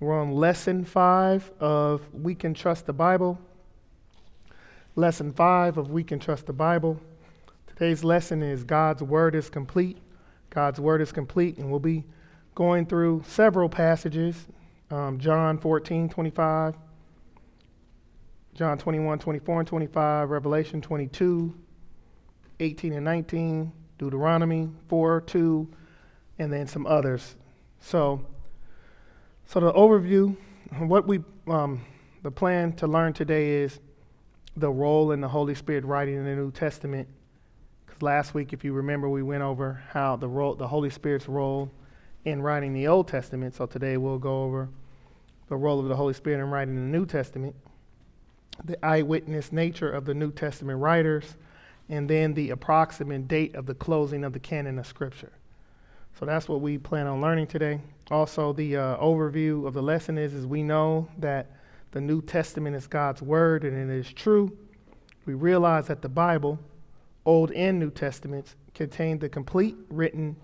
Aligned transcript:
We're 0.00 0.18
on 0.18 0.32
lesson 0.32 0.86
five 0.86 1.50
of 1.60 2.00
We 2.14 2.34
Can 2.34 2.54
Trust 2.54 2.86
the 2.86 2.92
Bible. 2.94 3.38
Lesson 4.96 5.30
five 5.30 5.76
of 5.76 5.90
We 5.90 6.04
Can 6.04 6.18
Trust 6.18 6.46
the 6.46 6.54
Bible. 6.54 6.98
Today's 7.66 8.02
lesson 8.02 8.42
is 8.42 8.64
God's 8.64 9.02
Word 9.02 9.34
is 9.34 9.50
Complete. 9.50 9.98
God's 10.48 10.80
Word 10.80 11.02
is 11.02 11.12
Complete, 11.12 11.58
and 11.58 11.70
we'll 11.70 11.80
be 11.80 12.04
going 12.54 12.86
through 12.86 13.24
several 13.26 13.68
passages 13.68 14.46
um, 14.90 15.18
John 15.18 15.58
14, 15.58 16.08
25, 16.08 16.74
John 18.54 18.78
21, 18.78 19.18
24, 19.18 19.60
and 19.60 19.68
25, 19.68 20.30
Revelation 20.30 20.80
22, 20.80 21.54
18 22.58 22.92
and 22.94 23.04
19, 23.04 23.70
Deuteronomy 23.98 24.70
4, 24.88 25.20
2, 25.20 25.68
and 26.38 26.50
then 26.50 26.66
some 26.66 26.86
others. 26.86 27.36
So, 27.80 28.24
so 29.52 29.58
the 29.58 29.72
overview, 29.72 30.36
what 30.78 31.08
we, 31.08 31.18
um, 31.48 31.80
the 32.22 32.30
plan 32.30 32.72
to 32.74 32.86
learn 32.86 33.12
today 33.12 33.50
is 33.62 33.80
the 34.56 34.70
role 34.70 35.10
in 35.10 35.20
the 35.20 35.26
Holy 35.26 35.56
Spirit 35.56 35.84
writing 35.84 36.14
in 36.14 36.24
the 36.24 36.36
New 36.36 36.52
Testament. 36.52 37.08
Because 37.84 38.00
last 38.00 38.32
week, 38.32 38.52
if 38.52 38.62
you 38.62 38.72
remember, 38.72 39.08
we 39.08 39.24
went 39.24 39.42
over 39.42 39.82
how 39.88 40.14
the 40.14 40.28
role, 40.28 40.54
the 40.54 40.68
Holy 40.68 40.88
Spirit's 40.88 41.28
role 41.28 41.68
in 42.24 42.40
writing 42.40 42.74
the 42.74 42.86
Old 42.86 43.08
Testament. 43.08 43.56
So 43.56 43.66
today 43.66 43.96
we'll 43.96 44.18
go 44.18 44.44
over 44.44 44.68
the 45.48 45.56
role 45.56 45.80
of 45.80 45.88
the 45.88 45.96
Holy 45.96 46.14
Spirit 46.14 46.38
in 46.38 46.48
writing 46.48 46.76
the 46.76 46.82
New 46.82 47.04
Testament, 47.04 47.56
the 48.64 48.84
eyewitness 48.86 49.50
nature 49.50 49.90
of 49.90 50.04
the 50.04 50.14
New 50.14 50.30
Testament 50.30 50.78
writers, 50.78 51.34
and 51.88 52.08
then 52.08 52.34
the 52.34 52.50
approximate 52.50 53.26
date 53.26 53.56
of 53.56 53.66
the 53.66 53.74
closing 53.74 54.22
of 54.22 54.32
the 54.32 54.38
canon 54.38 54.78
of 54.78 54.86
Scripture. 54.86 55.32
So 56.20 56.24
that's 56.24 56.48
what 56.48 56.60
we 56.60 56.78
plan 56.78 57.08
on 57.08 57.20
learning 57.20 57.48
today. 57.48 57.80
Also, 58.10 58.52
the 58.52 58.76
uh, 58.76 58.96
overview 58.96 59.66
of 59.66 59.74
the 59.74 59.82
lesson 59.82 60.18
is, 60.18 60.34
is 60.34 60.44
we 60.44 60.62
know 60.62 61.08
that 61.18 61.52
the 61.92 62.00
New 62.00 62.20
Testament 62.20 62.74
is 62.74 62.86
God's 62.86 63.22
word 63.22 63.64
and 63.64 63.90
it 63.90 63.94
is 63.94 64.12
true. 64.12 64.56
We 65.26 65.34
realize 65.34 65.86
that 65.86 66.02
the 66.02 66.08
Bible, 66.08 66.58
Old 67.24 67.52
and 67.52 67.78
New 67.78 67.90
Testaments, 67.90 68.56
contain 68.74 69.18
the 69.18 69.28
complete 69.28 69.76
written 69.90 70.36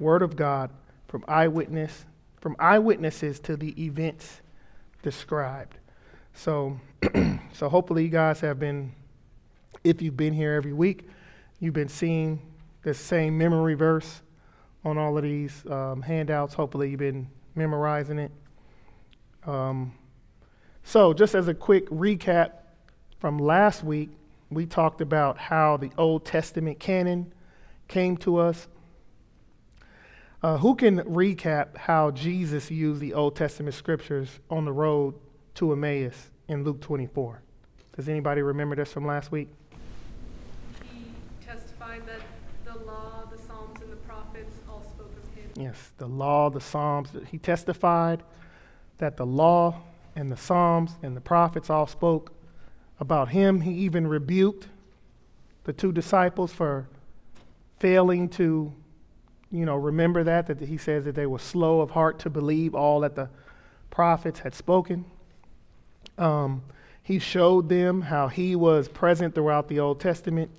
word 0.00 0.22
of 0.22 0.34
God 0.34 0.70
from 1.06 1.24
eyewitness, 1.28 2.04
from 2.40 2.56
eyewitnesses 2.58 3.38
to 3.40 3.56
the 3.56 3.80
events 3.80 4.40
described. 5.02 5.78
So, 6.32 6.80
so 7.52 7.68
hopefully 7.68 8.02
you 8.02 8.08
guys 8.08 8.40
have 8.40 8.58
been, 8.58 8.92
if 9.84 10.02
you've 10.02 10.16
been 10.16 10.32
here 10.32 10.54
every 10.54 10.72
week, 10.72 11.08
you've 11.60 11.74
been 11.74 11.88
seeing 11.88 12.40
the 12.82 12.94
same 12.94 13.38
memory 13.38 13.74
verse 13.74 14.20
on 14.84 14.98
all 14.98 15.16
of 15.16 15.22
these 15.22 15.64
um, 15.70 16.02
handouts. 16.02 16.54
Hopefully, 16.54 16.90
you've 16.90 17.00
been 17.00 17.28
memorizing 17.54 18.18
it. 18.18 18.32
Um, 19.46 19.92
so, 20.82 21.12
just 21.12 21.34
as 21.34 21.48
a 21.48 21.54
quick 21.54 21.88
recap 21.88 22.52
from 23.18 23.38
last 23.38 23.82
week, 23.82 24.10
we 24.50 24.66
talked 24.66 25.00
about 25.00 25.38
how 25.38 25.76
the 25.76 25.90
Old 25.96 26.24
Testament 26.24 26.78
canon 26.78 27.32
came 27.88 28.16
to 28.18 28.38
us. 28.38 28.68
Uh, 30.42 30.58
who 30.58 30.74
can 30.74 30.98
recap 31.00 31.76
how 31.76 32.10
Jesus 32.10 32.70
used 32.70 33.00
the 33.00 33.14
Old 33.14 33.34
Testament 33.34 33.74
scriptures 33.74 34.28
on 34.50 34.66
the 34.66 34.72
road 34.72 35.14
to 35.54 35.72
Emmaus 35.72 36.30
in 36.48 36.64
Luke 36.64 36.82
24? 36.82 37.40
Does 37.96 38.08
anybody 38.08 38.42
remember 38.42 38.76
this 38.76 38.92
from 38.92 39.06
last 39.06 39.32
week? 39.32 39.48
Yes, 45.56 45.92
the 45.98 46.06
law, 46.06 46.50
the 46.50 46.60
Psalms. 46.60 47.10
He 47.30 47.38
testified 47.38 48.22
that 48.98 49.16
the 49.16 49.26
law 49.26 49.82
and 50.16 50.30
the 50.30 50.36
Psalms 50.36 50.92
and 51.02 51.16
the 51.16 51.20
prophets 51.20 51.70
all 51.70 51.86
spoke 51.86 52.32
about 53.00 53.28
him. 53.28 53.60
He 53.60 53.72
even 53.72 54.06
rebuked 54.06 54.68
the 55.64 55.72
two 55.72 55.92
disciples 55.92 56.52
for 56.52 56.88
failing 57.78 58.28
to, 58.30 58.72
you 59.50 59.64
know, 59.64 59.76
remember 59.76 60.24
that, 60.24 60.46
that 60.46 60.60
he 60.60 60.76
says 60.76 61.04
that 61.04 61.14
they 61.14 61.26
were 61.26 61.38
slow 61.38 61.80
of 61.80 61.90
heart 61.90 62.18
to 62.20 62.30
believe 62.30 62.74
all 62.74 63.00
that 63.00 63.14
the 63.14 63.28
prophets 63.90 64.40
had 64.40 64.54
spoken. 64.54 65.04
Um, 66.18 66.62
he 67.02 67.18
showed 67.18 67.68
them 67.68 68.00
how 68.02 68.28
he 68.28 68.56
was 68.56 68.88
present 68.88 69.34
throughout 69.34 69.68
the 69.68 69.80
Old 69.80 70.00
Testament 70.00 70.50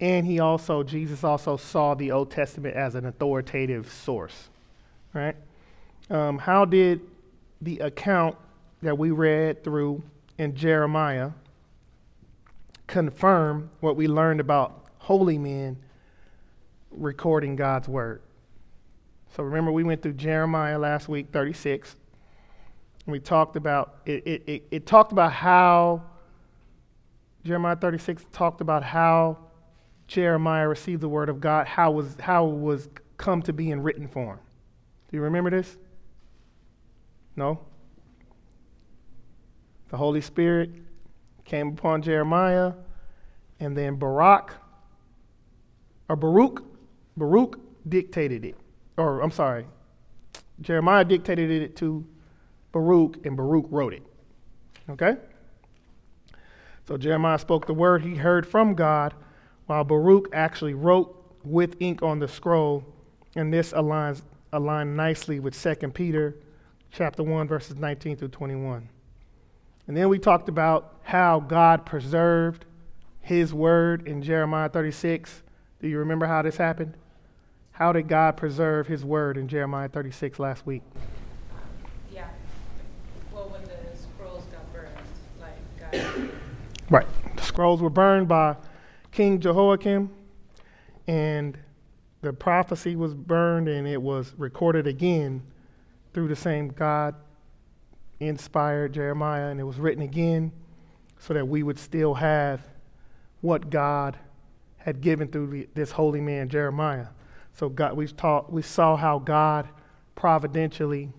and 0.00 0.24
he 0.26 0.38
also, 0.38 0.82
Jesus 0.82 1.24
also 1.24 1.56
saw 1.56 1.94
the 1.94 2.12
Old 2.12 2.30
Testament 2.30 2.76
as 2.76 2.94
an 2.94 3.04
authoritative 3.06 3.90
source, 3.90 4.48
right? 5.12 5.34
Um, 6.08 6.38
how 6.38 6.64
did 6.64 7.00
the 7.60 7.80
account 7.80 8.36
that 8.82 8.96
we 8.96 9.10
read 9.10 9.64
through 9.64 10.02
in 10.38 10.54
Jeremiah 10.54 11.30
confirm 12.86 13.70
what 13.80 13.96
we 13.96 14.06
learned 14.06 14.40
about 14.40 14.84
holy 14.98 15.36
men 15.36 15.76
recording 16.92 17.56
God's 17.56 17.88
word? 17.88 18.22
So 19.34 19.42
remember, 19.42 19.72
we 19.72 19.82
went 19.82 20.00
through 20.00 20.14
Jeremiah 20.14 20.78
last 20.78 21.08
week, 21.08 21.28
36. 21.32 21.96
And 23.04 23.12
we 23.12 23.18
talked 23.20 23.56
about 23.56 23.96
it, 24.06 24.26
it, 24.26 24.42
it, 24.46 24.62
it 24.70 24.86
talked 24.86 25.12
about 25.12 25.32
how 25.32 26.02
Jeremiah 27.44 27.76
36 27.76 28.24
talked 28.32 28.60
about 28.60 28.84
how 28.84 29.38
Jeremiah 30.08 30.66
received 30.66 31.02
the 31.02 31.08
word 31.08 31.28
of 31.28 31.40
God, 31.40 31.66
how 31.66 31.90
was 31.92 32.16
how 32.18 32.48
it 32.48 32.56
was 32.56 32.88
come 33.18 33.42
to 33.42 33.52
be 33.52 33.70
in 33.70 33.82
written 33.82 34.08
form. 34.08 34.40
Do 35.10 35.16
you 35.16 35.22
remember 35.22 35.50
this? 35.50 35.76
No? 37.36 37.60
The 39.90 39.96
Holy 39.96 40.20
Spirit 40.20 40.70
came 41.44 41.68
upon 41.68 42.02
Jeremiah, 42.02 42.72
and 43.60 43.76
then 43.76 43.96
Barak 43.96 44.54
or 46.08 46.16
Baruch, 46.16 46.62
Baruch 47.16 47.60
dictated 47.88 48.44
it. 48.44 48.56
Or 48.96 49.20
I'm 49.20 49.30
sorry, 49.30 49.66
Jeremiah 50.60 51.04
dictated 51.04 51.50
it 51.50 51.76
to 51.76 52.06
Baruch, 52.72 53.24
and 53.26 53.36
Baruch 53.36 53.66
wrote 53.70 53.92
it. 53.92 54.02
Okay? 54.88 55.16
So 56.86 56.96
Jeremiah 56.96 57.38
spoke 57.38 57.66
the 57.66 57.74
word 57.74 58.02
he 58.02 58.16
heard 58.16 58.46
from 58.46 58.74
God 58.74 59.14
while 59.68 59.84
Baruch 59.84 60.30
actually 60.32 60.72
wrote 60.72 61.14
with 61.44 61.76
ink 61.78 62.02
on 62.02 62.18
the 62.18 62.26
scroll, 62.26 62.82
and 63.36 63.52
this 63.52 63.72
aligns 63.72 64.22
align 64.50 64.96
nicely 64.96 65.40
with 65.40 65.62
2 65.62 65.88
Peter 65.90 66.34
chapter 66.90 67.22
1 67.22 67.46
verses 67.46 67.76
19 67.76 68.16
through 68.16 68.28
21. 68.28 68.88
And 69.86 69.96
then 69.96 70.08
we 70.08 70.18
talked 70.18 70.48
about 70.48 70.94
how 71.02 71.40
God 71.40 71.84
preserved 71.84 72.64
his 73.20 73.52
word 73.52 74.08
in 74.08 74.22
Jeremiah 74.22 74.70
36. 74.70 75.42
Do 75.82 75.88
you 75.88 75.98
remember 75.98 76.24
how 76.24 76.40
this 76.40 76.56
happened? 76.56 76.94
How 77.72 77.92
did 77.92 78.08
God 78.08 78.38
preserve 78.38 78.86
his 78.86 79.04
word 79.04 79.36
in 79.36 79.48
Jeremiah 79.48 79.88
36 79.88 80.38
last 80.38 80.64
week? 80.64 80.82
Yeah. 82.10 82.26
Well, 83.30 83.50
when 83.50 83.62
the 83.64 83.98
scrolls 83.98 84.44
got 84.46 84.72
burned, 84.72 84.96
like 85.38 85.92
God. 85.92 86.30
Right. 86.88 87.06
The 87.36 87.42
scrolls 87.42 87.82
were 87.82 87.90
burned 87.90 88.28
by 88.28 88.56
King 89.18 89.40
Jehoiakim, 89.40 90.10
and 91.08 91.58
the 92.20 92.32
prophecy 92.32 92.94
was 92.94 93.14
burned 93.14 93.66
and 93.66 93.84
it 93.84 94.00
was 94.00 94.32
recorded 94.38 94.86
again 94.86 95.42
through 96.14 96.28
the 96.28 96.36
same 96.36 96.68
God 96.68 97.16
inspired 98.20 98.92
Jeremiah, 98.92 99.48
and 99.48 99.58
it 99.58 99.64
was 99.64 99.80
written 99.80 100.04
again 100.04 100.52
so 101.18 101.34
that 101.34 101.48
we 101.48 101.64
would 101.64 101.80
still 101.80 102.14
have 102.14 102.60
what 103.40 103.70
God 103.70 104.16
had 104.76 105.00
given 105.00 105.26
through 105.26 105.48
the, 105.48 105.68
this 105.74 105.90
holy 105.90 106.20
man 106.20 106.48
Jeremiah. 106.48 107.08
So 107.54 107.68
God, 107.68 107.96
we 107.96 108.06
taught, 108.06 108.52
we 108.52 108.62
saw 108.62 108.94
how 108.94 109.18
God 109.18 109.68
providentially 110.14 111.10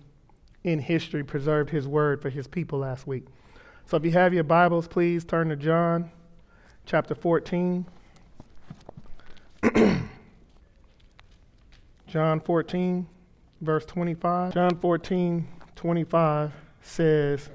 in 0.64 0.78
history 0.78 1.22
preserved 1.22 1.68
His 1.68 1.86
word 1.86 2.22
for 2.22 2.30
His 2.30 2.46
people 2.46 2.78
last 2.78 3.06
week. 3.06 3.26
So 3.84 3.98
if 3.98 4.06
you 4.06 4.12
have 4.12 4.32
your 4.32 4.44
Bibles, 4.44 4.88
please 4.88 5.22
turn 5.22 5.50
to 5.50 5.56
John 5.56 6.10
chapter 6.90 7.14
14. 7.14 7.86
John 12.08 12.40
14, 12.40 13.06
verse 13.60 13.84
25. 13.86 14.52
John 14.54 14.76
14, 14.76 15.46
25 15.76 16.52
says, 16.82 17.48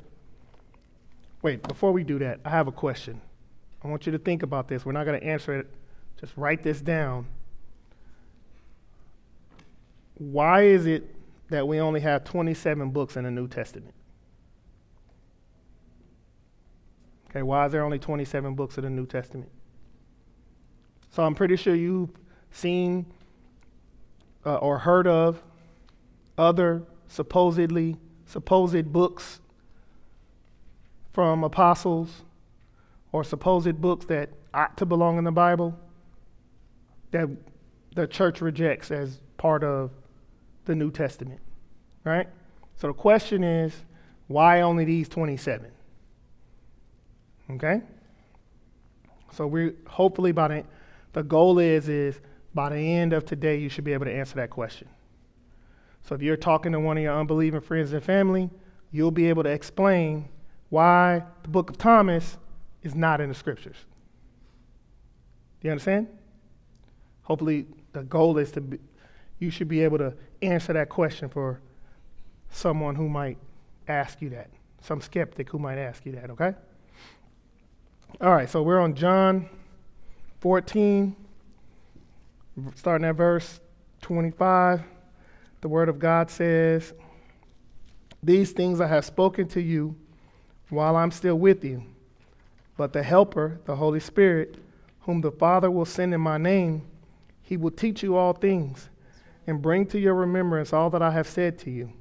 wait, 1.41 1.61
before 1.67 1.91
we 1.91 2.05
do 2.05 2.17
that, 2.19 2.39
I 2.45 2.49
have 2.49 2.67
a 2.69 2.71
question. 2.71 3.19
I 3.83 3.89
want 3.89 4.05
you 4.05 4.13
to 4.13 4.17
think 4.17 4.41
about 4.41 4.69
this. 4.69 4.85
We're 4.85 4.93
not 4.93 5.03
going 5.05 5.19
to 5.19 5.27
answer 5.27 5.59
it. 5.59 5.67
Just 6.17 6.31
write 6.37 6.63
this 6.63 6.79
down. 6.79 7.27
Why 10.17 10.61
is 10.61 10.85
it 10.85 11.13
that 11.49 11.67
we 11.67 11.81
only 11.81 11.99
have 11.99 12.23
27 12.23 12.89
books 12.91 13.17
in 13.17 13.25
the 13.25 13.31
New 13.31 13.49
Testament? 13.49 13.93
Okay, 17.35 17.43
why 17.43 17.65
is 17.65 17.73
there 17.73 17.83
only 17.83 17.99
27 17.99 18.55
books 18.55 18.77
of 18.77 18.85
the 18.85 18.89
New 18.89 19.05
Testament? 19.05 19.49
So 21.11 21.23
I'm 21.23 21.35
pretty 21.35 21.57
sure 21.57 21.75
you've 21.75 22.11
seen 22.51 23.05
uh, 24.45 24.55
or 24.55 24.79
heard 24.79 25.05
of 25.05 25.43
other 26.37 26.83
supposedly 27.09 27.97
supposed 28.25 28.93
books 28.93 29.41
from 31.11 31.43
apostles 31.43 32.23
or 33.11 33.25
supposed 33.25 33.81
books 33.81 34.05
that 34.05 34.29
ought 34.53 34.77
to 34.77 34.85
belong 34.85 35.17
in 35.17 35.25
the 35.25 35.31
Bible 35.31 35.77
that 37.11 37.29
the 37.95 38.07
church 38.07 38.39
rejects 38.39 38.91
as 38.91 39.19
part 39.35 39.61
of 39.61 39.91
the 40.63 40.75
New 40.75 40.89
Testament, 40.89 41.41
right? 42.05 42.29
So 42.77 42.87
the 42.87 42.93
question 42.93 43.43
is, 43.43 43.73
why 44.27 44.61
only 44.61 44.85
these 44.85 45.09
27? 45.09 45.71
Okay? 47.51 47.81
So 49.31 49.47
we 49.47 49.73
hopefully 49.87 50.31
by 50.31 50.47
the 50.47 50.63
the 51.13 51.23
goal 51.23 51.59
is 51.59 51.87
is 51.89 52.19
by 52.53 52.69
the 52.69 52.77
end 52.77 53.13
of 53.13 53.25
today 53.25 53.57
you 53.57 53.69
should 53.69 53.83
be 53.83 53.93
able 53.93 54.05
to 54.05 54.13
answer 54.13 54.35
that 54.35 54.49
question. 54.49 54.87
So 56.03 56.15
if 56.15 56.21
you're 56.21 56.37
talking 56.37 56.71
to 56.73 56.79
one 56.79 56.97
of 56.97 57.03
your 57.03 57.19
unbelieving 57.19 57.61
friends 57.61 57.91
and 57.93 58.03
family, 58.03 58.49
you'll 58.91 59.11
be 59.11 59.27
able 59.27 59.43
to 59.43 59.49
explain 59.49 60.29
why 60.69 61.23
the 61.43 61.49
book 61.49 61.69
of 61.69 61.77
Thomas 61.77 62.37
is 62.83 62.95
not 62.95 63.21
in 63.21 63.29
the 63.29 63.35
scriptures. 63.35 63.77
Do 65.59 65.67
you 65.67 65.71
understand? 65.71 66.07
Hopefully 67.23 67.65
the 67.93 68.03
goal 68.03 68.37
is 68.37 68.51
to 68.51 68.61
be, 68.61 68.77
you 69.39 69.49
should 69.49 69.67
be 69.67 69.81
able 69.81 69.97
to 69.97 70.13
answer 70.41 70.73
that 70.73 70.89
question 70.89 71.27
for 71.27 71.59
someone 72.51 72.95
who 72.95 73.09
might 73.09 73.37
ask 73.87 74.21
you 74.21 74.29
that, 74.29 74.49
some 74.81 75.01
skeptic 75.01 75.49
who 75.49 75.59
might 75.59 75.77
ask 75.77 76.05
you 76.05 76.11
that, 76.13 76.29
okay? 76.29 76.53
All 78.21 78.33
right, 78.33 78.49
so 78.49 78.63
we're 78.63 78.79
on 78.79 78.95
John 78.95 79.49
14, 80.39 81.17
starting 82.75 83.05
at 83.05 83.15
verse 83.15 83.59
25. 84.03 84.83
The 85.59 85.67
Word 85.67 85.89
of 85.89 85.99
God 85.99 86.31
says, 86.31 86.93
These 88.23 88.53
things 88.53 88.79
I 88.79 88.87
have 88.87 89.03
spoken 89.03 89.49
to 89.49 89.61
you 89.61 89.97
while 90.69 90.95
I'm 90.95 91.11
still 91.11 91.35
with 91.35 91.65
you. 91.65 91.83
But 92.77 92.93
the 92.93 93.03
Helper, 93.03 93.59
the 93.65 93.75
Holy 93.75 93.99
Spirit, 93.99 94.59
whom 95.01 95.19
the 95.19 95.31
Father 95.31 95.69
will 95.69 95.83
send 95.83 96.13
in 96.13 96.21
my 96.21 96.37
name, 96.37 96.83
he 97.41 97.57
will 97.57 97.71
teach 97.71 98.01
you 98.01 98.15
all 98.15 98.31
things 98.31 98.87
and 99.45 99.61
bring 99.61 99.85
to 99.87 99.99
your 99.99 100.15
remembrance 100.15 100.71
all 100.71 100.89
that 100.91 101.01
I 101.01 101.11
have 101.11 101.27
said 101.27 101.59
to 101.59 101.69
you. 101.69 101.91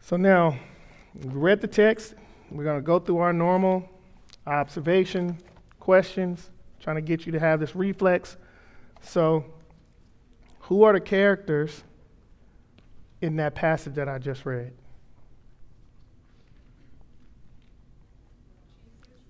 So 0.00 0.16
now, 0.16 0.58
we 1.14 1.28
read 1.28 1.60
the 1.60 1.68
text. 1.68 2.14
We're 2.54 2.62
going 2.62 2.78
to 2.78 2.86
go 2.86 3.00
through 3.00 3.18
our 3.18 3.32
normal 3.32 3.88
observation, 4.46 5.38
questions, 5.80 6.50
trying 6.78 6.94
to 6.94 7.02
get 7.02 7.26
you 7.26 7.32
to 7.32 7.40
have 7.40 7.58
this 7.58 7.74
reflex. 7.74 8.36
So, 9.00 9.44
who 10.60 10.84
are 10.84 10.92
the 10.92 11.00
characters 11.00 11.82
in 13.20 13.36
that 13.36 13.56
passage 13.56 13.94
that 13.94 14.08
I 14.08 14.18
just 14.18 14.46
read? 14.46 14.72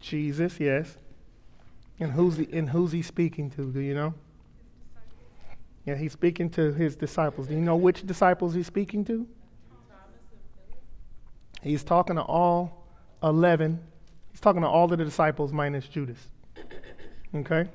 Jesus, 0.01 0.61
yes. 0.61 0.99
And 1.99 2.13
who's, 2.13 2.37
the, 2.37 2.47
and 2.53 2.69
who's 2.69 2.93
he 2.93 3.01
speaking 3.01 3.49
to? 3.53 3.73
Do 3.73 3.81
you 3.81 3.95
know? 3.95 4.13
Yeah, 5.87 5.95
he's 5.95 6.13
speaking 6.13 6.51
to 6.51 6.75
his 6.75 6.95
disciples. 6.95 7.47
Do 7.47 7.55
you 7.55 7.61
know 7.61 7.77
which 7.77 8.07
disciples 8.07 8.53
he's 8.53 8.67
speaking 8.67 9.03
to? 9.07 9.27
He's 11.63 11.83
talking 11.83 12.17
to 12.17 12.23
all 12.23 12.84
11. 13.25 13.81
He's 14.31 14.41
talking 14.41 14.63
to 14.63 14.69
all 14.69 14.85
of 14.85 14.91
the 14.91 15.05
disciples 15.05 15.53
minus 15.53 15.89
Judas. 15.89 16.19
Okay? 17.35 17.69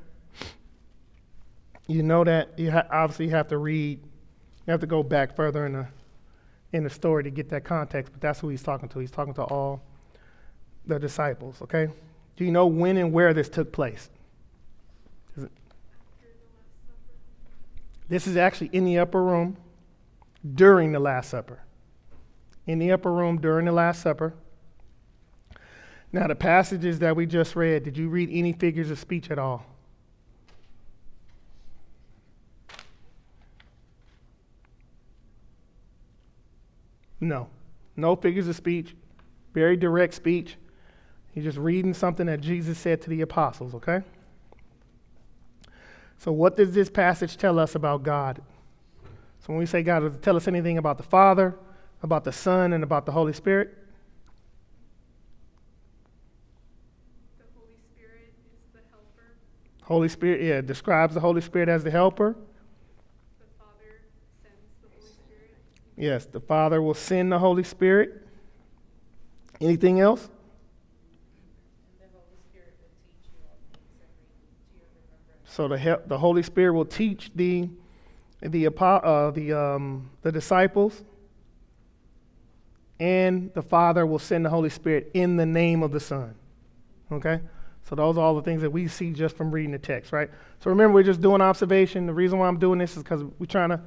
You 1.87 2.03
know 2.03 2.23
that 2.23 2.57
you 2.57 2.71
ha- 2.71 2.87
obviously 2.91 3.29
have 3.29 3.47
to 3.49 3.57
read, 3.57 3.99
you 4.67 4.71
have 4.71 4.79
to 4.81 4.87
go 4.87 5.03
back 5.03 5.35
further 5.35 5.65
in 5.65 5.73
the, 5.73 5.87
in 6.71 6.83
the 6.83 6.89
story 6.89 7.23
to 7.23 7.29
get 7.29 7.49
that 7.49 7.63
context, 7.63 8.13
but 8.13 8.21
that's 8.21 8.39
who 8.39 8.49
he's 8.49 8.61
talking 8.61 8.87
to. 8.89 8.99
He's 8.99 9.11
talking 9.11 9.33
to 9.33 9.43
all 9.43 9.81
the 10.85 10.99
disciples, 10.99 11.61
okay? 11.63 11.89
Do 12.37 12.45
you 12.45 12.51
know 12.51 12.67
when 12.67 12.95
and 12.97 13.11
where 13.11 13.33
this 13.33 13.49
took 13.49 13.71
place? 13.71 14.09
Is 15.35 15.47
this 18.07 18.27
is 18.27 18.37
actually 18.37 18.69
in 18.71 18.85
the 18.85 18.99
upper 18.99 19.21
room 19.21 19.57
during 20.55 20.91
the 20.91 20.99
Last 20.99 21.29
Supper. 21.29 21.59
In 22.65 22.79
the 22.79 22.91
upper 22.91 23.11
room 23.11 23.41
during 23.41 23.65
the 23.65 23.71
Last 23.71 24.01
Supper. 24.01 24.33
Now, 26.11 26.27
the 26.27 26.35
passages 26.35 26.99
that 26.99 27.15
we 27.15 27.25
just 27.25 27.55
read, 27.55 27.83
did 27.83 27.97
you 27.97 28.09
read 28.09 28.29
any 28.31 28.53
figures 28.53 28.89
of 28.89 28.97
speech 28.97 29.29
at 29.29 29.37
all? 29.37 29.65
No. 37.19 37.47
No 37.95 38.15
figures 38.15 38.47
of 38.47 38.55
speech. 38.55 38.95
Very 39.53 39.75
direct 39.75 40.13
speech. 40.13 40.55
He's 41.33 41.43
just 41.43 41.57
reading 41.57 41.93
something 41.93 42.25
that 42.25 42.41
Jesus 42.41 42.77
said 42.77 43.01
to 43.03 43.09
the 43.09 43.21
apostles, 43.21 43.75
okay? 43.75 44.01
So, 46.17 46.31
what 46.31 46.57
does 46.57 46.73
this 46.73 46.89
passage 46.89 47.37
tell 47.37 47.59
us 47.59 47.75
about 47.75 48.03
God? 48.03 48.41
So, 49.39 49.47
when 49.47 49.57
we 49.57 49.65
say 49.65 49.83
God, 49.83 50.01
does 50.01 50.15
it 50.15 50.21
tell 50.21 50.35
us 50.35 50.47
anything 50.47 50.77
about 50.77 50.97
the 50.97 51.03
Father, 51.03 51.55
about 52.03 52.23
the 52.23 52.31
Son, 52.31 52.73
and 52.73 52.83
about 52.83 53.05
the 53.05 53.11
Holy 53.11 53.33
Spirit? 53.33 53.77
The 57.37 57.45
Holy 57.55 57.75
Spirit 57.93 58.33
is 58.33 58.73
the 58.73 58.79
helper. 58.91 59.35
Holy 59.89 60.07
Spirit, 60.07 60.43
yeah, 60.43 60.61
describes 60.61 61.15
the 61.15 61.19
Holy 61.19 61.41
Spirit 61.41 61.67
as 61.67 61.83
the 61.83 61.89
helper. 61.89 62.35
The 63.39 63.45
Father 63.57 64.01
sends 64.43 64.61
the 64.83 64.87
Holy 64.87 65.09
Spirit. 65.09 65.55
Yes, 65.97 66.25
the 66.27 66.39
Father 66.39 66.79
will 66.79 66.93
send 66.93 67.31
the 67.31 67.39
Holy 67.39 67.63
Spirit. 67.63 68.27
Anything 69.59 69.99
else? 69.99 70.29
So 75.45 75.67
the, 75.67 75.99
the 76.05 76.19
Holy 76.19 76.43
Spirit 76.43 76.73
will 76.73 76.85
teach 76.85 77.31
the, 77.33 77.67
the, 78.41 78.67
uh, 78.67 79.31
the, 79.31 79.53
um, 79.53 80.11
the 80.21 80.31
disciples, 80.31 81.03
and 82.99 83.51
the 83.55 83.63
Father 83.63 84.05
will 84.05 84.19
send 84.19 84.45
the 84.45 84.51
Holy 84.51 84.69
Spirit 84.69 85.09
in 85.15 85.35
the 85.35 85.47
name 85.47 85.81
of 85.81 85.91
the 85.91 85.99
Son. 85.99 86.35
Okay? 87.11 87.39
So 87.89 87.95
those 87.95 88.19
are 88.19 88.21
all 88.21 88.35
the 88.35 88.43
things 88.43 88.61
that 88.61 88.69
we 88.69 88.87
see 88.87 89.11
just 89.13 89.35
from 89.35 89.49
reading 89.49 89.71
the 89.71 89.79
text, 89.79 90.13
right? 90.13 90.29
So 90.59 90.69
remember, 90.69 90.93
we're 90.93 91.03
just 91.03 91.21
doing 91.21 91.41
observation. 91.41 92.05
The 92.05 92.13
reason 92.13 92.37
why 92.37 92.47
I'm 92.47 92.59
doing 92.59 92.77
this 92.77 92.95
is 92.95 93.01
because 93.01 93.23
we're 93.39 93.47
trying 93.47 93.69
to 93.69 93.81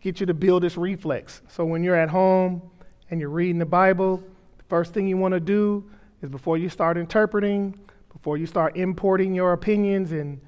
get 0.00 0.20
you 0.20 0.26
to 0.26 0.34
build 0.34 0.62
this 0.62 0.76
reflex. 0.76 1.42
So 1.48 1.64
when 1.64 1.82
you're 1.82 1.96
at 1.96 2.08
home 2.08 2.62
and 3.10 3.20
you're 3.20 3.28
reading 3.28 3.58
the 3.58 3.66
Bible, 3.66 4.22
the 4.58 4.64
first 4.68 4.94
thing 4.94 5.08
you 5.08 5.16
want 5.16 5.34
to 5.34 5.40
do 5.40 5.90
is 6.22 6.30
before 6.30 6.58
you 6.58 6.68
start 6.68 6.96
interpreting, 6.96 7.76
before 8.12 8.36
you 8.36 8.46
start 8.46 8.76
importing 8.76 9.34
your 9.34 9.52
opinions 9.52 10.12
and 10.12 10.40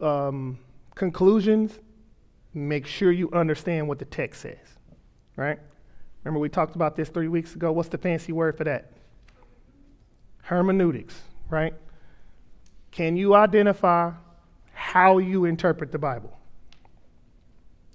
um, 0.00 0.56
conclusions, 0.94 1.80
make 2.54 2.86
sure 2.86 3.10
you 3.10 3.28
understand 3.32 3.88
what 3.88 3.98
the 3.98 4.04
text 4.04 4.42
says, 4.42 4.58
right? 5.34 5.58
Remember, 6.22 6.38
we 6.38 6.48
talked 6.48 6.76
about 6.76 6.94
this 6.94 7.08
three 7.08 7.28
weeks 7.28 7.56
ago. 7.56 7.72
What's 7.72 7.88
the 7.88 7.98
fancy 7.98 8.30
word 8.30 8.56
for 8.56 8.62
that? 8.64 8.92
Hermeneutics, 10.42 11.20
right? 11.50 11.74
Can 12.90 13.16
you 13.16 13.34
identify 13.34 14.12
how 14.72 15.18
you 15.18 15.44
interpret 15.44 15.92
the 15.92 15.98
Bible? 15.98 16.36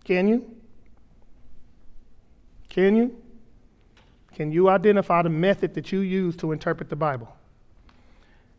Can 0.03 0.27
you? 0.27 0.55
Can 2.69 2.95
you? 2.95 3.15
Can 4.33 4.51
you 4.51 4.69
identify 4.69 5.21
the 5.21 5.29
method 5.29 5.73
that 5.75 5.91
you 5.91 6.01
use 6.01 6.35
to 6.37 6.51
interpret 6.51 6.89
the 6.89 6.95
Bible? 6.95 7.33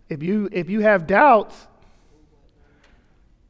If 0.09 0.23
you, 0.23 0.49
if 0.53 0.71
you 0.71 0.81
have 0.81 1.07
doubts, 1.07 1.67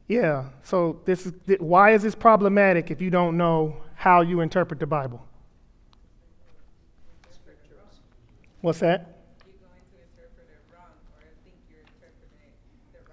yeah, 0.09 0.47
so 0.63 1.01
this 1.05 1.27
is, 1.27 1.33
why 1.59 1.93
is 1.93 2.03
this 2.03 2.15
problematic 2.15 2.91
if 2.91 3.01
you 3.01 3.11
don't 3.11 3.37
know 3.37 3.77
how 3.95 4.23
you 4.23 4.41
interpret 4.41 4.81
the 4.81 4.87
Bible? 4.87 5.25
What's 8.61 8.81
that? 8.81 9.16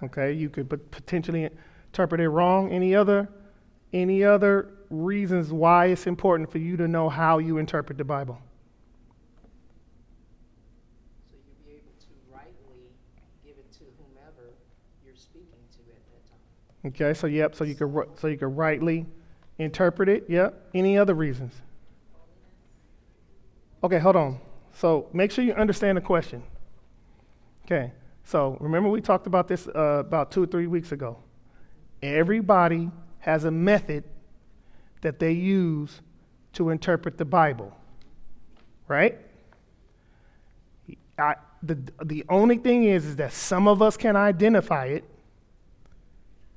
Okay, 0.04 0.32
you 0.32 0.50
could 0.50 0.68
potentially 0.90 1.48
interpret 1.86 2.20
it 2.20 2.28
wrong. 2.28 2.70
Any 2.70 2.94
other, 2.94 3.28
any 3.92 4.24
other 4.24 4.70
reasons 4.90 5.52
why 5.52 5.86
it's 5.86 6.06
important 6.06 6.50
for 6.50 6.58
you 6.58 6.76
to 6.76 6.86
know 6.86 7.08
how 7.08 7.38
you 7.38 7.58
interpret 7.58 7.96
the 7.98 8.04
Bible? 8.04 8.38
So 11.30 11.36
you'll 11.46 11.66
be 11.66 11.72
able 11.78 11.94
to 12.00 12.06
rightly 12.32 12.90
give 13.44 13.56
it 13.56 13.72
to 13.72 13.84
whomever 13.98 14.52
you're 15.04 15.16
speaking 15.16 15.48
to 15.72 15.80
at 15.92 16.02
that 16.10 16.24
time. 16.28 17.08
Okay, 17.08 17.18
so 17.18 17.26
yep, 17.26 17.54
so 17.54 17.64
you 17.64 17.74
could 17.74 18.18
so 18.20 18.26
you 18.26 18.36
could 18.36 18.56
rightly 18.56 19.06
interpret 19.58 20.08
it. 20.08 20.24
Yep. 20.28 20.70
Any 20.74 20.98
other 20.98 21.14
reasons? 21.14 21.54
Okay, 23.82 23.98
hold 23.98 24.16
on. 24.16 24.40
So 24.74 25.08
make 25.12 25.30
sure 25.30 25.44
you 25.44 25.54
understand 25.54 25.96
the 25.96 26.02
question. 26.02 26.42
Okay, 27.64 27.92
so 28.24 28.56
remember 28.60 28.88
we 28.88 29.00
talked 29.00 29.26
about 29.26 29.48
this 29.48 29.68
uh, 29.68 29.98
about 30.00 30.30
two 30.30 30.42
or 30.42 30.46
three 30.46 30.66
weeks 30.66 30.92
ago. 30.92 31.18
Everybody 32.02 32.90
has 33.20 33.44
a 33.44 33.50
method 33.50 34.04
that 35.02 35.18
they 35.18 35.32
use 35.32 36.00
to 36.54 36.70
interpret 36.70 37.18
the 37.18 37.24
Bible. 37.24 37.76
Right? 38.88 39.18
I, 41.18 41.36
the, 41.62 41.78
the 42.04 42.24
only 42.28 42.58
thing 42.58 42.84
is, 42.84 43.04
is 43.06 43.16
that 43.16 43.32
some 43.32 43.68
of 43.68 43.80
us 43.80 43.96
can 43.96 44.16
identify 44.16 44.86
it. 44.86 45.04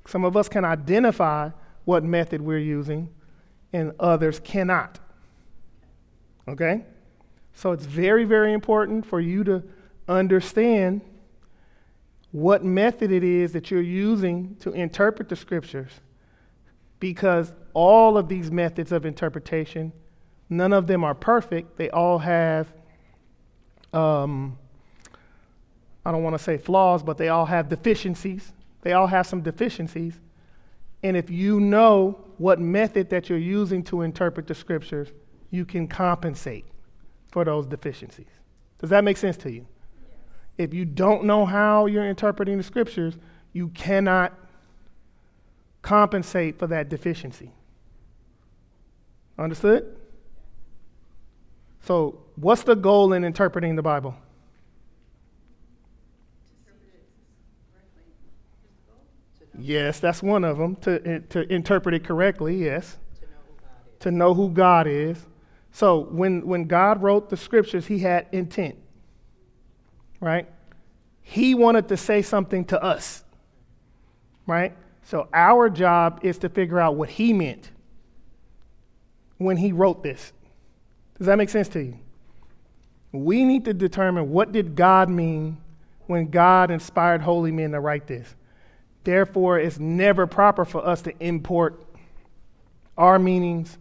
Some 0.06 0.24
of 0.24 0.36
us 0.36 0.48
can 0.48 0.64
identify 0.64 1.50
what 1.84 2.04
method 2.04 2.40
we're 2.40 2.58
using, 2.58 3.08
and 3.72 3.92
others 3.98 4.40
cannot. 4.40 4.98
Okay? 6.46 6.84
So 7.54 7.72
it's 7.72 7.86
very, 7.86 8.24
very 8.24 8.52
important 8.52 9.06
for 9.06 9.20
you 9.20 9.44
to 9.44 9.62
understand 10.08 11.00
what 12.32 12.64
method 12.64 13.10
it 13.10 13.24
is 13.24 13.52
that 13.52 13.70
you're 13.70 13.80
using 13.80 14.56
to 14.60 14.72
interpret 14.72 15.28
the 15.28 15.36
scriptures 15.36 15.92
because 17.00 17.52
all 17.74 18.18
of 18.18 18.28
these 18.28 18.50
methods 18.50 18.92
of 18.92 19.06
interpretation, 19.06 19.92
none 20.50 20.72
of 20.72 20.86
them 20.86 21.04
are 21.04 21.14
perfect. 21.14 21.76
They 21.76 21.90
all 21.90 22.18
have, 22.18 22.72
um, 23.92 24.58
I 26.04 26.12
don't 26.12 26.22
want 26.22 26.36
to 26.36 26.42
say 26.42 26.58
flaws, 26.58 27.02
but 27.02 27.16
they 27.16 27.28
all 27.28 27.46
have 27.46 27.68
deficiencies. 27.68 28.52
They 28.82 28.92
all 28.92 29.06
have 29.06 29.26
some 29.26 29.40
deficiencies. 29.40 30.18
And 31.02 31.16
if 31.16 31.30
you 31.30 31.60
know 31.60 32.18
what 32.38 32.60
method 32.60 33.10
that 33.10 33.28
you're 33.28 33.38
using 33.38 33.82
to 33.84 34.02
interpret 34.02 34.46
the 34.46 34.54
scriptures, 34.54 35.08
you 35.50 35.64
can 35.64 35.86
compensate 35.86 36.66
for 37.30 37.44
those 37.44 37.66
deficiencies. 37.66 38.26
Does 38.78 38.90
that 38.90 39.04
make 39.04 39.16
sense 39.16 39.36
to 39.38 39.50
you? 39.50 39.66
If 40.58 40.74
you 40.74 40.84
don't 40.84 41.24
know 41.24 41.46
how 41.46 41.86
you're 41.86 42.06
interpreting 42.06 42.58
the 42.58 42.64
scriptures, 42.64 43.14
you 43.52 43.68
cannot 43.68 44.34
compensate 45.82 46.58
for 46.58 46.66
that 46.66 46.88
deficiency. 46.88 47.52
Understood? 49.38 49.96
So, 51.82 52.18
what's 52.36 52.64
the 52.64 52.74
goal 52.74 53.12
in 53.12 53.24
interpreting 53.24 53.76
the 53.76 53.82
Bible? 53.82 54.14
Yes, 59.58 59.98
that's 59.98 60.22
one 60.22 60.44
of 60.44 60.58
them. 60.58 60.76
To, 60.76 61.08
eh, 61.08 61.18
to 61.30 61.52
interpret 61.52 61.94
it 61.94 62.04
correctly, 62.04 62.64
yes. 62.64 62.96
To 64.00 64.10
know 64.10 64.34
who 64.34 64.50
God 64.50 64.86
is. 64.86 65.26
So, 65.72 66.00
when, 66.10 66.46
when 66.46 66.64
God 66.64 67.02
wrote 67.02 67.28
the 67.30 67.36
scriptures, 67.36 67.86
he 67.86 68.00
had 68.00 68.26
intent, 68.32 68.76
right? 70.20 70.48
He 71.22 71.54
wanted 71.54 71.88
to 71.88 71.96
say 71.96 72.22
something 72.22 72.64
to 72.66 72.82
us, 72.82 73.22
right? 74.46 74.74
So, 75.04 75.28
our 75.32 75.70
job 75.70 76.20
is 76.22 76.38
to 76.38 76.48
figure 76.48 76.78
out 76.78 76.96
what 76.96 77.08
he 77.08 77.32
meant 77.32 77.70
when 79.38 79.56
he 79.56 79.72
wrote 79.72 80.02
this. 80.02 80.32
Does 81.16 81.26
that 81.26 81.36
make 81.36 81.48
sense 81.48 81.68
to 81.68 81.82
you? 81.82 81.98
We 83.12 83.44
need 83.44 83.64
to 83.64 83.74
determine 83.74 84.30
what 84.30 84.52
did 84.52 84.76
God 84.76 85.08
mean 85.08 85.58
when 86.06 86.30
God 86.30 86.70
inspired 86.70 87.22
holy 87.22 87.52
men 87.52 87.72
to 87.72 87.80
write 87.80 88.06
this. 88.06 88.34
Therefore, 89.04 89.58
it's 89.58 89.78
never 89.78 90.26
proper 90.26 90.64
for 90.64 90.86
us 90.86 91.02
to 91.02 91.14
import 91.20 91.82
our 92.96 93.18
meanings, 93.18 93.78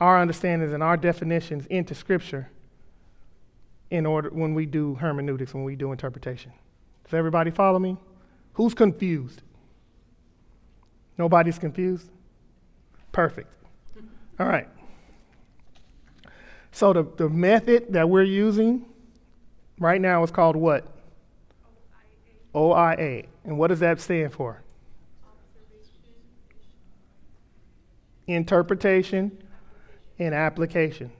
our 0.00 0.18
understandings, 0.18 0.72
and 0.72 0.82
our 0.82 0.96
definitions 0.96 1.66
into 1.66 1.94
Scripture 1.94 2.50
in 3.90 4.06
order 4.06 4.30
when 4.30 4.54
we 4.54 4.66
do 4.66 4.94
hermeneutics, 4.96 5.54
when 5.54 5.64
we 5.64 5.76
do 5.76 5.92
interpretation. 5.92 6.52
Does 7.04 7.14
everybody 7.14 7.50
follow 7.50 7.78
me? 7.78 7.96
Who's 8.54 8.74
confused? 8.74 9.42
Nobody's 11.16 11.58
confused? 11.58 12.10
Perfect. 13.12 13.48
All 14.38 14.46
right. 14.46 14.68
So 16.70 16.92
the, 16.92 17.06
the 17.16 17.28
method 17.28 17.92
that 17.92 18.08
we're 18.08 18.22
using 18.22 18.84
right 19.78 20.00
now 20.00 20.22
is 20.22 20.30
called 20.30 20.54
what? 20.54 20.86
OIA. 22.54 23.26
And 23.44 23.58
what 23.58 23.68
does 23.68 23.80
that 23.80 24.00
stand 24.00 24.32
for? 24.32 24.62
Interpretation 28.26 29.42
and 30.18 30.34
application. 30.34 31.10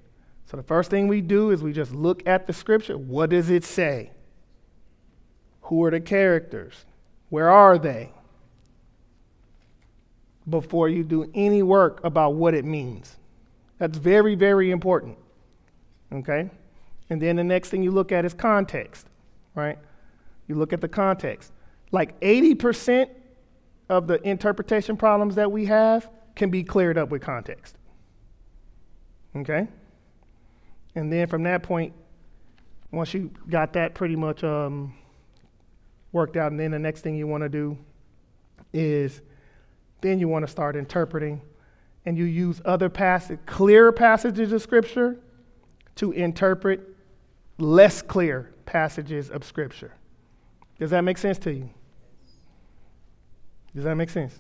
So 0.50 0.57
the 0.57 0.62
first 0.62 0.88
thing 0.88 1.09
we 1.09 1.21
do 1.21 1.50
is 1.50 1.62
we 1.62 1.75
just 1.75 1.93
look 1.93 2.26
at 2.26 2.47
the 2.47 2.55
scripture. 2.55 2.97
What 2.97 3.31
does 3.31 3.50
it 3.50 3.64
say? 3.64 4.12
Who 5.62 5.85
are 5.85 5.90
the 5.90 6.00
characters? 6.00 6.87
Where 7.28 7.50
are 7.50 7.76
they? 7.76 8.11
Before 10.49 10.88
you 10.88 11.05
do 11.05 11.31
any 11.35 11.62
work 11.62 12.00
about 12.02 12.31
what 12.35 12.55
it 12.55 12.64
means. 12.64 13.17
That's 13.76 13.99
very, 13.99 14.35
very 14.35 14.71
important. 14.71 15.19
Okay? 16.11 16.49
And 17.11 17.21
then 17.21 17.37
the 17.37 17.45
next 17.45 17.69
thing 17.69 17.83
you 17.83 17.90
look 17.90 18.11
at 18.11 18.25
is 18.25 18.33
context, 18.33 19.07
right? 19.55 19.78
You 20.47 20.55
look 20.55 20.73
at 20.73 20.81
the 20.81 20.88
context. 20.88 21.52
Like 21.93 22.19
80% 22.21 23.11
of 23.90 24.07
the 24.07 24.26
interpretation 24.26 24.97
problems 24.97 25.35
that 25.35 25.52
we 25.52 25.67
have 25.67 26.09
can 26.35 26.49
be 26.49 26.64
cleared 26.64 26.97
up 26.97 27.11
with 27.11 27.21
context. 27.21 27.76
Okay? 29.37 29.69
And 30.99 31.12
then 31.12 31.28
from 31.28 31.45
that 31.45 31.62
point, 31.62 31.93
once 32.90 33.14
you 33.14 33.31
got 33.49 33.73
that 33.75 33.95
pretty 33.95 34.17
much 34.17 34.43
um, 34.43 34.95
worked 36.11 36.37
out, 36.37 36.50
and 36.50 36.59
then 36.59 36.73
the 36.73 36.78
next 36.78 37.02
thing 37.02 37.17
you 37.17 37.28
want 37.28 37.45
to 37.45 37.49
do 37.49 37.78
is 38.73 39.21
then 40.00 40.19
you 40.19 40.26
want 40.26 40.45
to 40.45 40.50
start 40.50 40.75
interpreting, 40.75 41.40
and 42.05 42.19
you 42.19 42.25
use 42.25 42.61
other 42.64 42.88
passage, 42.88 43.38
clear 43.47 43.93
passages 43.93 44.52
of 44.52 44.61
Scripture 44.61 45.21
to 45.95 46.11
interpret 46.12 46.81
less 47.59 48.02
clear 48.02 48.52
passages 48.67 49.31
of 49.31 49.45
Scripture. 49.45 49.93
Does 50.81 50.90
that 50.90 51.02
make 51.02 51.19
sense 51.19 51.38
to 51.38 51.52
you? 51.52 51.71
Does 53.73 53.85
that 53.85 53.95
make 53.95 54.11
sense? 54.11 54.37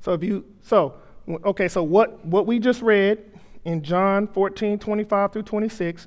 So 0.00 0.12
if 0.12 0.24
you 0.24 0.44
so 0.60 0.94
okay, 1.28 1.68
so 1.68 1.84
what 1.84 2.24
what 2.26 2.46
we 2.46 2.58
just 2.58 2.82
read 2.82 3.33
in 3.64 3.82
John 3.82 4.26
14, 4.28 4.78
25 4.78 5.32
through 5.32 5.42
26, 5.42 6.06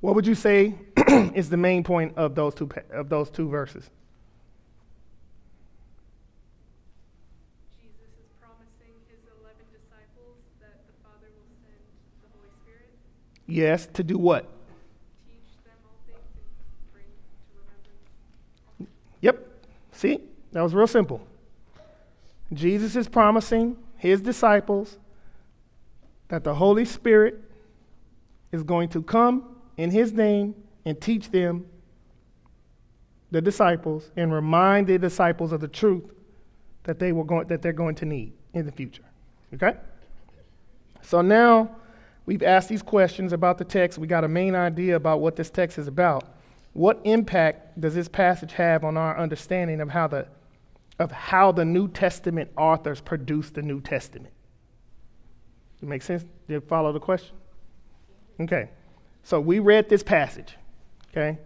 what 0.00 0.14
would 0.14 0.26
you 0.26 0.34
say 0.34 0.74
is 1.34 1.48
the 1.48 1.56
main 1.56 1.84
point 1.84 2.16
of 2.16 2.34
those 2.34 2.54
two 2.54 2.68
of 2.90 3.08
those 3.08 3.30
two 3.30 3.48
verses? 3.48 3.88
Jesus 7.80 8.10
is 8.18 8.30
promising 8.40 8.94
his 9.08 9.20
11 9.40 9.54
disciples 9.70 10.38
that 10.60 10.74
the 10.86 10.92
Father 11.04 11.28
will 11.36 11.54
send 11.62 11.78
the 12.22 12.28
Holy 12.34 12.50
Spirit, 12.64 12.90
Yes, 13.46 13.86
to 13.94 14.02
do 14.02 14.18
what? 14.18 14.42
teach 15.24 15.54
them 15.64 15.74
all 15.84 15.94
things, 16.04 16.18
bring 16.92 17.04
to 17.04 17.60
remembrance. 17.60 18.90
Yep. 19.20 19.48
See? 19.92 20.18
That 20.50 20.62
was 20.62 20.74
real 20.74 20.88
simple. 20.88 21.20
Jesus 22.52 22.96
is 22.96 23.08
promising 23.08 23.76
his 23.96 24.20
disciples 24.20 24.98
that 26.32 26.44
the 26.44 26.54
Holy 26.54 26.86
Spirit 26.86 27.38
is 28.52 28.62
going 28.62 28.88
to 28.88 29.02
come 29.02 29.54
in 29.76 29.90
his 29.90 30.14
name 30.14 30.54
and 30.86 30.98
teach 30.98 31.30
them, 31.30 31.66
the 33.30 33.42
disciples, 33.42 34.10
and 34.16 34.32
remind 34.32 34.86
the 34.86 34.98
disciples 34.98 35.52
of 35.52 35.60
the 35.60 35.68
truth 35.68 36.10
that 36.84 36.98
they 36.98 37.12
were 37.12 37.24
going 37.24 37.46
that 37.48 37.60
they're 37.60 37.74
going 37.74 37.94
to 37.94 38.06
need 38.06 38.32
in 38.54 38.64
the 38.64 38.72
future. 38.72 39.04
Okay? 39.52 39.74
So 41.02 41.20
now 41.20 41.76
we've 42.24 42.42
asked 42.42 42.70
these 42.70 42.82
questions 42.82 43.34
about 43.34 43.58
the 43.58 43.64
text. 43.66 43.98
We 43.98 44.06
got 44.06 44.24
a 44.24 44.28
main 44.28 44.54
idea 44.54 44.96
about 44.96 45.20
what 45.20 45.36
this 45.36 45.50
text 45.50 45.76
is 45.76 45.86
about. 45.86 46.24
What 46.72 46.98
impact 47.04 47.78
does 47.78 47.94
this 47.94 48.08
passage 48.08 48.54
have 48.54 48.84
on 48.84 48.96
our 48.96 49.18
understanding 49.18 49.82
of 49.82 49.90
how 49.90 50.06
the 50.06 50.28
of 50.98 51.12
how 51.12 51.52
the 51.52 51.66
New 51.66 51.88
Testament 51.88 52.50
authors 52.56 53.02
produced 53.02 53.52
the 53.52 53.60
New 53.60 53.82
Testament? 53.82 54.32
It 55.82 55.88
make 55.88 56.02
sense? 56.02 56.22
Did 56.22 56.54
you 56.54 56.60
follow 56.60 56.92
the 56.92 57.00
question? 57.00 57.34
Okay. 58.40 58.70
So 59.24 59.40
we 59.40 59.58
read 59.58 59.88
this 59.88 60.02
passage. 60.02 60.56
Okay. 61.10 61.38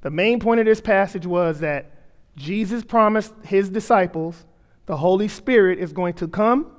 The 0.00 0.10
main 0.10 0.40
point 0.40 0.60
of 0.60 0.66
this 0.66 0.80
passage 0.80 1.26
was 1.26 1.60
that 1.60 1.90
Jesus 2.36 2.82
promised 2.82 3.32
his 3.44 3.68
disciples 3.68 4.44
the 4.86 4.96
Holy 4.96 5.28
Spirit 5.28 5.78
is 5.78 5.92
going 5.92 6.14
to 6.14 6.28
come, 6.28 6.70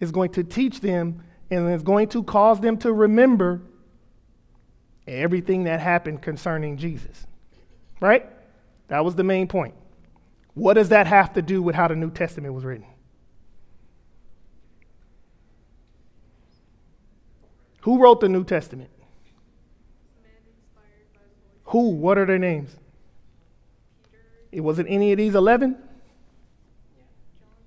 is 0.00 0.10
going 0.10 0.30
to 0.32 0.44
teach 0.44 0.80
them, 0.80 1.22
and 1.50 1.70
is 1.70 1.82
going 1.82 2.08
to 2.08 2.22
cause 2.22 2.60
them 2.60 2.76
to 2.78 2.92
remember 2.92 3.62
everything 5.06 5.64
that 5.64 5.80
happened 5.80 6.20
concerning 6.20 6.76
Jesus. 6.76 7.26
Right? 8.00 8.26
That 8.88 9.04
was 9.04 9.14
the 9.14 9.24
main 9.24 9.48
point. 9.48 9.74
What 10.54 10.74
does 10.74 10.90
that 10.90 11.06
have 11.06 11.32
to 11.34 11.42
do 11.42 11.62
with 11.62 11.74
how 11.74 11.88
the 11.88 11.96
New 11.96 12.10
Testament 12.10 12.52
was 12.52 12.64
written? 12.64 12.86
Who 17.86 18.02
wrote 18.02 18.20
the 18.20 18.28
New 18.28 18.42
Testament? 18.42 18.90
Who? 21.66 21.90
What 21.90 22.18
are 22.18 22.26
their 22.26 22.36
names? 22.36 22.74
Peter, 24.10 24.24
It 24.50 24.60
wasn't 24.60 24.90
any 24.90 25.12
of 25.12 25.18
these 25.18 25.36
11? 25.36 25.74
John 25.74 25.80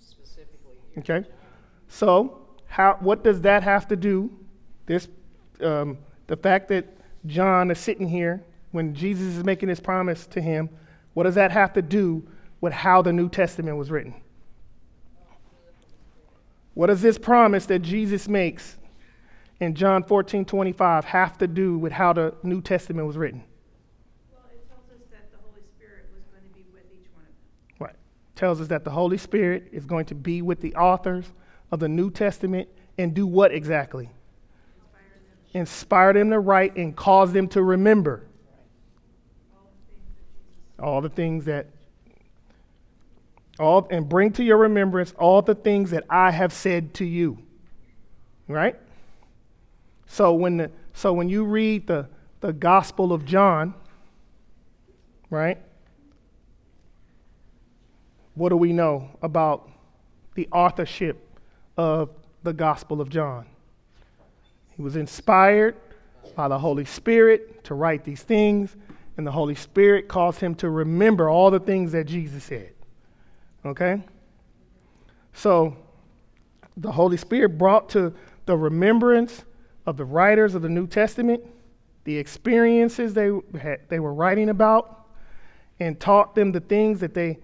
specifically 0.02 0.76
here. 0.94 1.04
Okay. 1.20 1.30
So, 1.88 2.42
how, 2.66 2.98
what 3.00 3.24
does 3.24 3.40
that 3.42 3.64
have 3.64 3.88
to 3.88 3.96
do 3.96 4.30
This, 4.88 5.08
um, 5.62 5.98
the 6.28 6.36
fact 6.36 6.68
that 6.68 6.86
John 7.26 7.72
is 7.72 7.80
sitting 7.80 8.10
here 8.10 8.44
when 8.72 8.94
Jesus 8.94 9.38
is 9.38 9.46
making 9.46 9.70
his 9.70 9.80
promise 9.80 10.28
to 10.28 10.42
him, 10.42 10.68
what 11.14 11.24
does 11.24 11.36
that 11.36 11.52
have 11.52 11.72
to 11.74 11.82
do 11.82 12.28
with 12.60 12.74
how 12.74 13.02
the 13.02 13.14
New 13.14 13.30
Testament 13.30 13.78
was 13.78 13.90
written? 13.90 14.16
What 16.74 16.88
does 16.88 17.02
this 17.02 17.18
promise 17.18 17.66
that 17.68 17.80
Jesus 17.80 18.28
makes 18.28 18.76
in 19.60 19.76
John 19.76 20.04
14 20.04 20.46
25 20.46 21.06
have 21.06 21.38
to 21.40 21.48
do 21.48 21.78
with 21.78 21.92
how 21.92 22.14
the 22.14 22.34
New 22.44 22.62
Testament 22.62 23.08
was 23.08 23.18
written? 23.18 23.44
Well, 24.32 24.42
it 24.52 24.68
tells 24.68 24.90
us 24.90 25.08
that 25.12 25.32
the 25.32 25.38
Holy 25.38 25.62
Spirit 25.76 26.06
was 26.14 26.24
going 26.32 26.44
to 26.44 26.54
be 26.54 26.66
with 26.74 26.86
each 26.94 27.10
one 27.14 27.24
of 27.24 27.78
them. 27.78 27.88
Right. 27.88 27.96
Tells 28.36 28.62
us 28.62 28.68
that 28.68 28.84
the 28.84 28.92
Holy 28.92 29.18
Spirit 29.18 29.70
is 29.72 29.86
going 29.86 30.06
to 30.06 30.16
be 30.16 30.42
with 30.42 30.62
the 30.62 30.76
authors 30.76 31.26
of 31.72 31.80
the 31.80 31.90
New 31.90 32.10
Testament 32.10 32.70
and 32.98 33.14
do 33.14 33.28
what 33.28 33.54
exactly? 33.54 34.10
Inspire 34.84 35.02
them, 35.54 35.62
Inspire 35.62 36.14
them 36.14 36.30
to 36.32 36.40
write 36.40 36.76
and 36.78 36.96
cause 36.96 37.34
them 37.34 37.48
to 37.50 37.62
remember 37.62 38.26
all 39.52 39.72
the 39.72 39.80
things 39.90 40.16
that 40.16 40.84
all 40.84 41.02
the 41.02 41.10
things 41.10 41.46
that 41.46 41.68
all 43.60 43.88
and 43.92 44.08
bring 44.08 44.32
to 44.34 44.44
your 44.44 44.58
remembrance 44.58 45.14
all 45.18 45.42
the 45.42 45.56
things 45.56 45.92
that 45.92 46.06
I 46.10 46.32
have 46.32 46.54
said 46.54 46.94
to 46.96 47.06
you. 47.06 47.40
Right? 48.48 48.80
So 50.10 50.34
when 50.34 50.58
the 50.58 50.72
so 50.94 51.14
when 51.14 51.30
you 51.30 51.46
read 51.46 51.88
the 51.88 52.10
the 52.42 52.52
Gospel 52.52 53.14
of 53.14 53.26
John, 53.26 53.74
right? 55.30 55.58
What 58.34 58.50
do 58.50 58.58
we 58.58 58.74
know 58.74 59.12
about 59.22 59.70
the 60.34 60.48
authorship 60.52 61.38
of 61.78 62.10
the 62.44 62.54
Gospel 62.54 63.02
of 63.02 63.10
John? 63.10 63.46
He 64.76 64.82
was 64.82 64.96
inspired 64.96 65.76
by 66.36 66.48
the 66.48 66.58
Holy 66.58 66.86
Spirit 66.86 67.64
to 67.66 67.76
write 67.76 68.04
these 68.04 68.24
things, 68.24 68.76
and 69.16 69.28
the 69.28 69.32
Holy 69.32 69.56
Spirit 69.56 70.08
caused 70.08 70.40
him 70.40 70.56
to 70.56 70.70
remember 70.70 71.30
all 71.30 71.52
the 71.52 71.60
things 71.60 71.92
that 71.92 72.06
Jesus 72.06 72.46
said. 72.46 72.74
Okay? 73.64 74.02
So, 75.34 75.78
the 76.78 76.92
Holy 76.92 77.18
Spirit 77.18 77.58
brought 77.58 77.90
to 77.90 78.14
the 78.46 78.58
remembrance 78.58 79.44
of 79.90 79.98
the 79.98 80.06
writers 80.06 80.54
of 80.56 80.62
the 80.62 80.70
New 80.70 80.86
Testament 80.88 81.44
the 82.04 82.18
experiences 82.18 83.14
they, 83.14 83.30
had, 83.60 83.82
they 83.90 84.00
were 84.00 84.14
writing 84.14 84.50
about 84.50 85.06
and 85.80 86.00
taught 86.00 86.34
them 86.34 86.52
the 86.52 86.60
things 86.60 87.00
that 87.02 87.14
they 87.14 87.38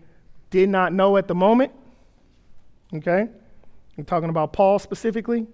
did 0.49 0.69
not 0.69 0.93
know 0.93 1.17
at 1.17 1.27
the 1.27 1.35
moment. 1.35 1.71
Okay? 2.93 3.27
I'm 3.97 4.05
talking 4.05 4.29
about 4.29 4.53
Paul 4.53 4.79
specifically. 4.79 5.45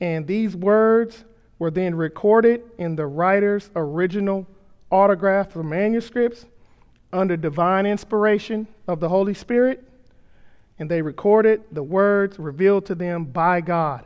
And 0.00 0.26
these 0.26 0.56
words 0.56 1.24
were 1.58 1.70
then 1.70 1.94
recorded 1.94 2.62
in 2.78 2.96
the 2.96 3.06
writer's 3.06 3.70
original 3.76 4.46
autograph 4.90 5.56
or 5.56 5.62
manuscripts 5.62 6.44
under 7.12 7.36
divine 7.36 7.86
inspiration 7.86 8.66
of 8.88 9.00
the 9.00 9.08
Holy 9.08 9.34
Spirit. 9.34 9.82
And 10.78 10.90
they 10.90 11.02
recorded 11.02 11.62
the 11.70 11.82
words 11.82 12.38
revealed 12.38 12.86
to 12.86 12.94
them 12.94 13.24
by 13.24 13.60
God. 13.60 14.04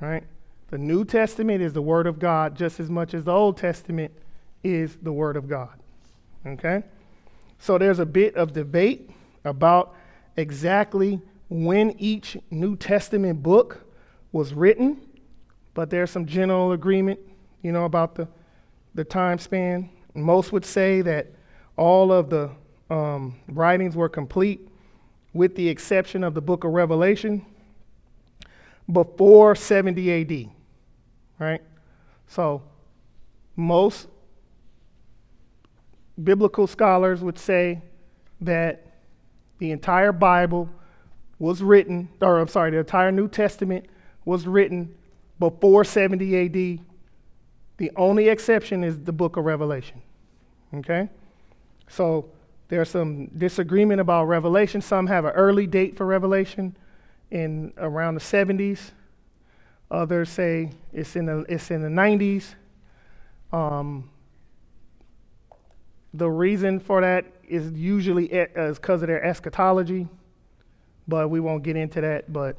Right? 0.00 0.24
The 0.70 0.78
New 0.78 1.04
Testament 1.04 1.62
is 1.62 1.72
the 1.72 1.82
Word 1.82 2.06
of 2.06 2.18
God 2.18 2.56
just 2.56 2.80
as 2.80 2.90
much 2.90 3.14
as 3.14 3.24
the 3.24 3.32
Old 3.32 3.56
Testament 3.56 4.12
is 4.64 4.96
the 5.00 5.12
Word 5.12 5.36
of 5.36 5.48
God. 5.48 5.78
Okay? 6.44 6.82
So 7.58 7.78
there's 7.78 8.00
a 8.00 8.06
bit 8.06 8.34
of 8.34 8.52
debate 8.52 9.10
about 9.44 9.94
exactly 10.36 11.20
when 11.48 11.94
each 11.98 12.36
New 12.50 12.76
Testament 12.76 13.42
book 13.42 13.84
was 14.32 14.52
written, 14.52 15.00
but 15.74 15.90
there's 15.90 16.10
some 16.10 16.26
general 16.26 16.72
agreement, 16.72 17.20
you 17.62 17.70
know, 17.70 17.84
about 17.84 18.16
the, 18.16 18.26
the 18.94 19.04
time 19.04 19.38
span. 19.38 19.88
Most 20.14 20.52
would 20.52 20.64
say 20.64 21.00
that 21.02 21.28
all 21.76 22.12
of 22.12 22.28
the 22.28 22.50
um, 22.90 23.36
writings 23.48 23.94
were 23.94 24.08
complete, 24.08 24.68
with 25.32 25.54
the 25.54 25.68
exception 25.68 26.24
of 26.24 26.34
the 26.34 26.40
book 26.40 26.64
of 26.64 26.72
Revelation, 26.72 27.44
before 28.90 29.54
70 29.54 30.22
AD, 30.22 30.50
right? 31.38 31.62
So 32.26 32.62
most 33.54 34.08
biblical 36.22 36.66
scholars 36.66 37.22
would 37.22 37.38
say 37.38 37.82
that 38.40 38.86
the 39.58 39.70
entire 39.70 40.12
Bible 40.12 40.68
was 41.38 41.62
written, 41.62 42.08
or 42.20 42.38
I'm 42.38 42.48
sorry, 42.48 42.70
the 42.70 42.78
entire 42.78 43.12
New 43.12 43.28
Testament 43.28 43.86
was 44.24 44.46
written 44.46 44.94
before 45.38 45.84
70 45.84 46.46
AD. 46.46 46.84
The 47.78 47.90
only 47.96 48.28
exception 48.28 48.82
is 48.82 49.00
the 49.00 49.12
book 49.12 49.36
of 49.36 49.44
Revelation. 49.44 50.00
Okay? 50.74 51.08
So 51.88 52.30
there's 52.68 52.90
some 52.90 53.26
disagreement 53.26 54.00
about 54.00 54.24
Revelation. 54.24 54.80
Some 54.80 55.06
have 55.06 55.24
an 55.24 55.32
early 55.32 55.66
date 55.66 55.96
for 55.96 56.06
Revelation 56.06 56.76
in 57.30 57.72
around 57.76 58.14
the 58.14 58.20
70s. 58.20 58.92
Others 59.90 60.30
say 60.30 60.70
it's 60.92 61.16
in 61.16 61.26
the, 61.26 61.44
it's 61.48 61.70
in 61.70 61.82
the 61.82 61.88
90s. 61.88 62.54
Um, 63.52 64.10
the 66.12 66.28
reason 66.28 66.80
for 66.80 67.00
that 67.00 67.26
is 67.48 67.72
usually 67.72 68.28
because 68.28 69.02
of 69.02 69.08
their 69.08 69.22
eschatology, 69.22 70.08
but 71.06 71.28
we 71.28 71.40
won't 71.40 71.62
get 71.62 71.76
into 71.76 72.00
that. 72.00 72.32
But 72.32 72.58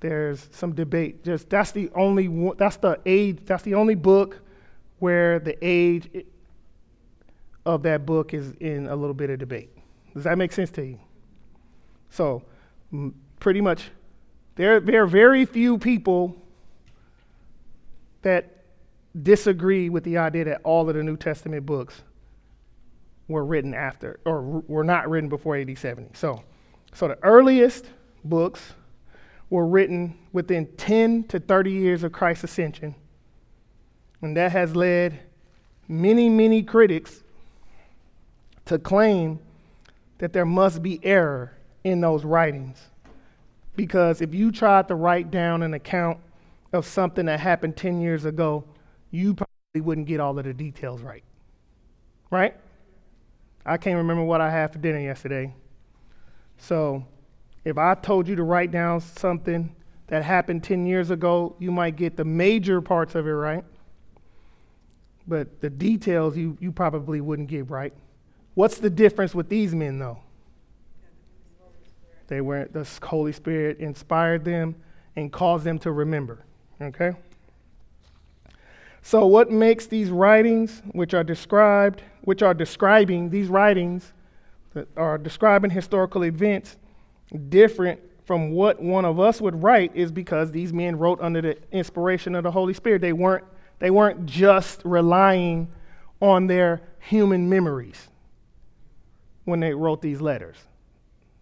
there's 0.00 0.48
some 0.52 0.74
debate. 0.74 1.24
Just 1.24 1.48
that's 1.48 1.70
the 1.70 1.90
only 1.94 2.28
that's 2.58 2.76
the 2.76 3.00
age. 3.06 3.38
That's 3.46 3.62
the 3.62 3.74
only 3.74 3.94
book 3.94 4.40
where 4.98 5.38
the 5.38 5.56
age 5.62 6.24
of 7.64 7.82
that 7.84 8.04
book 8.04 8.34
is 8.34 8.52
in 8.60 8.86
a 8.88 8.96
little 8.96 9.14
bit 9.14 9.30
of 9.30 9.38
debate. 9.38 9.70
Does 10.12 10.24
that 10.24 10.36
make 10.36 10.52
sense 10.52 10.70
to 10.72 10.84
you? 10.84 10.98
So, 12.10 12.42
pretty 13.40 13.60
much, 13.60 13.90
there 14.56 14.80
there 14.80 15.02
are 15.02 15.06
very 15.06 15.44
few 15.44 15.78
people 15.78 16.36
that 18.22 18.64
disagree 19.22 19.88
with 19.88 20.04
the 20.04 20.18
idea 20.18 20.44
that 20.44 20.60
all 20.64 20.88
of 20.88 20.94
the 20.94 21.02
New 21.02 21.16
Testament 21.16 21.64
books 21.64 22.02
were 23.28 23.44
written 23.44 23.74
after 23.74 24.18
or 24.24 24.42
were 24.42 24.84
not 24.84 25.08
written 25.08 25.28
before 25.28 25.56
AD 25.56 25.76
70. 25.78 26.10
So, 26.14 26.42
so 26.92 27.08
the 27.08 27.18
earliest 27.22 27.86
books 28.24 28.74
were 29.50 29.66
written 29.66 30.18
within 30.32 30.66
10 30.76 31.24
to 31.24 31.38
30 31.38 31.70
years 31.70 32.02
of 32.02 32.12
Christ's 32.12 32.44
ascension. 32.44 32.94
And 34.20 34.36
that 34.36 34.52
has 34.52 34.74
led 34.74 35.20
many, 35.86 36.28
many 36.28 36.62
critics 36.62 37.22
to 38.66 38.78
claim 38.78 39.38
that 40.18 40.32
there 40.32 40.46
must 40.46 40.82
be 40.82 40.98
error 41.04 41.52
in 41.84 42.00
those 42.00 42.24
writings. 42.24 42.78
Because 43.76 44.20
if 44.20 44.34
you 44.34 44.52
tried 44.52 44.88
to 44.88 44.94
write 44.94 45.30
down 45.30 45.62
an 45.62 45.74
account 45.74 46.18
of 46.72 46.86
something 46.86 47.26
that 47.26 47.40
happened 47.40 47.76
10 47.76 48.00
years 48.00 48.24
ago, 48.24 48.64
you 49.10 49.34
probably 49.34 49.80
wouldn't 49.80 50.06
get 50.06 50.20
all 50.20 50.38
of 50.38 50.44
the 50.44 50.54
details 50.54 51.00
right. 51.00 51.24
Right? 52.30 52.56
I 53.66 53.76
can't 53.76 53.96
remember 53.96 54.24
what 54.24 54.40
I 54.40 54.50
had 54.50 54.72
for 54.72 54.78
dinner 54.78 55.00
yesterday. 55.00 55.54
So 56.58 57.04
if 57.64 57.78
I 57.78 57.94
told 57.94 58.28
you 58.28 58.36
to 58.36 58.42
write 58.42 58.70
down 58.70 59.00
something 59.00 59.74
that 60.08 60.22
happened 60.22 60.62
10 60.62 60.86
years 60.86 61.10
ago, 61.10 61.56
you 61.58 61.70
might 61.70 61.96
get 61.96 62.16
the 62.16 62.24
major 62.24 62.80
parts 62.80 63.14
of 63.14 63.26
it 63.26 63.30
right. 63.30 63.64
But 65.26 65.60
the 65.60 65.70
details 65.70 66.36
you, 66.36 66.58
you 66.60 66.70
probably 66.70 67.20
wouldn't 67.20 67.48
get 67.48 67.70
right. 67.70 67.94
What's 68.52 68.78
the 68.78 68.90
difference 68.90 69.34
with 69.34 69.48
these 69.48 69.74
men, 69.74 69.98
though? 69.98 70.18
They 72.26 72.40
were 72.40 72.68
the 72.72 72.88
Holy 73.02 73.32
Spirit 73.32 73.78
inspired 73.78 74.44
them 74.44 74.76
and 75.16 75.32
caused 75.32 75.64
them 75.64 75.78
to 75.80 75.92
remember. 75.92 76.44
Okay? 76.80 77.12
So 79.02 79.26
what 79.26 79.50
makes 79.50 79.86
these 79.86 80.10
writings 80.10 80.82
which 80.92 81.12
are 81.12 81.24
described, 81.24 82.02
which 82.22 82.42
are 82.42 82.54
describing 82.54 83.30
these 83.30 83.48
writings 83.48 84.12
that 84.72 84.88
are 84.96 85.18
describing 85.18 85.70
historical 85.70 86.24
events 86.24 86.76
different 87.48 88.00
from 88.24 88.52
what 88.52 88.80
one 88.80 89.04
of 89.04 89.20
us 89.20 89.40
would 89.40 89.62
write 89.62 89.94
is 89.94 90.10
because 90.10 90.50
these 90.50 90.72
men 90.72 90.96
wrote 90.96 91.20
under 91.20 91.42
the 91.42 91.58
inspiration 91.70 92.34
of 92.34 92.44
the 92.44 92.50
Holy 92.50 92.72
Spirit. 92.72 93.00
They 93.00 93.12
weren't 93.12 93.44
they 93.78 93.90
weren't 93.90 94.24
just 94.24 94.80
relying 94.84 95.68
on 96.20 96.46
their 96.46 96.80
human 97.00 97.50
memories 97.50 98.08
when 99.44 99.60
they 99.60 99.74
wrote 99.74 100.00
these 100.00 100.20
letters. 100.20 100.56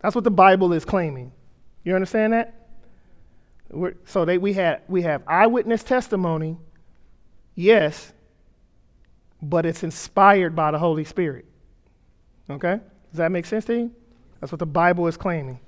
That's 0.02 0.14
what 0.14 0.24
the 0.24 0.30
Bible 0.30 0.72
is 0.72 0.84
claiming. 0.84 1.32
You 1.84 1.94
understand 1.94 2.32
that? 2.32 2.54
We're, 3.70 3.94
so 4.04 4.24
they, 4.24 4.36
we, 4.36 4.52
had, 4.52 4.82
we 4.88 5.02
have 5.02 5.22
eyewitness 5.26 5.82
testimony, 5.82 6.58
yes, 7.54 8.12
but 9.40 9.64
it's 9.64 9.82
inspired 9.82 10.54
by 10.54 10.72
the 10.72 10.78
Holy 10.78 11.04
Spirit. 11.04 11.46
Okay? 12.50 12.80
Does 13.10 13.18
that 13.18 13.32
make 13.32 13.46
sense 13.46 13.64
to 13.66 13.74
you? 13.74 13.94
That's 14.40 14.52
what 14.52 14.58
the 14.58 14.66
Bible 14.66 15.06
is 15.06 15.16
claiming. 15.16 15.60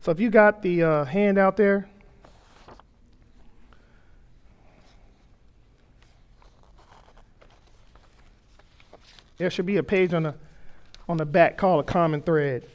So 0.00 0.12
if 0.12 0.20
you 0.20 0.30
got 0.30 0.62
the 0.62 0.82
uh, 0.82 1.04
hand 1.04 1.38
out 1.38 1.56
there, 1.56 1.88
there 9.38 9.50
should 9.50 9.66
be 9.66 9.78
a 9.78 9.82
page 9.82 10.12
on 10.12 10.24
the 10.24 10.34
on 11.08 11.16
the 11.16 11.24
back 11.24 11.56
called 11.56 11.80
a 11.80 11.84
common 11.84 12.20
thread. 12.20 12.68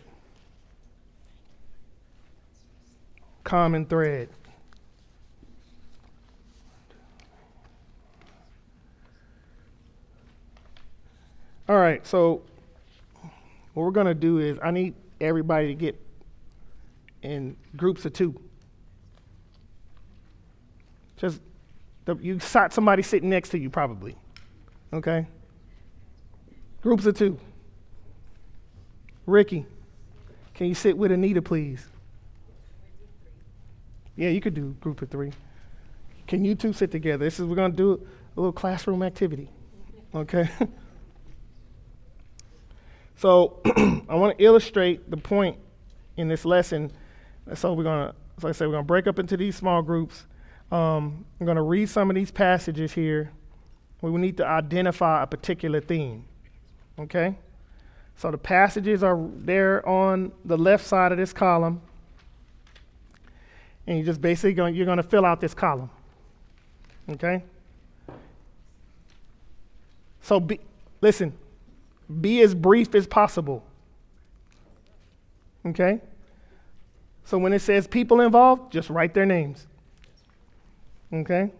Common 3.44 3.86
thread. 3.86 4.30
All 11.68 11.78
right, 11.78 12.06
so 12.06 12.42
what 13.74 13.84
we're 13.84 13.92
going 13.92 14.08
to 14.08 14.14
do 14.14 14.40
is 14.40 14.58
I 14.62 14.72
need 14.72 14.96
everybody 15.22 15.68
to 15.68 15.74
get 15.74 16.00
in 17.22 17.56
groups 17.76 18.06
of 18.06 18.14
two. 18.14 18.40
Just 21.18 21.42
the, 22.06 22.16
you 22.18 22.40
sat 22.40 22.74
somebody 22.74 23.02
sitting 23.02 23.30
next 23.30 23.50
to 23.50 23.58
you 23.58 23.70
probably. 23.70 24.16
Okay? 24.92 25.26
Groups 26.82 27.06
of 27.06 27.18
two. 27.18 27.40
Ricky, 29.26 29.66
can 30.54 30.68
you 30.68 30.76
sit 30.76 30.98
with 30.98 31.14
Anita, 31.14 31.42
please? 31.42 31.88
Yeah, 34.16 34.30
you 34.30 34.42
could 34.42 34.54
do 34.54 34.76
group 34.80 35.02
of 35.02 35.10
three. 35.10 35.32
Can 36.28 36.46
you 36.46 36.56
two 36.56 36.74
sit 36.74 36.92
together? 36.92 37.26
This 37.26 37.40
is 37.40 37.46
we're 37.46 37.56
gonna 37.56 37.74
do 37.74 37.94
a 37.94 38.40
little 38.40 38.52
classroom 38.52 39.04
activity. 39.04 39.50
Okay? 40.14 40.50
so 43.16 43.60
I 43.66 44.16
want 44.16 44.38
to 44.38 44.44
illustrate 44.44 45.10
the 45.10 45.18
point 45.18 45.58
in 46.18 46.28
this 46.28 46.46
lesson. 46.46 46.92
So 47.56 47.74
we're 47.74 47.84
gonna, 47.84 48.14
as 48.38 48.46
I 48.46 48.52
said, 48.52 48.68
we're 48.68 48.74
gonna 48.74 48.84
break 48.84 49.08
up 49.08 49.20
into 49.20 49.36
these 49.36 49.56
small 49.56 49.82
groups. 49.82 50.26
Um, 50.72 51.26
I'm 51.40 51.46
gonna 51.46 51.64
read 51.64 51.90
some 51.90 52.10
of 52.10 52.16
these 52.16 52.32
passages 52.32 52.94
here. 52.94 53.32
We 54.02 54.12
need 54.20 54.38
to 54.38 54.46
identify 54.46 55.24
a 55.24 55.28
particular 55.28 55.80
theme. 55.80 56.26
Okay? 57.00 57.36
So 58.16 58.32
the 58.32 58.38
passages 58.38 59.02
are 59.02 59.20
there 59.38 59.88
on 59.88 60.32
the 60.46 60.58
left 60.58 60.86
side 60.86 61.12
of 61.12 61.18
this 61.18 61.34
column. 61.34 61.82
And 63.86 63.98
you're 63.98 64.06
just 64.06 64.22
basically 64.22 64.54
going, 64.54 64.76
you're 64.76 64.86
going 64.86 64.98
to 64.98 65.04
fill 65.04 65.26
out 65.26 65.42
this 65.42 65.54
column. 65.54 65.90
Okay? 67.10 67.44
So 70.22 70.40
be, 70.40 70.60
listen, 71.02 71.34
be 72.22 72.42
as 72.42 72.56
brief 72.56 72.96
as 72.96 73.06
possible. 73.06 73.64
Okay? 75.66 76.00
So 77.26 77.38
when 77.38 77.54
it 77.54 77.60
says 77.60 77.88
people 77.88 78.22
involved, 78.22 78.72
just 78.72 78.90
write 78.90 79.14
their 79.14 79.26
names. 79.26 79.68
Okay? 81.12 81.52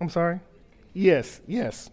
I'm 0.00 0.08
sorry? 0.10 0.40
Yes, 0.92 1.40
yes. 1.46 1.90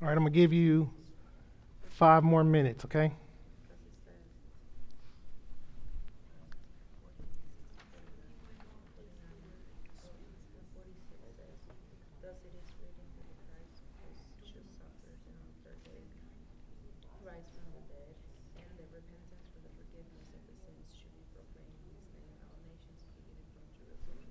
All 0.00 0.06
right, 0.06 0.16
I'm 0.16 0.17
going 0.28 0.34
to 0.34 0.40
give 0.40 0.52
you 0.52 0.90
five 1.88 2.22
more 2.22 2.44
minutes, 2.44 2.84
okay? 2.84 3.12
rise 17.24 17.44
from 17.52 17.68
the 17.76 17.82
dead, 17.92 18.14
and 18.56 18.64
that 18.78 18.88
repentance 18.88 19.44
for 19.52 19.60
the 19.60 19.72
forgiveness 19.76 20.28
of 20.32 20.40
the 20.48 20.54
sins 20.64 20.86
should 20.96 21.12
be 21.12 21.24
proclaimed 21.36 21.76
in 21.84 21.92
his 21.92 22.08
name 22.16 22.24
in 22.24 22.40
all 22.48 22.56
nations, 22.64 23.04
beginning 23.16 23.48
from 23.52 23.64
Jerusalem. 23.76 24.24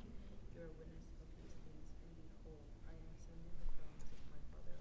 You 0.56 0.66
are 0.66 0.72
witness 0.82 1.14
of 1.22 1.30
these 1.38 1.58
things, 1.62 1.90
and 2.02 2.12
behold, 2.18 2.66
I 2.90 2.98
am 2.98 3.14
sending 3.22 3.54
the 3.62 3.70
promise 3.78 4.10
of 4.10 4.22
my 4.34 4.42
Father. 4.50 4.78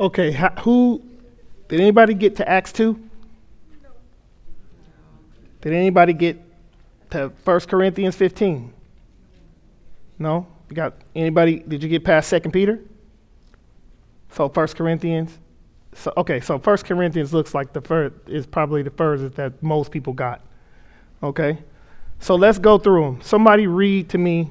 Okay, 0.00 0.32
ha- 0.32 0.54
who 0.60 1.02
did 1.68 1.80
anybody 1.80 2.14
get 2.14 2.36
to 2.36 2.48
Acts 2.48 2.72
2? 2.72 2.98
Did 5.60 5.72
anybody 5.72 6.12
get 6.12 6.38
to 7.10 7.32
1 7.44 7.60
Corinthians 7.60 8.14
15? 8.14 8.72
No? 10.18 10.46
You 10.70 10.76
got 10.76 10.94
anybody 11.14 11.60
did 11.60 11.82
you 11.82 11.88
get 11.88 12.04
past 12.04 12.30
2 12.30 12.40
Peter? 12.50 12.78
So 14.30 14.48
1 14.48 14.68
Corinthians 14.68 15.38
so 15.94 16.12
okay, 16.16 16.40
so 16.40 16.58
1 16.58 16.76
Corinthians 16.78 17.32
looks 17.34 17.54
like 17.54 17.72
the 17.72 17.80
first 17.80 18.14
is 18.26 18.46
probably 18.46 18.82
the 18.82 18.90
furthest 18.90 19.36
that 19.36 19.60
most 19.62 19.90
people 19.90 20.12
got. 20.12 20.40
Okay? 21.22 21.58
So 22.20 22.36
let's 22.36 22.58
go 22.58 22.78
through 22.78 23.02
them. 23.02 23.20
Somebody 23.22 23.66
read 23.66 24.08
to 24.10 24.18
me 24.18 24.50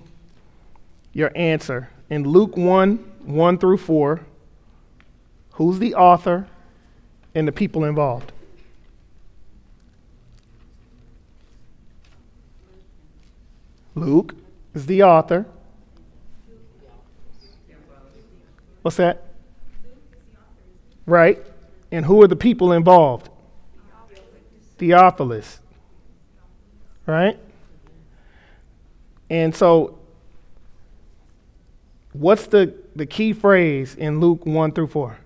your 1.14 1.32
answer. 1.36 1.90
In 2.10 2.24
Luke 2.24 2.58
1, 2.58 2.98
1 3.26 3.58
through 3.58 3.78
4, 3.78 4.22
who's 5.58 5.80
the 5.80 5.96
author 5.96 6.48
and 7.34 7.48
the 7.48 7.52
people 7.52 7.84
involved? 7.84 8.32
Luke 13.96 14.36
is 14.76 14.86
the 14.86 15.02
author. 15.02 15.48
What's 18.84 18.98
that? 18.98 19.24
Right. 21.08 21.44
And 21.92 22.06
who 22.06 22.22
are 22.22 22.28
the 22.28 22.36
people 22.36 22.72
involved? 22.72 23.30
Theophilus. 24.78 25.60
Right? 27.08 27.40
And 29.28 29.56
so, 29.56 29.98
what's 32.14 32.46
the, 32.46 32.76
the 32.96 33.08
key 33.08 33.34
phrase 33.34 33.96
in 33.96 34.20
Luke 34.20 34.46
1 34.46 34.74
through 34.74 34.88
4? 34.88 35.18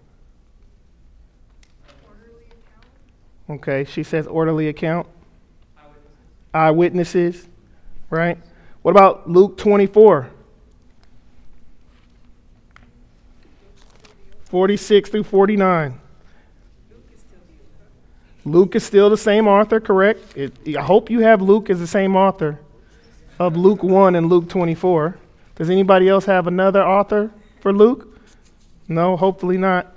Okay, 3.52 3.84
she 3.84 4.02
says 4.02 4.28
orderly 4.28 4.70
account. 4.70 5.08
Eyewitnesses, 6.54 6.54
Eyewitnesses, 6.54 7.48
right? 8.10 8.38
What 8.82 8.92
about 8.92 9.30
Luke 9.30 9.58
24? 9.58 10.30
46 14.46 15.10
through 15.10 15.24
49. 15.24 16.00
Luke 18.46 18.76
is 18.76 18.86
still 18.86 19.10
the 19.10 19.18
same 19.18 19.48
author, 19.48 19.82
correct? 19.82 20.38
It, 20.38 20.54
I 20.78 20.82
hope 20.82 21.10
you 21.10 21.20
have 21.20 21.42
Luke 21.42 21.70
as 21.70 21.80
the 21.80 21.88
same 21.88 22.16
author 22.16 22.60
of 23.38 23.58
Luke 23.58 23.84
1 23.84 24.16
and 24.16 24.30
Luke 24.30 24.48
24. 24.48 25.18
Does 25.56 25.70
anybody 25.70 26.08
else 26.08 26.24
have 26.26 26.48
another 26.48 26.82
author 26.82 27.32
for 27.60 27.74
Luke? 27.74 28.18
No, 28.88 29.18
hopefully 29.18 29.58
not. 29.58 29.94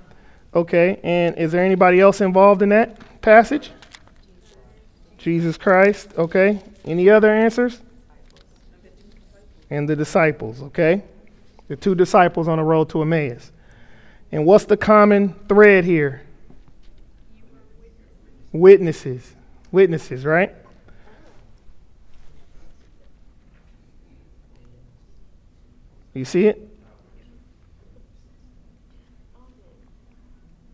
Okay, 0.53 0.99
and 1.03 1.37
is 1.37 1.53
there 1.53 1.63
anybody 1.63 2.01
else 2.01 2.19
involved 2.19 2.61
in 2.61 2.69
that 2.69 2.97
passage? 3.25 3.71
Jesus 5.17 5.57
Christ, 5.57 6.13
okay. 6.15 6.61
Any 6.85 7.09
other 7.09 7.33
answers? 7.33 7.81
And 9.71 9.89
the 9.89 9.95
disciples, 9.95 10.61
okay. 10.61 11.01
The 11.67 11.75
two 11.75 11.95
disciples 11.95 12.47
on 12.47 12.59
the 12.59 12.63
road 12.63 12.89
to 12.89 13.01
Emmaus. 13.01 13.51
And 14.31 14.45
what's 14.45 14.65
the 14.65 14.77
common 14.77 15.33
thread 15.49 15.85
here? 15.85 16.21
Witnesses. 18.51 19.33
Witnesses, 19.71 20.23
right? 20.23 20.53
You 26.13 26.25
see 26.25 26.45
it? 26.45 26.69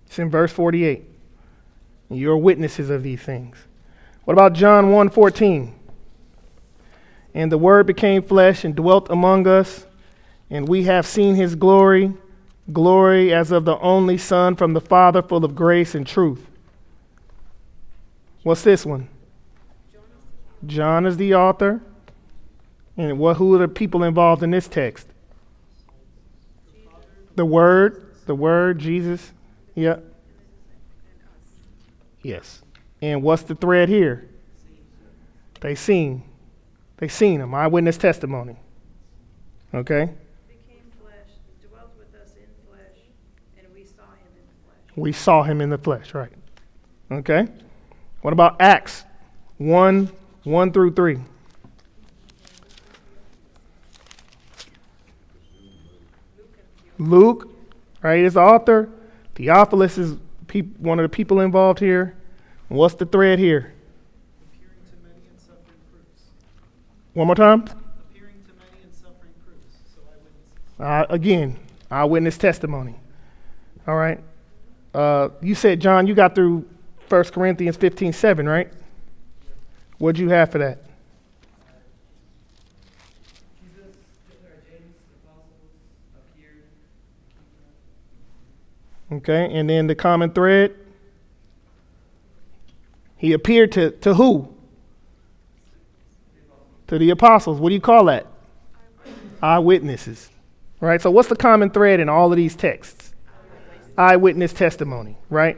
It's 0.08 0.20
in 0.20 0.30
verse 0.30 0.52
48. 0.52 1.11
You're 2.12 2.38
witnesses 2.38 2.90
of 2.90 3.04
these 3.04 3.22
things. 3.22 3.58
What 4.26 4.34
about 4.34 4.54
John 4.54 4.92
1:14? 4.92 5.74
And 7.34 7.52
the 7.52 7.58
word 7.58 7.88
became 7.88 8.22
flesh 8.22 8.66
and 8.66 8.76
dwelt 8.76 9.10
among 9.10 9.48
us, 9.48 9.86
and 10.50 10.68
we 10.68 10.84
have 10.84 11.08
seen 11.08 11.36
his 11.36 11.56
glory, 11.56 12.14
glory 12.74 13.34
as 13.34 13.52
of 13.52 13.64
the 13.64 13.80
only 13.80 14.18
Son 14.18 14.56
from 14.56 14.74
the 14.74 14.82
Father, 14.82 15.22
full 15.22 15.46
of 15.46 15.56
grace 15.56 15.96
and 15.96 16.06
truth. 16.06 16.46
What's 18.44 18.64
this 18.64 18.86
one? 18.86 19.08
John 20.66 21.06
is 21.06 21.18
the 21.18 21.34
author. 21.34 21.82
And 22.98 23.18
what 23.18 23.38
who 23.38 23.56
are 23.56 23.60
the 23.60 23.68
people 23.68 24.04
involved 24.04 24.44
in 24.44 24.52
this 24.52 24.68
text? 24.68 25.08
The 27.36 27.46
Word, 27.46 28.14
the 28.26 28.36
Word, 28.36 28.80
Jesus. 28.80 29.32
Yep. 29.76 30.11
Yes. 32.24 32.62
And 33.02 33.24
what's 33.24 33.44
the 33.44 33.56
thread 33.56 33.90
here? 33.90 34.30
They 35.62 35.76
seen. 35.76 36.24
They 36.98 37.08
seen 37.08 37.40
him. 37.42 37.54
Eyewitness 37.54 37.98
testimony. 37.98 38.58
Okay? 39.74 40.10
Became 40.48 40.84
flesh, 41.02 41.16
dwelt 41.68 41.92
with 41.98 42.14
us 42.22 42.36
in 42.36 42.48
flesh, 42.68 42.98
and 43.58 43.68
we 43.74 43.84
saw 43.84 44.04
him 44.04 44.32
in 44.36 44.44
the 44.46 44.64
flesh. 44.66 44.96
We 44.96 45.12
saw 45.12 45.44
him 45.44 45.62
in 45.62 45.70
the 45.70 45.78
flesh, 45.78 46.14
right? 46.14 46.32
Okay? 47.12 47.48
What 48.22 48.34
about 48.34 48.62
Acts 48.62 49.04
1 49.58 50.12
1 50.44 50.72
through 50.74 50.94
3? 50.94 51.20
Luke, 56.98 57.50
right, 58.04 58.20
is 58.20 58.36
the 58.36 58.42
author. 58.42 58.90
Theophilus 59.34 59.98
is 59.98 60.18
peop- 60.52 60.78
one 60.80 61.00
of 61.00 61.04
the 61.04 61.10
people 61.10 61.40
involved 61.40 61.80
here. 61.80 62.18
What's 62.68 62.96
the 62.96 63.06
thread 63.06 63.40
here? 63.40 63.74
appearing 64.44 64.76
to 64.86 65.08
many 65.08 65.28
and 65.30 65.40
suffering 65.40 65.80
proofs. 65.90 66.24
One 67.14 67.28
more 67.28 67.36
time. 67.36 67.62
Appearing 67.62 68.44
to 68.48 68.54
many 68.60 68.84
and 68.84 68.94
suffering 68.94 69.32
proofs. 69.46 69.78
So 69.96 70.02
eyewitnesses. 70.12 71.10
Uh, 71.10 71.14
again, 71.14 71.58
eyewitness 71.90 72.38
testimony. 72.38 72.96
All 73.88 73.96
right. 73.96 74.20
Uh, 74.94 75.30
you 75.42 75.56
said, 75.56 75.80
John, 75.80 76.06
you 76.06 76.14
got 76.14 76.36
through 76.36 76.68
1 77.08 77.24
Corinthians 77.26 77.78
15 77.78 78.12
7, 78.12 78.48
right? 78.48 78.70
What'd 80.00 80.20
you 80.20 80.30
have 80.30 80.52
for 80.52 80.58
that? 80.58 80.80
Jesus, 83.62 83.96
or 84.44 84.52
James, 84.68 84.96
the 85.08 85.30
apostles, 85.30 85.72
appeared. 86.14 86.64
Okay. 89.12 89.50
And 89.52 89.70
then 89.70 89.88
the 89.88 89.96
common 89.96 90.32
thread. 90.32 90.76
He 93.18 93.34
appeared 93.34 93.72
to, 93.74 93.92
to 93.92 94.14
who? 94.16 94.52
To 96.88 96.98
the 96.98 97.10
apostles. 97.12 97.60
What 97.60 97.70
do 97.70 97.76
you 97.76 97.82
call 97.82 98.06
that? 98.06 98.26
Eyewitnesses. 99.42 100.30
Right? 100.80 101.02
So, 101.02 101.12
what's 101.12 101.30
the 101.30 101.36
common 101.36 101.70
thread 101.70 102.00
in 102.00 102.10
all 102.10 102.32
of 102.32 102.38
these 102.38 102.56
texts? 102.56 103.14
Eyewitness 103.98 104.54
testimony, 104.54 105.18
right? 105.30 105.58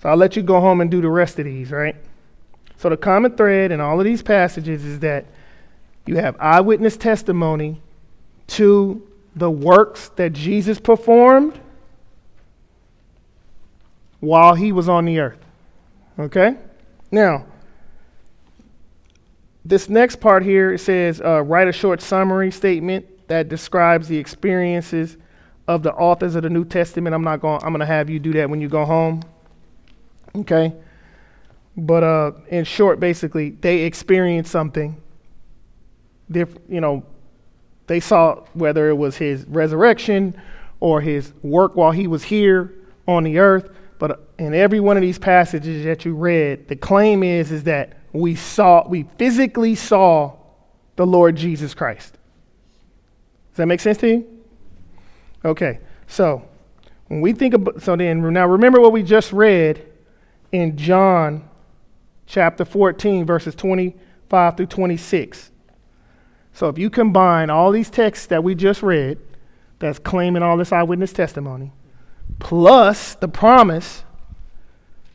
So, 0.00 0.08
I'll 0.08 0.16
let 0.16 0.36
you 0.36 0.42
go 0.42 0.60
home 0.60 0.80
and 0.80 0.90
do 0.90 1.00
the 1.00 1.08
rest 1.08 1.38
of 1.40 1.46
these, 1.46 1.72
right? 1.72 1.96
So, 2.76 2.88
the 2.88 2.96
common 2.96 3.36
thread 3.36 3.72
in 3.72 3.80
all 3.80 3.98
of 3.98 4.04
these 4.04 4.22
passages 4.22 4.84
is 4.84 5.00
that 5.00 5.26
you 6.06 6.16
have 6.16 6.36
eyewitness 6.38 6.96
testimony 6.96 7.80
to 8.46 9.04
the 9.34 9.50
works 9.50 10.10
that 10.10 10.32
Jesus 10.32 10.78
performed 10.78 11.58
while 14.24 14.54
he 14.54 14.72
was 14.72 14.88
on 14.88 15.04
the 15.04 15.18
earth. 15.18 15.38
Okay? 16.18 16.56
Now, 17.10 17.46
this 19.64 19.88
next 19.88 20.16
part 20.16 20.42
here 20.42 20.72
it 20.72 20.78
says 20.78 21.20
uh, 21.20 21.42
write 21.42 21.68
a 21.68 21.72
short 21.72 22.02
summary 22.02 22.50
statement 22.50 23.06
that 23.28 23.48
describes 23.48 24.08
the 24.08 24.18
experiences 24.18 25.16
of 25.66 25.82
the 25.82 25.92
authors 25.94 26.34
of 26.34 26.42
the 26.42 26.50
New 26.50 26.64
Testament. 26.64 27.14
I'm 27.14 27.24
not 27.24 27.40
going. 27.40 27.62
I'm 27.62 27.70
going 27.70 27.80
to 27.80 27.86
have 27.86 28.10
you 28.10 28.18
do 28.18 28.32
that 28.34 28.50
when 28.50 28.60
you 28.60 28.68
go 28.68 28.84
home. 28.84 29.22
Okay. 30.36 30.74
But 31.76 32.04
uh, 32.04 32.32
in 32.48 32.64
short, 32.64 33.00
basically, 33.00 33.50
they 33.50 33.80
experienced 33.80 34.50
something. 34.50 35.00
You 36.28 36.46
know, 36.68 37.04
they 37.86 38.00
saw 38.00 38.44
whether 38.52 38.88
it 38.88 38.94
was 38.94 39.16
his 39.16 39.44
resurrection 39.46 40.40
or 40.80 41.00
his 41.00 41.32
work 41.42 41.76
while 41.76 41.92
he 41.92 42.06
was 42.06 42.24
here 42.24 42.72
on 43.08 43.24
the 43.24 43.38
earth. 43.38 43.70
But 43.98 44.28
in 44.38 44.54
every 44.54 44.80
one 44.80 44.96
of 44.96 45.02
these 45.02 45.18
passages 45.18 45.84
that 45.84 46.04
you 46.04 46.14
read, 46.14 46.68
the 46.68 46.76
claim 46.76 47.22
is 47.22 47.52
is 47.52 47.64
that 47.64 47.98
we 48.12 48.34
saw, 48.34 48.86
we 48.88 49.04
physically 49.18 49.74
saw 49.74 50.36
the 50.96 51.06
Lord 51.06 51.36
Jesus 51.36 51.74
Christ. 51.74 52.18
Does 53.50 53.58
that 53.58 53.66
make 53.66 53.80
sense 53.80 53.98
to 53.98 54.08
you? 54.08 54.42
Okay, 55.44 55.80
so 56.06 56.48
when 57.08 57.20
we 57.20 57.32
think 57.32 57.54
about, 57.54 57.82
so 57.82 57.96
then 57.96 58.32
now 58.32 58.46
remember 58.46 58.80
what 58.80 58.92
we 58.92 59.02
just 59.02 59.32
read 59.32 59.86
in 60.52 60.76
John 60.76 61.48
chapter 62.26 62.64
14, 62.64 63.26
verses 63.26 63.54
25 63.54 64.56
through 64.56 64.66
26. 64.66 65.50
So 66.52 66.68
if 66.68 66.78
you 66.78 66.88
combine 66.88 67.50
all 67.50 67.72
these 67.72 67.90
texts 67.90 68.26
that 68.26 68.42
we 68.42 68.54
just 68.54 68.82
read, 68.82 69.18
that's 69.80 69.98
claiming 69.98 70.42
all 70.42 70.56
this 70.56 70.72
eyewitness 70.72 71.12
testimony, 71.12 71.72
plus 72.38 73.14
the 73.16 73.28
promise 73.28 74.04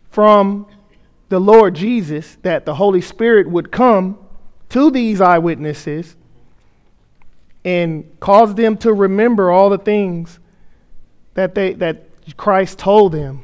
from 0.09 0.65
the 1.29 1.39
Lord 1.39 1.75
Jesus 1.75 2.37
that 2.41 2.65
the 2.65 2.75
Holy 2.75 3.01
Spirit 3.01 3.49
would 3.49 3.71
come 3.71 4.17
to 4.69 4.91
these 4.91 5.21
eyewitnesses 5.21 6.15
and 7.63 8.19
cause 8.19 8.55
them 8.55 8.77
to 8.77 8.93
remember 8.93 9.51
all 9.51 9.69
the 9.69 9.77
things 9.77 10.39
that 11.33 11.55
they 11.55 11.73
that 11.73 12.05
Christ 12.37 12.79
told 12.79 13.11
them. 13.11 13.43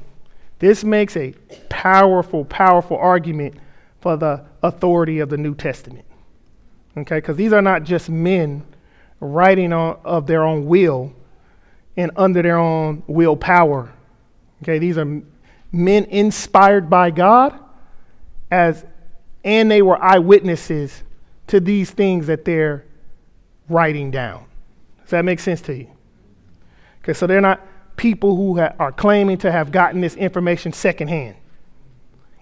This 0.59 0.83
makes 0.83 1.15
a 1.17 1.33
powerful, 1.69 2.45
powerful 2.45 2.97
argument 2.97 3.55
for 4.01 4.17
the 4.17 4.45
authority 4.63 5.19
of 5.19 5.29
the 5.29 5.37
New 5.37 5.53
Testament. 5.53 6.05
Okay, 6.97 7.17
because 7.17 7.35
these 7.35 7.53
are 7.53 7.61
not 7.61 7.83
just 7.83 8.09
men 8.09 8.63
writing 9.19 9.73
on, 9.73 9.99
of 10.03 10.27
their 10.27 10.43
own 10.43 10.65
will 10.65 11.13
and 11.97 12.11
under 12.15 12.41
their 12.41 12.57
own 12.57 13.03
willpower. 13.07 13.91
Okay, 14.61 14.79
these 14.79 14.97
are 14.97 15.21
men 15.71 16.05
inspired 16.05 16.89
by 16.89 17.11
God 17.11 17.59
as 18.51 18.85
and 19.43 19.69
they 19.69 19.81
were 19.81 20.01
eyewitnesses 20.03 21.03
to 21.47 21.59
these 21.59 21.91
things 21.91 22.27
that 22.27 22.45
they're 22.45 22.83
writing 23.69 24.09
down. 24.09 24.45
Does 25.03 25.11
that 25.11 25.23
make 25.23 25.39
sense 25.39 25.61
to 25.61 25.75
you? 25.75 25.87
Okay, 27.03 27.13
so 27.13 27.27
they're 27.27 27.41
not 27.41 27.61
people 27.95 28.35
who 28.35 28.59
ha- 28.59 28.73
are 28.79 28.91
claiming 28.91 29.37
to 29.37 29.51
have 29.51 29.71
gotten 29.71 30.01
this 30.01 30.15
information 30.15 30.73
secondhand. 30.73 31.35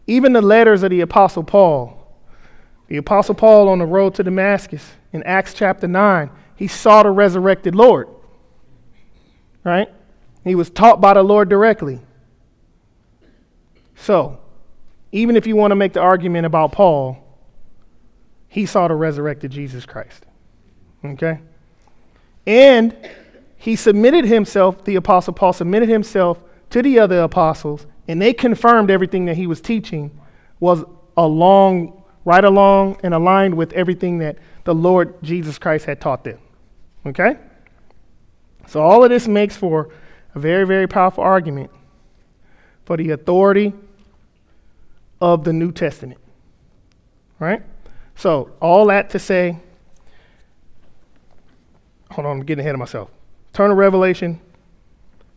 Even 0.07 0.33
the 0.33 0.41
letters 0.41 0.83
of 0.83 0.89
the 0.89 1.01
Apostle 1.01 1.43
Paul, 1.43 1.99
the 2.87 2.97
Apostle 2.97 3.35
Paul 3.35 3.67
on 3.67 3.79
the 3.79 3.85
road 3.85 4.15
to 4.15 4.23
Damascus 4.23 4.93
in 5.11 5.23
Acts 5.23 5.53
chapter 5.53 5.87
9, 5.87 6.29
he 6.55 6.67
saw 6.67 7.03
the 7.03 7.11
resurrected 7.11 7.75
Lord. 7.75 8.07
Right? 9.63 9.89
He 10.43 10.55
was 10.55 10.69
taught 10.69 10.99
by 10.99 11.13
the 11.13 11.23
Lord 11.23 11.49
directly. 11.49 11.99
So, 13.95 14.39
even 15.11 15.37
if 15.37 15.47
you 15.47 15.55
want 15.55 15.71
to 15.71 15.75
make 15.75 15.93
the 15.93 16.01
argument 16.01 16.45
about 16.45 16.71
Paul, 16.71 17.17
he 18.49 18.65
saw 18.65 18.87
the 18.87 18.95
resurrected 18.95 19.51
Jesus 19.51 19.85
Christ. 19.85 20.25
Okay? 21.05 21.39
And 22.45 22.95
he 23.55 23.75
submitted 23.75 24.25
himself, 24.25 24.83
the 24.83 24.95
apostle 24.95 25.33
Paul 25.33 25.53
submitted 25.53 25.87
himself 25.87 26.43
to 26.71 26.81
the 26.81 26.99
other 26.99 27.21
apostles, 27.21 27.85
and 28.07 28.21
they 28.21 28.33
confirmed 28.33 28.91
everything 28.91 29.25
that 29.25 29.37
he 29.37 29.47
was 29.47 29.61
teaching 29.61 30.19
was 30.59 30.83
along, 31.15 32.03
right 32.25 32.43
along 32.43 32.97
and 33.03 33.13
aligned 33.13 33.55
with 33.55 33.71
everything 33.73 34.17
that 34.17 34.37
the 34.65 34.75
Lord 34.75 35.21
Jesus 35.23 35.57
Christ 35.57 35.85
had 35.85 36.01
taught 36.01 36.23
them. 36.23 36.39
Okay? 37.05 37.37
So 38.67 38.81
all 38.81 39.03
of 39.03 39.09
this 39.09 39.27
makes 39.27 39.55
for 39.55 39.89
a 40.35 40.39
very, 40.39 40.65
very 40.65 40.87
powerful 40.87 41.23
argument 41.23 41.71
for 42.85 42.97
the 42.97 43.11
authority 43.11 43.73
of 45.21 45.43
the 45.43 45.53
New 45.53 45.71
Testament. 45.71 46.19
Right? 47.39 47.61
So, 48.15 48.51
all 48.61 48.85
that 48.87 49.09
to 49.11 49.19
say, 49.19 49.57
hold 52.11 52.25
on, 52.25 52.39
I'm 52.39 52.45
getting 52.45 52.61
ahead 52.61 52.75
of 52.75 52.79
myself. 52.79 53.09
Turn 53.53 53.69
to 53.69 53.75
Revelation. 53.75 54.39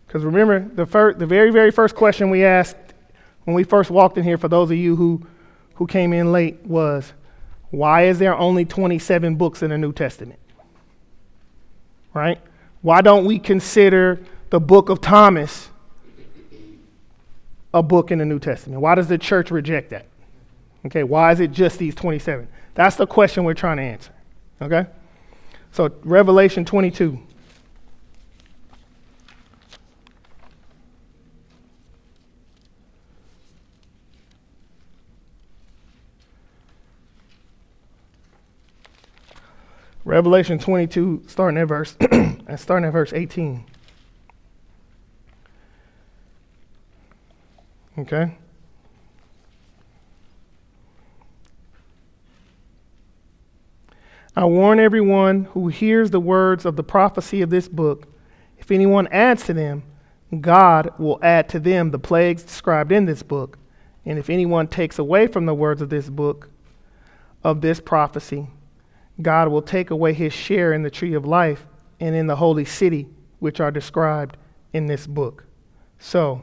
Because 0.07 0.25
remember, 0.25 0.61
the, 0.61 0.87
fir- 0.87 1.15
the 1.15 1.27
very, 1.27 1.51
very 1.51 1.71
first 1.71 1.95
question 1.95 2.31
we 2.31 2.45
asked 2.45 2.77
when 3.45 3.55
we 3.55 3.65
first 3.65 3.91
walked 3.91 4.19
in 4.19 4.25
here, 4.25 4.39
for 4.39 4.49
those 4.49 4.71
of 4.71 4.77
you 4.77 4.97
who, 4.97 5.25
who 5.75 5.87
came 5.87 6.13
in 6.13 6.33
late, 6.33 6.65
was 6.65 7.13
why 7.71 8.07
is 8.07 8.19
there 8.19 8.37
only 8.37 8.65
27 8.65 9.37
books 9.37 9.63
in 9.63 9.71
the 9.71 9.79
New 9.79 9.93
Testament? 9.93 10.39
Right? 12.13 12.41
Why 12.87 13.01
don't 13.01 13.25
we 13.25 13.41
consider 13.41 14.21
the 14.51 14.61
book 14.61 14.91
of 14.91 15.01
Thomas 15.01 15.71
a 17.75 17.83
book 17.83 18.13
in 18.13 18.21
the 18.21 18.25
New 18.25 18.39
Testament? 18.39 18.81
Why 18.81 18.95
does 18.95 19.09
the 19.09 19.19
church 19.19 19.51
reject 19.51 19.91
that? 19.91 20.07
Okay, 20.87 21.03
why 21.03 21.33
is 21.33 21.41
it 21.41 21.51
just 21.51 21.81
these 21.81 21.97
27? 21.97 22.47
That's 22.75 22.95
the 22.95 23.09
question 23.09 23.43
we're 23.43 23.55
trying 23.55 23.79
to 23.79 23.83
answer. 23.83 24.13
Okay? 24.63 24.87
So, 25.73 25.91
Revelation 26.05 26.65
22. 26.65 27.19
Revelation 40.07 40.61
22, 40.61 41.25
starting 41.27 41.59
at 41.59 41.67
verse, 41.67 41.97
and 42.13 42.61
starting 42.61 42.87
at 42.87 42.93
verse 42.93 43.13
18. 43.13 43.65
Okay? 47.99 48.39
I 54.37 54.45
warn 54.45 54.79
everyone 54.79 55.47
who 55.47 55.67
hears 55.67 56.13
the 56.13 56.21
words 56.21 56.65
of 56.65 56.77
the 56.77 56.85
prophecy 56.85 57.43
of 57.43 57.51
this 57.51 57.67
book. 57.67 58.07
If 58.59 58.71
anyone 58.71 59.09
adds 59.09 59.45
to 59.47 59.55
them, 59.55 59.83
God 60.41 60.93
will 61.01 61.19
add 61.21 61.49
to 61.49 61.59
them 61.59 61.91
the 61.91 61.99
plagues 61.99 62.45
described 62.45 62.93
in 62.93 63.07
this 63.07 63.25
book. 63.25 63.59
And 64.05 64.21
if 64.21 64.31
anyone 64.31 64.69
takes 64.69 65.01
away 65.01 65.27
from 65.27 65.47
the 65.47 65.55
words 65.55 65.83
of 65.83 65.91
this 65.91 66.09
book, 66.09 66.49
of 67.43 67.61
this 67.61 67.81
prophecy, 67.81 68.47
God 69.21 69.49
will 69.49 69.63
take 69.63 69.91
away 69.91 70.13
his 70.13 70.33
share 70.33 70.73
in 70.73 70.83
the 70.83 70.91
tree 70.91 71.15
of 71.15 71.25
life 71.25 71.67
and 72.01 72.15
in 72.15 72.27
the 72.27 72.37
holy 72.37 72.65
city, 72.65 73.09
which 73.39 73.61
are 73.61 73.71
described 73.71 74.37
in 74.73 74.87
this 74.87 75.07
book. 75.07 75.45
So, 75.99 76.43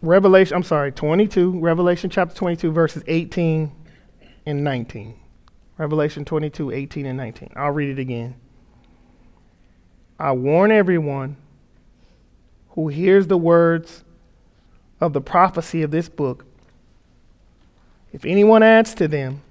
Revelation, 0.00 0.56
I'm 0.56 0.62
sorry, 0.62 0.92
22, 0.92 1.58
Revelation 1.60 2.10
chapter 2.10 2.34
22, 2.34 2.72
verses 2.72 3.02
18 3.06 3.72
and 4.46 4.64
19. 4.64 5.14
Revelation 5.76 6.24
22, 6.24 6.70
18 6.70 7.06
and 7.06 7.16
19. 7.16 7.52
I'll 7.56 7.70
read 7.70 7.90
it 7.90 7.98
again. 7.98 8.36
I 10.18 10.32
warn 10.32 10.70
everyone 10.70 11.36
who 12.70 12.88
hears 12.88 13.26
the 13.26 13.36
words 13.36 14.04
of 15.00 15.12
the 15.12 15.20
prophecy 15.20 15.82
of 15.82 15.90
this 15.90 16.08
book. 16.08 16.44
If 18.14 18.24
anyone 18.24 18.62
adds 18.62 18.94
to 18.94 19.08
them, 19.08 19.42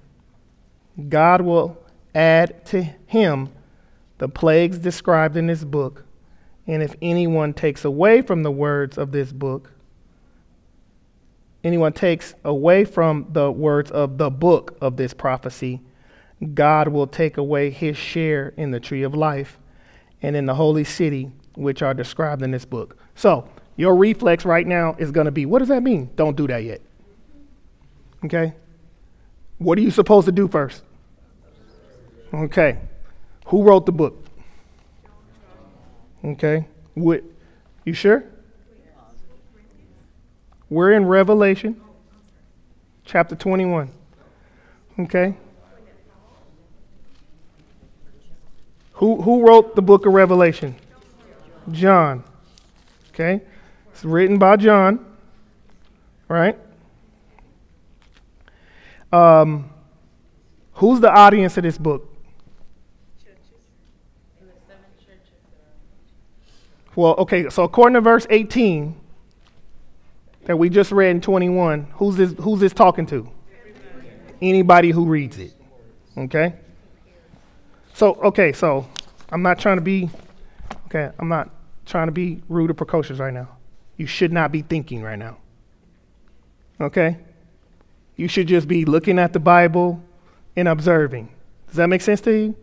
God 1.09 1.41
will 1.41 1.77
add 2.15 2.65
to 2.67 2.81
him 3.07 3.49
the 4.19 4.29
plagues 4.29 4.77
described 4.77 5.35
in 5.35 5.47
this 5.47 5.65
book. 5.65 6.05
And 6.65 6.81
if 6.81 6.95
anyone 7.01 7.53
takes 7.53 7.83
away 7.83 8.21
from 8.21 8.41
the 8.41 8.51
words 8.51 8.97
of 8.97 9.11
this 9.11 9.33
book, 9.33 9.71
anyone 11.61 11.91
takes 11.91 12.35
away 12.45 12.85
from 12.85 13.27
the 13.31 13.51
words 13.51 13.91
of 13.91 14.17
the 14.17 14.29
book 14.29 14.77
of 14.79 14.95
this 14.95 15.13
prophecy, 15.13 15.81
God 16.53 16.87
will 16.87 17.07
take 17.07 17.35
away 17.35 17.69
his 17.69 17.97
share 17.97 18.53
in 18.55 18.71
the 18.71 18.79
tree 18.79 19.03
of 19.03 19.13
life 19.13 19.59
and 20.21 20.37
in 20.37 20.45
the 20.45 20.55
holy 20.55 20.85
city, 20.85 21.29
which 21.55 21.81
are 21.81 21.93
described 21.93 22.41
in 22.41 22.51
this 22.51 22.63
book. 22.63 22.95
So, 23.15 23.49
your 23.75 23.97
reflex 23.97 24.45
right 24.45 24.65
now 24.65 24.95
is 24.99 25.11
going 25.11 25.25
to 25.25 25.31
be 25.31 25.45
what 25.45 25.59
does 25.59 25.67
that 25.67 25.83
mean? 25.83 26.11
Don't 26.15 26.37
do 26.37 26.47
that 26.47 26.63
yet. 26.63 26.79
Okay? 28.25 28.53
What 29.57 29.77
are 29.77 29.81
you 29.81 29.91
supposed 29.91 30.25
to 30.25 30.31
do 30.31 30.47
first? 30.47 30.83
Okay. 32.33 32.79
Who 33.47 33.63
wrote 33.63 33.85
the 33.85 33.91
book? 33.91 34.25
Okay. 36.23 36.65
What, 36.93 37.23
you 37.85 37.93
sure? 37.93 38.23
We're 40.69 40.93
in 40.93 41.05
Revelation 41.05 41.79
chapter 43.05 43.35
21. 43.35 43.91
Okay. 44.99 45.35
Who, 48.93 49.21
who 49.21 49.45
wrote 49.45 49.75
the 49.75 49.81
book 49.81 50.05
of 50.05 50.13
Revelation? 50.13 50.75
John. 51.71 52.23
Okay. 53.09 53.41
It's 53.91 54.03
written 54.03 54.37
by 54.37 54.55
John. 54.55 55.05
Right? 56.27 56.57
Um, 59.13 59.69
who's 60.73 60.99
the 60.99 61.11
audience 61.11 61.55
of 61.57 61.63
this 61.63 61.77
book? 61.77 62.09
Well, 66.95 67.15
okay, 67.19 67.49
so 67.49 67.63
according 67.63 67.93
to 67.93 68.01
verse 68.01 68.25
18 68.29 68.95
that 70.45 70.57
we 70.57 70.69
just 70.69 70.91
read 70.91 71.11
in 71.11 71.21
21, 71.21 71.87
who's 71.93 72.15
this, 72.15 72.33
who's 72.39 72.59
this 72.59 72.73
talking 72.73 73.05
to? 73.07 73.29
Anybody 74.41 74.89
who 74.91 75.05
reads 75.05 75.37
it. 75.37 75.53
Okay? 76.17 76.53
So, 77.93 78.15
okay, 78.15 78.51
so 78.51 78.87
I'm 79.29 79.41
not 79.41 79.59
trying 79.59 79.77
to 79.77 79.81
be, 79.81 80.09
okay, 80.87 81.11
I'm 81.17 81.29
not 81.29 81.49
trying 81.85 82.07
to 82.07 82.11
be 82.11 82.41
rude 82.49 82.71
or 82.71 82.73
precocious 82.73 83.19
right 83.19 83.33
now. 83.33 83.47
You 83.97 84.07
should 84.07 84.33
not 84.33 84.51
be 84.51 84.63
thinking 84.63 85.01
right 85.01 85.17
now. 85.17 85.37
Okay? 86.81 87.17
You 88.23 88.29
should 88.29 88.47
just 88.47 88.69
be 88.69 88.85
looking 88.85 89.19
at 89.19 89.33
the 89.33 89.39
Bible 89.41 90.01
and 90.55 90.69
observing. 90.69 91.27
Does 91.67 91.75
that 91.75 91.87
make 91.87 91.99
sense 91.99 92.21
to 92.21 92.31
you? 92.31 92.55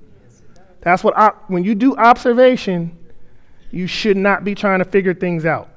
That's 0.81 1.05
what, 1.05 1.12
I, 1.18 1.33
when 1.49 1.64
you 1.64 1.75
do 1.75 1.94
observation, 1.96 2.96
you 3.70 3.87
should 3.87 4.16
not 4.16 4.42
be 4.42 4.55
trying 4.55 4.79
to 4.79 4.87
figure 4.87 5.12
things 5.12 5.44
out. 5.44 5.68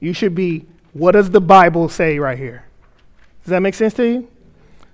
You 0.00 0.14
should 0.14 0.34
be, 0.34 0.64
what 0.94 1.12
does 1.12 1.28
the 1.28 1.40
Bible 1.42 1.90
say 1.90 2.18
right 2.18 2.38
here? 2.38 2.64
Does 3.44 3.50
that 3.50 3.60
make 3.60 3.74
sense 3.74 3.92
to 3.92 4.08
you? 4.08 4.28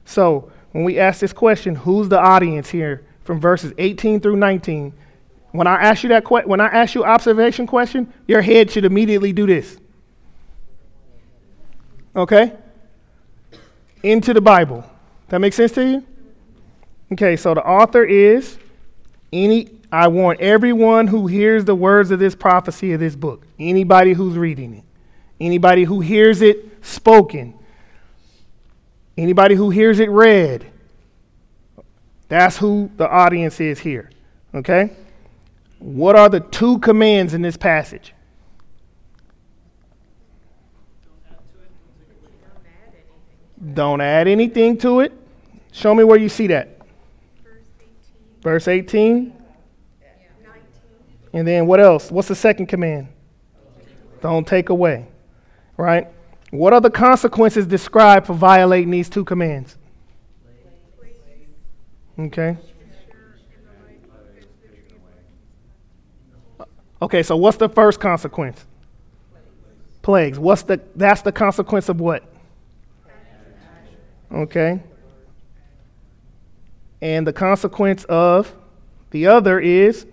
So, 0.07 0.51
when 0.72 0.83
we 0.83 0.98
ask 0.98 1.20
this 1.20 1.33
question, 1.33 1.77
who's 1.77 2.09
the 2.09 2.18
audience 2.18 2.68
here 2.68 3.05
from 3.22 3.38
verses 3.38 3.72
18 3.79 4.18
through 4.18 4.38
19? 4.38 4.92
When 5.53 5.68
I 5.68 5.77
ask 5.77 6.03
you 6.03 6.09
that 6.09 6.25
que- 6.25 6.46
when 6.46 6.61
I 6.61 6.66
ask 6.66 6.96
you 6.96 7.05
observation 7.05 7.68
question, 7.68 8.12
your 8.27 8.42
head 8.42 8.72
should 8.72 8.85
immediately 8.85 9.33
do 9.33 9.46
this. 9.46 9.79
Okay? 12.16 12.55
Into 14.03 14.35
the 14.35 14.41
Bible. 14.41 14.85
That 15.29 15.41
makes 15.41 15.57
sense 15.57 15.73
to 15.73 15.85
you? 15.85 16.07
Okay, 17.12 17.37
so 17.37 17.55
the 17.55 17.65
author 17.65 18.05
is 18.05 18.59
any 19.33 19.69
I 19.93 20.09
want 20.09 20.41
everyone 20.41 21.07
who 21.07 21.27
hears 21.27 21.67
the 21.67 21.75
words 21.75 22.11
of 22.11 22.19
this 22.19 22.35
prophecy 22.35 22.95
of 22.95 23.01
this 23.01 23.15
book, 23.15 23.47
anybody 23.59 24.15
who's 24.15 24.38
reading 24.38 24.73
it, 24.73 24.85
anybody 25.38 25.85
who 25.85 26.01
hears 26.01 26.41
it 26.41 26.83
spoken, 26.83 27.53
anybody 29.19 29.55
who 29.55 29.69
hears 29.69 30.01
it 30.01 30.09
read. 30.09 30.67
That's 32.29 32.57
who 32.57 32.90
the 32.96 33.07
audience 33.07 33.61
is 33.61 33.79
here. 33.81 34.09
Okay? 34.55 34.92
What 35.79 36.17
are 36.17 36.31
the 36.31 36.40
two 36.40 36.79
commands 36.79 37.35
in 37.35 37.42
this 37.42 37.59
passage? 37.59 38.15
Don't 43.75 44.00
add 44.00 44.27
anything 44.27 44.77
to 44.79 45.00
it. 45.00 45.13
Show 45.71 45.94
me 45.94 46.04
where 46.04 46.19
you 46.19 46.29
see 46.29 46.48
that. 46.48 46.79
Verse 48.42 48.67
18, 48.67 49.33
Verse 49.33 49.33
19, 49.33 49.33
And 51.33 51.46
then 51.46 51.67
what 51.67 51.79
else? 51.79 52.10
What's 52.10 52.29
the 52.29 52.35
second 52.35 52.67
command? 52.67 53.08
Don't 54.21 54.46
take 54.46 54.69
away. 54.69 55.06
Right? 55.77 56.08
What 56.50 56.73
are 56.73 56.81
the 56.81 56.90
consequences 56.90 57.67
described 57.67 58.27
for 58.27 58.35
violating 58.35 58.90
these 58.90 59.08
two 59.08 59.25
commands? 59.25 59.77
Okay. 62.19 62.58
Okay, 67.00 67.23
so 67.23 67.37
what's 67.37 67.56
the 67.56 67.69
first 67.69 67.98
consequence? 67.98 68.65
Plagues. 70.02 70.38
What's 70.38 70.63
the 70.63 70.81
that's 70.94 71.23
the 71.23 71.33
consequence 71.33 71.88
of 71.88 72.00
what? 72.00 72.31
Okay. 74.33 74.80
And 77.00 77.26
the 77.26 77.33
consequence 77.33 78.04
of 78.04 78.54
the 79.10 79.26
other 79.26 79.60
is. 79.60 80.06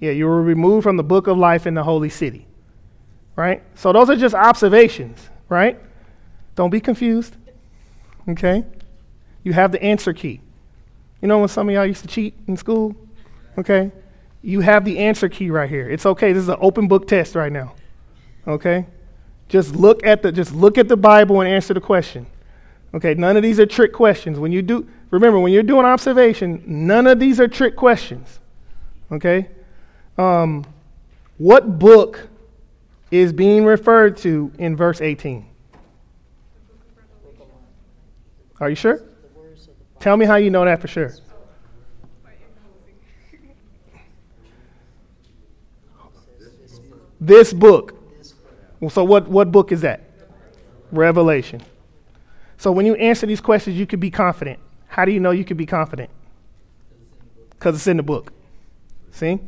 Yeah, 0.00 0.10
you 0.10 0.26
were 0.26 0.42
removed 0.42 0.82
from 0.82 0.96
the 0.96 1.04
book 1.04 1.26
of 1.28 1.38
life 1.38 1.66
in 1.66 1.74
the 1.74 1.84
holy 1.84 2.08
city. 2.08 2.46
right? 3.36 3.62
So 3.74 3.92
those 3.92 4.10
are 4.10 4.16
just 4.16 4.34
observations, 4.34 5.30
right? 5.48 5.78
Don't 6.54 6.70
be 6.70 6.80
confused, 6.80 7.36
okay? 8.28 8.64
You 9.42 9.52
have 9.52 9.72
the 9.72 9.82
answer 9.82 10.12
key. 10.12 10.40
You 11.20 11.28
know 11.28 11.38
when 11.38 11.48
some 11.48 11.68
of 11.68 11.74
y'all 11.74 11.86
used 11.86 12.02
to 12.02 12.08
cheat 12.08 12.34
in 12.46 12.56
school? 12.56 12.94
Okay? 13.56 13.90
You 14.42 14.60
have 14.60 14.84
the 14.84 14.98
answer 14.98 15.28
key 15.28 15.50
right 15.50 15.68
here. 15.68 15.88
It's 15.88 16.04
okay. 16.04 16.32
This 16.32 16.42
is 16.42 16.48
an 16.48 16.56
open 16.60 16.88
book 16.88 17.06
test 17.06 17.34
right 17.34 17.52
now. 17.52 17.74
Okay? 18.46 18.86
Just 19.52 19.76
look 19.76 20.06
at 20.06 20.22
the 20.22 20.32
just 20.32 20.54
look 20.54 20.78
at 20.78 20.88
the 20.88 20.96
Bible 20.96 21.42
and 21.42 21.50
answer 21.50 21.74
the 21.74 21.80
question. 21.80 22.26
Okay, 22.94 23.12
none 23.12 23.36
of 23.36 23.42
these 23.42 23.60
are 23.60 23.66
trick 23.66 23.92
questions. 23.92 24.38
When 24.38 24.50
you 24.50 24.62
do 24.62 24.88
remember 25.10 25.38
when 25.38 25.52
you're 25.52 25.62
doing 25.62 25.84
observation, 25.84 26.62
none 26.66 27.06
of 27.06 27.20
these 27.20 27.38
are 27.38 27.46
trick 27.46 27.76
questions. 27.76 28.40
Okay? 29.10 29.50
Um, 30.16 30.64
what 31.36 31.78
book 31.78 32.30
is 33.10 33.34
being 33.34 33.66
referred 33.66 34.16
to 34.18 34.50
in 34.56 34.74
verse 34.74 35.02
18? 35.02 35.46
Are 38.58 38.70
you 38.70 38.74
sure? 38.74 39.02
Tell 40.00 40.16
me 40.16 40.24
how 40.24 40.36
you 40.36 40.48
know 40.48 40.64
that 40.64 40.80
for 40.80 40.88
sure. 40.88 41.12
This 47.20 47.52
book. 47.52 48.01
Well, 48.82 48.90
so 48.90 49.04
what, 49.04 49.28
what 49.28 49.52
book 49.52 49.70
is 49.70 49.82
that? 49.82 50.02
Revelation. 50.90 51.62
So 52.56 52.72
when 52.72 52.84
you 52.84 52.96
answer 52.96 53.26
these 53.26 53.40
questions, 53.40 53.76
you 53.76 53.86
can 53.86 54.00
be 54.00 54.10
confident. 54.10 54.58
How 54.88 55.04
do 55.04 55.12
you 55.12 55.20
know 55.20 55.30
you 55.30 55.44
can 55.44 55.56
be 55.56 55.66
confident? 55.66 56.10
Because 57.50 57.76
it's 57.76 57.86
in 57.86 57.96
the 57.96 58.02
book. 58.02 58.32
See? 59.12 59.38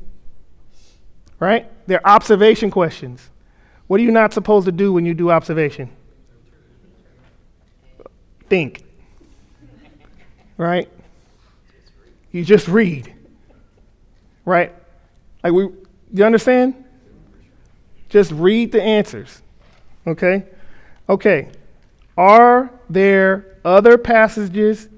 Right? 1.40 1.68
They're 1.88 2.06
observation 2.06 2.70
questions. 2.70 3.28
What 3.88 3.98
are 3.98 4.04
you 4.04 4.12
not 4.12 4.32
supposed 4.32 4.66
to 4.66 4.72
do 4.72 4.92
when 4.92 5.04
you 5.04 5.14
do 5.14 5.32
observation? 5.32 5.90
Think. 8.48 8.84
Right? 10.56 10.88
You 12.30 12.44
just 12.44 12.68
read. 12.68 13.12
Right? 14.44 14.72
Like 15.42 15.52
we 15.52 15.70
you 16.12 16.24
understand? 16.24 16.83
Just 18.14 18.30
read 18.30 18.70
the 18.70 18.80
answers. 18.80 19.42
Okay? 20.06 20.44
Okay. 21.08 21.48
Are 22.16 22.70
there 22.88 23.58
other 23.64 23.98
passages 23.98 24.88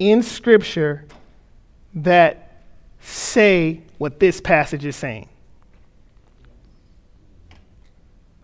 in 0.00 0.24
Scripture 0.24 1.04
that 1.94 2.64
say 2.98 3.82
what 3.98 4.18
this 4.18 4.40
passage 4.40 4.84
is 4.84 4.96
saying? 4.96 5.28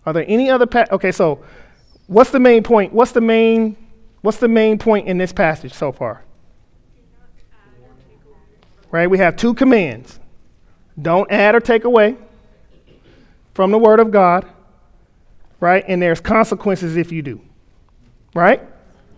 Are 0.07 0.13
there 0.13 0.25
any 0.29 0.49
other 0.49 0.67
pa- 0.67 0.87
Okay, 0.93 1.11
so 1.11 1.43
what's 2.07 2.31
the 2.31 2.39
main 2.39 2.63
point? 2.63 2.93
What's 2.93 3.11
the 3.11 3.21
main 3.21 3.77
what's 4.21 4.39
the 4.39 4.47
main 4.47 4.79
point 4.79 5.09
in 5.09 5.19
this 5.19 5.33
passage 5.33 5.75
so 5.75 5.91
far? 5.91 6.23
Right? 8.93 9.11
We 9.11 9.19
have 9.19 9.35
two 9.35 9.55
commands. 9.55 10.21
Don't 11.03 11.29
add 11.33 11.57
or 11.57 11.61
take 11.61 11.83
away 11.83 12.17
from 13.59 13.73
the 13.73 13.79
word 13.79 13.99
of 13.99 14.13
God, 14.13 14.47
right? 15.59 15.85
And 15.89 16.01
there's 16.01 16.21
consequences 16.21 16.97
if 16.97 17.11
you 17.11 17.23
do. 17.23 17.41
Right? 18.33 18.63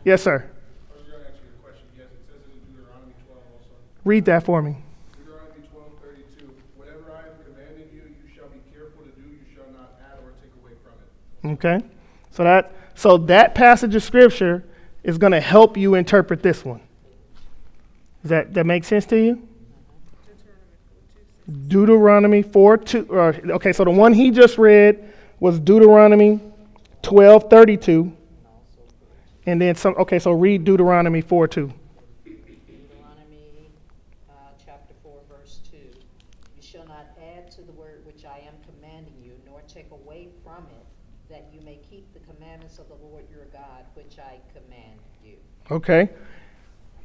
Yes, 0.03 0.23
sir. 0.23 0.51
I 0.91 0.97
was 0.97 1.07
going 1.07 1.21
to 1.21 1.27
answer 1.27 1.43
your 1.45 1.61
question. 1.63 1.85
Yes, 1.95 2.07
it 2.07 2.25
says 2.27 2.41
it 2.49 2.55
in 2.55 2.73
Deuteronomy 2.73 3.13
12 3.27 3.39
also. 3.53 3.69
Read 4.03 4.25
that 4.25 4.43
for 4.43 4.63
me. 4.63 4.79
Deuteronomy 5.19 5.69
12, 5.71 5.93
32. 6.03 6.55
Whatever 6.77 7.13
I 7.13 7.69
you, 7.93 8.01
you 8.01 8.35
shall 8.35 8.49
be 8.49 8.61
careful 8.73 9.05
to 9.05 9.11
do. 9.21 9.29
You 9.29 9.45
shall 9.55 9.71
not 9.79 10.01
add 10.11 10.25
or 10.25 10.33
take 10.41 10.57
away 10.63 10.73
from 10.83 11.51
it. 11.51 11.59
Okay? 11.59 11.87
So 12.31 12.43
that 12.43 12.73
so 12.95 13.19
that 13.19 13.55
passage 13.55 13.95
of 13.95 14.03
scripture 14.03 14.65
is 15.05 15.19
going 15.19 15.33
to 15.33 15.41
help 15.43 15.77
you 15.77 15.97
interpret 15.97 16.43
this 16.43 16.65
one. 16.65 16.81
Does 18.23 18.31
that 18.31 18.55
that 18.55 18.65
make 18.65 18.85
sense 18.85 19.05
to 19.05 19.23
you? 19.23 19.50
Deuteronomy 21.51 22.43
4 22.43 22.77
2. 22.79 23.07
Or, 23.11 23.35
okay, 23.53 23.73
so 23.73 23.85
the 23.85 23.91
one 23.91 24.13
he 24.13 24.31
just 24.31 24.59
read 24.59 25.13
was 25.41 25.59
Deuteronomy 25.59 26.41
12 27.03 27.51
32. 27.51 28.17
And 29.47 29.61
then 29.61 29.75
some, 29.75 29.95
okay, 29.99 30.19
so 30.19 30.33
read 30.33 30.65
Deuteronomy 30.65 31.23
4 31.23 31.49
2. 31.49 31.73
Deuteronomy 32.25 33.71
uh, 34.29 34.33
chapter 34.65 34.95
4, 35.03 35.21
verse 35.29 35.61
2. 35.71 35.77
You 35.79 36.63
shall 36.63 36.87
not 36.87 37.07
add 37.37 37.51
to 37.53 37.63
the 37.63 37.73
word 37.73 38.03
which 38.05 38.25
I 38.25 38.39
am 38.47 38.55
commanding 38.75 39.15
you, 39.23 39.33
nor 39.47 39.63
take 39.63 39.91
away 39.91 40.29
from 40.45 40.67
it, 40.67 40.87
that 41.31 41.49
you 41.53 41.61
may 41.63 41.79
keep 41.89 42.13
the 42.13 42.21
commandments 42.21 42.79
of 42.79 42.89
the 42.89 42.95
Lord 42.95 43.25
your 43.31 43.47
God, 43.47 43.87
which 43.95 44.19
I 44.19 44.39
command 44.53 45.01
you. 45.25 45.37
Okay. 45.71 46.11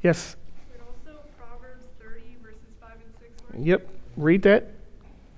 Yes. 0.02 0.36
And 0.74 0.82
also 0.82 1.20
Proverbs 1.38 1.86
30, 1.98 2.36
verses 2.42 2.60
5 2.80 2.90
and 2.92 3.14
6. 3.58 3.66
Yep. 3.66 3.95
Read 4.16 4.42
that. 4.42 4.70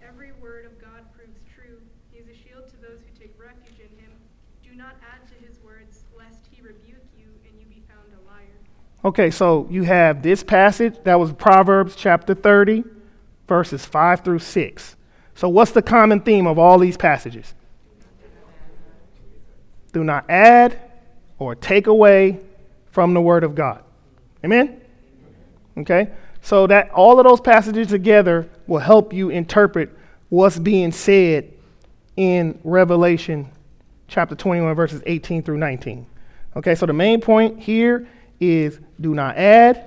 Every 0.07 0.31
word 0.41 0.65
of 0.65 0.81
God 0.81 1.05
proves 1.17 1.37
true. 1.53 1.81
He 2.13 2.19
is 2.19 2.29
a 2.29 2.35
shield 2.35 2.69
to 2.69 2.77
those 2.77 3.01
who 3.01 3.21
take 3.21 3.35
refuge 3.39 3.81
in 3.81 3.99
him. 3.99 4.13
Do 4.63 4.77
not 4.77 4.97
add 5.03 5.27
to 5.29 5.35
his 5.47 5.59
words, 5.65 6.05
lest 6.17 6.47
he 6.51 6.63
rebuke 6.63 7.03
you 7.19 7.27
and 7.49 7.59
you 7.59 7.67
be 7.67 7.83
found 7.89 8.07
a 8.15 8.31
liar. 8.31 8.47
Okay, 9.05 9.31
so 9.33 9.67
you 9.69 9.83
have 9.83 10.23
this 10.23 10.45
passage 10.45 10.95
that 11.03 11.19
was 11.19 11.33
Proverbs 11.33 11.97
chapter 11.97 12.35
30, 12.35 12.85
verses 13.49 13.85
5 13.85 14.21
through 14.21 14.39
6. 14.39 14.97
So, 15.35 15.49
what's 15.49 15.73
the 15.73 15.83
common 15.83 16.21
theme 16.21 16.47
of 16.47 16.59
all 16.59 16.79
these 16.79 16.97
passages? 16.97 17.55
Do 19.93 20.05
not 20.05 20.25
add 20.29 20.79
or 21.39 21.55
take 21.57 21.89
away 21.89 22.39
from 22.91 23.15
the 23.15 23.21
word 23.21 23.43
of 23.43 23.55
God. 23.55 23.83
Amen? 24.45 24.81
Okay? 25.77 26.11
So 26.43 26.67
that 26.67 26.91
all 26.91 27.19
of 27.19 27.27
those 27.27 27.41
passages 27.41 27.89
together 27.89 28.49
will 28.67 28.79
help 28.79 29.13
you 29.13 29.31
interpret 29.31 29.91
what's 30.29 30.59
being 30.59 30.93
said 30.93 31.53
in 32.17 32.59
Revelation 32.65 33.51
chapter 34.09 34.35
21, 34.35 34.75
verses 34.75 35.03
18 35.07 35.43
through 35.43 35.59
19. 35.59 36.07
Okay, 36.57 36.75
so 36.75 36.87
the 36.87 36.93
main 36.93 37.21
point 37.21 37.61
here 37.61 38.09
is 38.41 38.81
do 39.01 39.15
not 39.15 39.37
add 39.37 39.85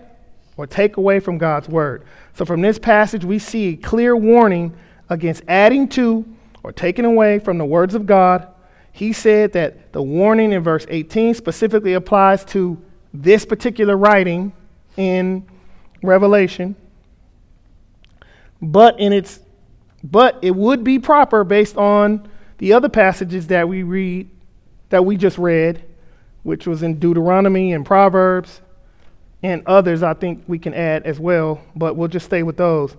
or 0.57 0.67
take 0.67 0.97
away 0.97 1.19
from 1.19 1.37
God's 1.37 1.67
word. 1.67 2.05
So 2.33 2.45
from 2.45 2.61
this 2.61 2.79
passage, 2.79 3.25
we 3.25 3.39
see 3.39 3.69
a 3.69 3.75
clear 3.75 4.15
warning 4.15 4.77
against 5.09 5.43
adding 5.47 5.87
to 5.89 6.25
or 6.63 6.71
taking 6.71 7.05
away 7.05 7.39
from 7.39 7.57
the 7.57 7.65
words 7.65 7.95
of 7.95 8.05
God. 8.05 8.47
He 8.91 9.13
said 9.13 9.53
that 9.53 9.91
the 9.91 10.01
warning 10.01 10.53
in 10.53 10.61
verse 10.63 10.85
18 10.89 11.33
specifically 11.33 11.93
applies 11.93 12.45
to 12.45 12.81
this 13.13 13.45
particular 13.45 13.97
writing 13.97 14.53
in 14.97 15.45
Revelation. 16.03 16.75
But 18.61 18.99
in 18.99 19.13
its 19.13 19.39
but 20.03 20.39
it 20.41 20.55
would 20.55 20.83
be 20.83 20.97
proper 20.97 21.43
based 21.43 21.77
on 21.77 22.27
the 22.57 22.73
other 22.73 22.89
passages 22.89 23.47
that 23.47 23.67
we 23.67 23.83
read 23.83 24.29
that 24.89 25.05
we 25.05 25.15
just 25.15 25.37
read, 25.37 25.83
which 26.43 26.67
was 26.67 26.83
in 26.83 26.99
Deuteronomy 26.99 27.73
and 27.73 27.85
Proverbs 27.85 28.61
and 29.43 29.63
others 29.65 30.03
I 30.03 30.13
think 30.13 30.43
we 30.47 30.59
can 30.59 30.73
add 30.73 31.03
as 31.03 31.19
well, 31.19 31.61
but 31.75 31.95
we'll 31.95 32.07
just 32.07 32.25
stay 32.27 32.43
with 32.43 32.57
those. 32.57 32.95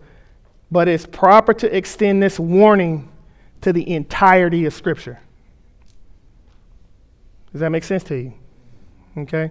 But 0.71 0.89
it's 0.89 1.07
proper 1.07 1.55
to 1.55 1.77
extend 1.77 2.23
this 2.23 2.39
warning 2.39 3.09
to 3.61 3.73
the 3.73 3.89
entirety 3.95 4.65
of 4.65 4.75
Scripture. 4.75 5.21
Does 7.53 7.61
that 7.61 7.71
make 7.71 7.85
sense 7.85 8.03
to 8.05 8.17
you? 8.17 8.33
Okay? 9.17 9.51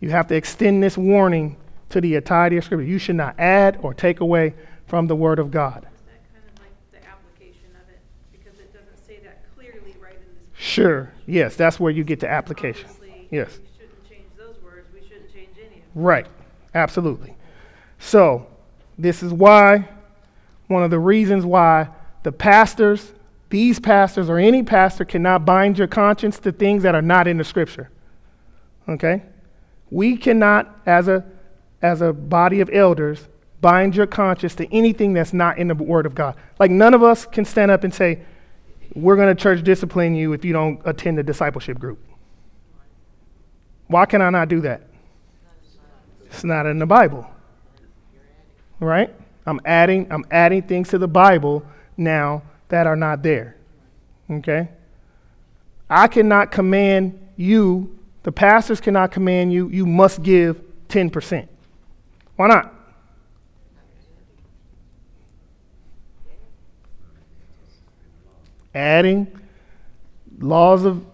You 0.00 0.10
have 0.10 0.28
to 0.28 0.34
extend 0.34 0.82
this 0.82 0.96
warning 0.96 1.56
to 1.94 2.00
the 2.00 2.16
entirety 2.16 2.56
of 2.56 2.64
Scripture. 2.64 2.84
You 2.84 2.98
should 2.98 3.14
not 3.14 3.38
add 3.38 3.78
or 3.80 3.94
take 3.94 4.18
away 4.18 4.54
from 4.86 5.06
the 5.06 5.14
Word 5.14 5.38
of 5.38 5.52
God. 5.52 5.86
Is 5.86 6.02
that 6.06 6.32
kind 6.34 6.44
of 6.52 6.60
like 6.60 6.72
the 6.90 7.08
application 7.08 7.70
of 7.80 7.88
it? 7.88 8.00
Because 8.32 8.58
it 8.58 8.72
doesn't 8.72 9.06
say 9.06 9.20
that 9.22 9.42
clearly 9.54 9.94
right 10.02 10.16
in 10.16 10.34
this. 10.34 10.60
Sure. 10.60 11.12
Yes, 11.26 11.54
that's 11.54 11.78
where 11.78 11.92
you 11.92 12.02
get 12.02 12.18
to 12.20 12.28
application. 12.28 12.88
Obviously, 12.90 13.28
Yes. 13.30 13.58
We 13.58 13.68
shouldn't 13.78 14.08
change 14.08 14.26
those 14.36 14.56
words. 14.60 14.88
We 14.92 15.06
shouldn't 15.06 15.32
change 15.32 15.50
any 15.56 15.66
of 15.66 15.94
them. 15.94 16.02
Right. 16.02 16.26
Absolutely. 16.74 17.36
So, 18.00 18.48
this 18.98 19.22
is 19.22 19.32
why, 19.32 19.88
one 20.66 20.82
of 20.82 20.90
the 20.90 20.98
reasons 20.98 21.46
why 21.46 21.90
the 22.24 22.32
pastors, 22.32 23.12
these 23.50 23.78
pastors, 23.78 24.28
or 24.28 24.38
any 24.38 24.64
pastor 24.64 25.04
cannot 25.04 25.44
bind 25.44 25.78
your 25.78 25.86
conscience 25.86 26.40
to 26.40 26.50
things 26.50 26.82
that 26.82 26.96
are 26.96 27.02
not 27.02 27.28
in 27.28 27.36
the 27.36 27.44
scripture. 27.44 27.88
Okay? 28.88 29.22
We 29.92 30.16
cannot, 30.16 30.76
as 30.86 31.06
a, 31.06 31.24
as 31.84 32.00
a 32.00 32.14
body 32.14 32.60
of 32.62 32.70
elders, 32.72 33.28
bind 33.60 33.94
your 33.94 34.06
conscience 34.06 34.54
to 34.54 34.74
anything 34.74 35.12
that's 35.12 35.34
not 35.34 35.58
in 35.58 35.68
the 35.68 35.74
Word 35.74 36.06
of 36.06 36.14
God. 36.14 36.34
Like, 36.58 36.70
none 36.70 36.94
of 36.94 37.02
us 37.02 37.26
can 37.26 37.44
stand 37.44 37.70
up 37.70 37.84
and 37.84 37.92
say, 37.92 38.22
We're 38.94 39.16
going 39.16 39.34
to 39.34 39.40
church 39.40 39.62
discipline 39.62 40.14
you 40.14 40.32
if 40.32 40.46
you 40.46 40.54
don't 40.54 40.80
attend 40.86 41.18
the 41.18 41.22
discipleship 41.22 41.78
group. 41.78 41.98
Why 43.88 44.06
can 44.06 44.22
I 44.22 44.30
not 44.30 44.48
do 44.48 44.62
that? 44.62 44.80
It's 46.24 46.42
not 46.42 46.64
in 46.64 46.78
the 46.78 46.86
Bible. 46.86 47.26
Right? 48.80 49.14
I'm 49.46 49.60
adding 49.66 50.10
I'm 50.10 50.24
adding 50.30 50.62
things 50.62 50.88
to 50.88 50.98
the 50.98 51.06
Bible 51.06 51.62
now 51.98 52.42
that 52.70 52.86
are 52.86 52.96
not 52.96 53.22
there. 53.22 53.56
Okay? 54.30 54.70
I 55.90 56.08
cannot 56.08 56.50
command 56.50 57.20
you, 57.36 57.98
the 58.22 58.32
pastors 58.32 58.80
cannot 58.80 59.12
command 59.12 59.52
you, 59.52 59.68
you 59.68 59.84
must 59.84 60.22
give 60.22 60.62
10%. 60.88 61.48
Why 62.36 62.48
not? 62.48 62.74
Adding 68.74 69.40
laws 70.38 70.84
of 70.84 71.04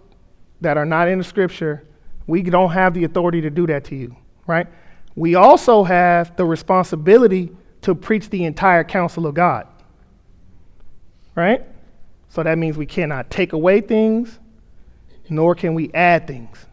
that 0.60 0.76
are 0.76 0.86
not 0.86 1.08
in 1.08 1.18
the 1.18 1.24
scripture, 1.24 1.84
we 2.26 2.42
don't 2.42 2.70
have 2.70 2.94
the 2.94 3.04
authority 3.04 3.40
to 3.42 3.50
do 3.50 3.66
that 3.66 3.84
to 3.84 3.96
you, 3.96 4.16
right? 4.46 4.66
We 5.14 5.34
also 5.34 5.84
have 5.84 6.36
the 6.36 6.44
responsibility 6.44 7.50
to 7.82 7.94
preach 7.94 8.30
the 8.30 8.44
entire 8.44 8.84
counsel 8.84 9.26
of 9.26 9.34
God, 9.34 9.66
right? 11.34 11.64
So 12.28 12.42
that 12.42 12.56
means 12.58 12.76
we 12.76 12.86
cannot 12.86 13.30
take 13.30 13.52
away 13.52 13.80
things, 13.80 14.38
nor 15.28 15.54
can 15.54 15.74
we 15.74 15.90
add 15.92 16.26
things, 16.26 16.66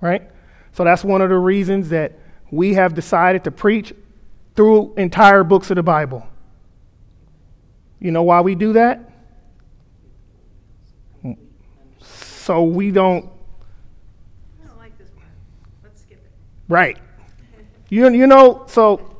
right? 0.00 0.28
So 0.72 0.84
that's 0.84 1.04
one 1.04 1.20
of 1.20 1.28
the 1.28 1.36
reasons 1.36 1.90
that 1.90 2.18
we 2.50 2.74
have 2.74 2.94
decided 2.94 3.44
to 3.44 3.50
preach 3.50 3.92
through 4.56 4.94
entire 4.96 5.44
books 5.44 5.70
of 5.70 5.76
the 5.76 5.82
Bible. 5.82 6.26
You 8.00 8.10
know 8.10 8.22
why 8.22 8.40
we 8.40 8.54
do 8.54 8.72
that? 8.74 9.10
So 12.00 12.64
we 12.64 12.90
don't 12.90 13.30
I 14.62 14.66
don't 14.66 14.78
like 14.78 14.98
this 14.98 15.10
part. 15.10 15.28
Let's 15.84 16.00
skip 16.02 16.18
it. 16.24 16.32
Right. 16.68 16.98
You, 17.88 18.08
you 18.10 18.26
know, 18.26 18.64
so 18.66 19.16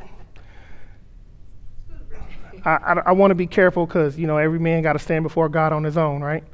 I, 2.65 2.71
I, 2.71 2.93
I 3.07 3.13
want 3.13 3.31
to 3.31 3.35
be 3.35 3.47
careful 3.47 3.87
because, 3.87 4.19
you 4.19 4.27
know, 4.27 4.37
every 4.37 4.59
man 4.59 4.83
got 4.83 4.95
to 4.95 4.99
stand 4.99 5.23
before 5.23 5.49
God 5.49 5.73
on 5.73 5.85
his 5.85 5.97
own, 5.97 6.23
right? 6.23 6.45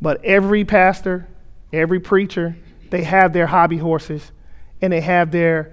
But 0.00 0.24
every 0.24 0.64
pastor, 0.64 1.28
every 1.72 2.00
preacher, 2.00 2.56
they 2.90 3.04
have 3.04 3.32
their 3.32 3.46
hobby 3.46 3.78
horses 3.78 4.32
and 4.80 4.92
they 4.92 5.00
have 5.00 5.30
their 5.30 5.72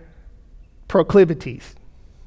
proclivities. 0.89 1.75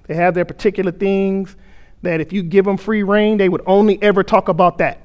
They 0.06 0.14
have 0.14 0.32
their 0.32 0.46
particular 0.46 0.90
things 0.90 1.54
that 2.00 2.20
if 2.20 2.32
you 2.32 2.42
give 2.42 2.64
them 2.64 2.78
free 2.78 3.02
rein, 3.02 3.36
they 3.36 3.50
would 3.50 3.62
only 3.66 4.02
ever 4.02 4.22
talk 4.22 4.48
about 4.48 4.78
that. 4.78 5.02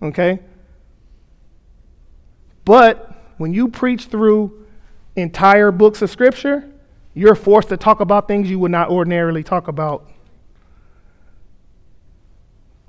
Okay? 0.00 0.40
But 2.64 3.12
when 3.36 3.52
you 3.52 3.68
preach 3.68 4.06
through 4.06 4.66
entire 5.16 5.70
books 5.70 6.00
of 6.00 6.10
scripture, 6.10 6.68
you're 7.14 7.34
forced 7.34 7.68
to 7.68 7.76
talk 7.76 8.00
about 8.00 8.26
things 8.26 8.48
you 8.48 8.58
would 8.60 8.70
not 8.70 8.88
ordinarily 8.88 9.42
talk 9.42 9.68
about 9.68 10.08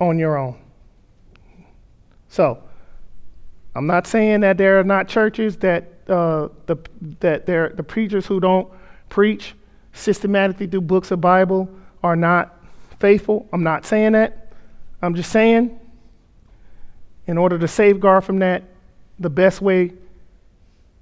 on 0.00 0.18
your 0.18 0.36
own. 0.36 0.58
So, 2.28 2.62
I'm 3.76 3.86
not 3.86 4.06
saying 4.06 4.40
that 4.40 4.56
there 4.56 4.80
are 4.80 4.84
not 4.84 5.08
churches 5.08 5.56
that 5.58 5.90
uh, 6.08 6.48
the 6.66 6.76
that 7.20 7.46
there 7.46 7.70
the 7.70 7.82
preachers 7.82 8.26
who 8.26 8.40
don't 8.40 8.68
preach 9.08 9.54
systematically 9.92 10.66
through 10.66 10.82
books 10.82 11.10
of 11.10 11.20
Bible 11.20 11.68
are 12.02 12.16
not 12.16 12.56
faithful. 12.98 13.48
I'm 13.52 13.62
not 13.62 13.86
saying 13.86 14.12
that. 14.12 14.52
I'm 15.02 15.14
just 15.14 15.30
saying, 15.30 15.78
in 17.26 17.38
order 17.38 17.58
to 17.58 17.68
safeguard 17.68 18.24
from 18.24 18.38
that, 18.38 18.62
the 19.18 19.30
best 19.30 19.60
way 19.60 19.92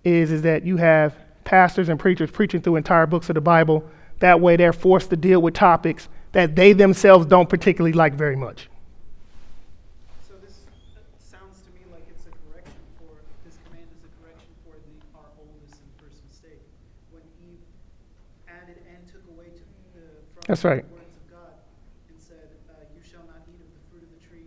is 0.05 0.31
is 0.33 0.43
that 0.43 0.65
you 0.65 0.77
have 0.77 1.15
pastors 1.45 1.89
and 1.89 1.99
preachers 1.99 2.31
preaching 2.31 2.61
through 2.61 2.77
entire 2.77 3.07
books 3.07 3.29
of 3.31 3.35
the 3.35 3.41
Bible. 3.41 3.85
That 4.19 4.41
way, 4.41 4.57
they're 4.57 4.73
forced 4.73 5.11
to 5.11 5.17
deal 5.17 5.41
with 5.41 5.55
topics 5.55 6.09
that 6.33 6.57
they 6.57 6.73
themselves 6.73 7.27
don't 7.27 7.49
particularly 7.49 7.93
like 7.93 8.15
very 8.15 8.37
much. 8.37 8.69
So 10.27 10.35
this 10.43 10.61
uh, 10.97 11.01
sounds 11.19 11.61
to 11.63 11.71
me 11.75 11.87
like 11.93 12.03
it's 12.09 12.27
a 12.27 12.35
correction 12.47 12.83
for, 12.99 13.15
this 13.45 13.59
command 13.67 13.87
is 13.95 14.03
a 14.07 14.11
correction 14.23 14.51
for 14.65 14.75
our 15.19 15.31
oldest 15.39 15.79
and 15.83 15.91
first 16.01 16.23
mistake. 16.27 16.63
When 17.11 17.23
added 18.53 18.77
and 18.85 19.01
took 19.09 19.25
away 19.33 19.49
to 19.49 19.65
the, 19.97 20.05
from 20.37 20.43
That's 20.47 20.65
right. 20.65 20.85
the 20.85 20.93
words 20.93 21.17
of 21.17 21.27
God 21.33 21.55
and 22.13 22.17
said, 22.21 22.53
uh, 22.69 22.85
you 22.93 23.01
shall 23.01 23.25
not 23.25 23.41
eat 23.49 23.61
of 23.61 23.71
the 23.73 23.83
fruit 23.89 24.05
of 24.05 24.13
the 24.13 24.21
tree 24.21 24.45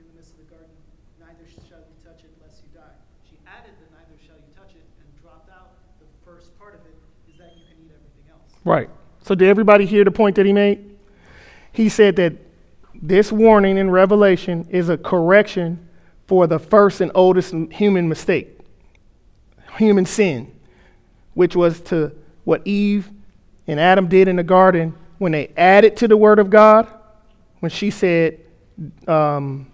in 0.00 0.04
the 0.08 0.14
midst 0.16 0.32
of 0.32 0.44
the 0.44 0.48
garden, 0.48 0.72
neither 1.20 1.44
shall 1.44 1.84
you 1.84 1.96
touch 2.00 2.24
it 2.24 2.32
lest 2.40 2.64
you 2.64 2.72
die. 2.72 2.96
She 3.28 3.36
added 3.44 3.76
the 3.76 3.88
neither 3.92 4.16
shall 4.24 4.40
you 4.40 4.48
touch 4.56 4.72
it 4.72 4.84
and 4.84 5.08
dropped 5.20 5.52
out 5.52 5.76
the 6.00 6.08
first 6.24 6.56
part 6.56 6.74
of 6.74 6.82
it, 6.88 6.96
is 7.28 7.36
that 7.36 7.52
you 7.52 7.68
can 7.68 7.76
eat 7.84 7.92
everything 7.92 8.26
else. 8.32 8.48
Right. 8.64 8.88
So, 9.20 9.34
did 9.34 9.48
everybody 9.48 9.84
hear 9.84 10.04
the 10.04 10.12
point 10.12 10.36
that 10.36 10.46
he 10.46 10.52
made? 10.52 10.96
He 11.72 11.88
said 11.88 12.16
that 12.16 12.34
this 12.94 13.32
warning 13.32 13.78
in 13.78 13.90
Revelation 13.90 14.66
is 14.70 14.88
a 14.88 14.96
correction 14.96 15.88
for 16.26 16.46
the 16.46 16.58
first 16.58 17.00
and 17.00 17.10
oldest 17.14 17.52
human 17.70 18.08
mistake, 18.08 18.58
human 19.76 20.06
sin, 20.06 20.54
which 21.34 21.56
was 21.56 21.80
to 21.80 22.12
what 22.44 22.62
Eve 22.64 23.10
and 23.66 23.80
Adam 23.80 24.08
did 24.08 24.28
in 24.28 24.36
the 24.36 24.42
garden 24.42 24.94
when 25.18 25.32
they 25.32 25.50
added 25.56 25.96
to 25.98 26.08
the 26.08 26.16
word 26.16 26.38
of 26.38 26.50
God, 26.50 26.86
when 27.60 27.70
she 27.70 27.90
said, 27.90 28.40
um, 29.06 29.66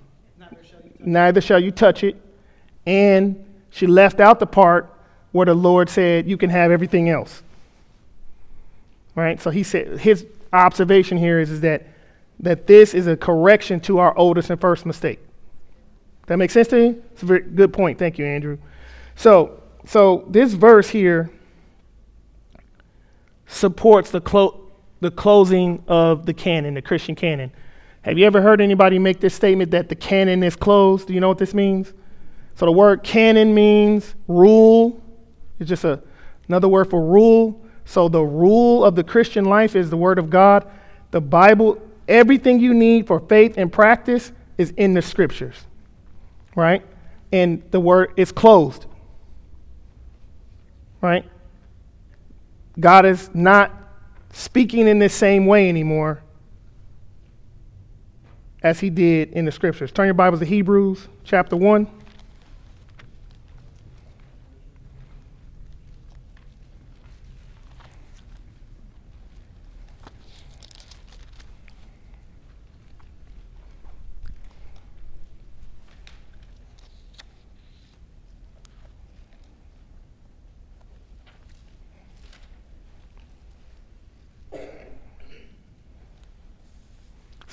Neither 1.02 1.40
shall 1.40 1.58
you 1.58 1.70
touch 1.70 2.04
it. 2.04 2.16
And 2.86 3.44
she 3.70 3.86
left 3.86 4.20
out 4.20 4.38
the 4.38 4.46
part 4.46 4.92
where 5.32 5.46
the 5.46 5.54
Lord 5.54 5.88
said, 5.88 6.28
you 6.28 6.36
can 6.36 6.50
have 6.50 6.70
everything 6.70 7.08
else. 7.08 7.42
Right? 9.14 9.40
So 9.40 9.50
he 9.50 9.62
said, 9.62 9.98
his 10.00 10.26
observation 10.52 11.18
here 11.18 11.40
is, 11.40 11.50
is 11.50 11.60
that, 11.60 11.86
that 12.40 12.66
this 12.66 12.94
is 12.94 13.06
a 13.06 13.16
correction 13.16 13.80
to 13.80 13.98
our 13.98 14.16
oldest 14.16 14.50
and 14.50 14.60
first 14.60 14.86
mistake. 14.86 15.20
That 16.26 16.36
makes 16.36 16.52
sense 16.52 16.68
to 16.68 16.80
you? 16.80 17.02
It's 17.12 17.22
a 17.22 17.26
very 17.26 17.42
good 17.42 17.72
point. 17.72 17.98
Thank 17.98 18.18
you, 18.18 18.26
Andrew. 18.26 18.58
So, 19.16 19.62
so 19.84 20.24
this 20.28 20.52
verse 20.52 20.88
here 20.88 21.30
supports 23.50 24.10
the, 24.10 24.20
clo- 24.20 24.60
the 25.00 25.10
closing 25.10 25.82
of 25.88 26.24
the 26.24 26.32
canon, 26.32 26.74
the 26.74 26.82
Christian 26.82 27.14
canon. 27.14 27.50
Have 28.02 28.16
you 28.16 28.24
ever 28.24 28.40
heard 28.40 28.60
anybody 28.60 28.98
make 28.98 29.20
this 29.20 29.34
statement 29.34 29.72
that 29.72 29.88
the 29.88 29.94
canon 29.94 30.42
is 30.42 30.56
closed? 30.56 31.08
Do 31.08 31.14
you 31.14 31.20
know 31.20 31.28
what 31.28 31.38
this 31.38 31.52
means? 31.52 31.92
So 32.54 32.64
the 32.64 32.72
word 32.72 33.02
canon 33.02 33.52
means 33.52 34.14
rule. 34.28 35.02
It's 35.58 35.68
just 35.68 35.84
a, 35.84 36.00
another 36.48 36.68
word 36.68 36.88
for 36.88 37.04
rule. 37.04 37.60
So 37.84 38.08
the 38.08 38.22
rule 38.22 38.84
of 38.84 38.94
the 38.94 39.04
Christian 39.04 39.44
life 39.44 39.74
is 39.74 39.90
the 39.90 39.96
word 39.96 40.18
of 40.18 40.30
God. 40.30 40.66
The 41.10 41.20
Bible, 41.20 41.82
everything 42.06 42.60
you 42.60 42.72
need 42.72 43.06
for 43.06 43.20
faith 43.20 43.58
and 43.58 43.72
practice 43.72 44.32
is 44.58 44.70
in 44.76 44.94
the 44.94 45.02
scriptures. 45.02 45.56
Right? 46.54 46.82
And 47.32 47.62
the 47.70 47.80
word 47.80 48.12
is 48.16 48.30
closed. 48.32 48.86
Right? 51.00 51.24
God 52.80 53.06
is 53.06 53.30
not 53.34 53.72
speaking 54.32 54.88
in 54.88 54.98
this 54.98 55.14
same 55.14 55.46
way 55.46 55.68
anymore 55.68 56.22
as 58.62 58.80
he 58.80 58.90
did 58.90 59.30
in 59.32 59.44
the 59.44 59.52
scriptures. 59.52 59.92
Turn 59.92 60.06
your 60.06 60.14
Bibles 60.14 60.40
to 60.40 60.46
Hebrews 60.46 61.08
chapter 61.24 61.56
1. 61.56 61.99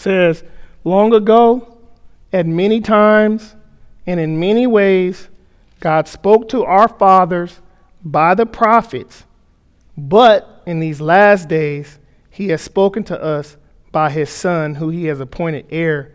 Says, 0.08 0.42
Long 0.86 1.14
ago, 1.14 1.80
at 2.32 2.46
many 2.46 2.80
times 2.80 3.56
and 4.06 4.22
in 4.22 4.40
many 4.40 4.66
ways, 4.66 5.28
God 5.82 6.08
spoke 6.08 6.48
to 6.50 6.64
our 6.64 6.88
fathers 6.88 7.60
by 8.06 8.34
the 8.34 8.46
prophets, 8.46 9.26
but 9.98 10.64
in 10.66 10.80
these 10.80 11.02
last 11.02 11.50
days, 11.50 12.00
he 12.30 12.48
has 12.50 12.62
spoken 12.62 13.04
to 13.04 13.22
us 13.22 13.58
by 13.92 14.10
his 14.10 14.30
Son, 14.30 14.76
who 14.76 14.90
he 14.90 15.08
has 15.08 15.20
appointed 15.20 15.66
heir 15.72 16.14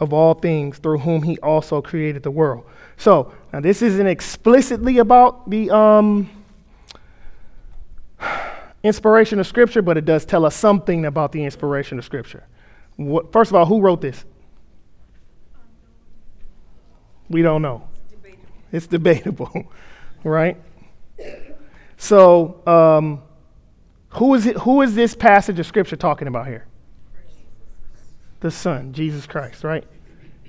of 0.00 0.14
all 0.14 0.32
things, 0.32 0.78
through 0.78 1.00
whom 1.00 1.22
he 1.22 1.38
also 1.40 1.82
created 1.82 2.22
the 2.22 2.30
world. 2.30 2.64
So, 2.96 3.34
now 3.52 3.60
this 3.60 3.82
isn't 3.82 4.06
explicitly 4.06 4.96
about 4.98 5.50
the 5.50 5.70
um, 5.70 6.30
inspiration 8.82 9.38
of 9.38 9.46
Scripture, 9.46 9.82
but 9.82 9.98
it 9.98 10.06
does 10.06 10.24
tell 10.24 10.46
us 10.46 10.56
something 10.56 11.04
about 11.04 11.32
the 11.32 11.44
inspiration 11.44 11.98
of 11.98 12.06
Scripture. 12.06 12.44
What, 12.96 13.32
first 13.32 13.50
of 13.50 13.56
all, 13.56 13.66
who 13.66 13.80
wrote 13.80 14.00
this? 14.00 14.24
We 17.28 17.42
don't 17.42 17.62
know. 17.62 17.88
It's 18.70 18.86
debatable, 18.86 19.72
right? 20.24 20.56
So, 21.96 22.60
um, 22.66 23.22
who 24.10 24.34
is 24.34 24.46
it, 24.46 24.56
who 24.58 24.82
is 24.82 24.94
this 24.94 25.14
passage 25.14 25.58
of 25.58 25.66
scripture 25.66 25.96
talking 25.96 26.28
about 26.28 26.46
here? 26.46 26.66
The 28.40 28.50
Son, 28.50 28.92
Jesus 28.92 29.26
Christ, 29.26 29.64
right? 29.64 29.84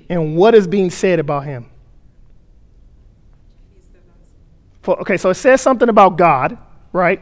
And 0.10 0.36
what 0.36 0.54
is 0.54 0.68
being 0.68 0.90
said 0.90 1.20
about 1.20 1.46
him? 1.46 1.70
For, 4.82 5.00
okay, 5.02 5.18
so 5.18 5.32
it 5.32 5.36
says 5.36 5.62
something 5.62 5.90
about 5.90 6.18
God, 6.18 6.58
right? 6.94 7.22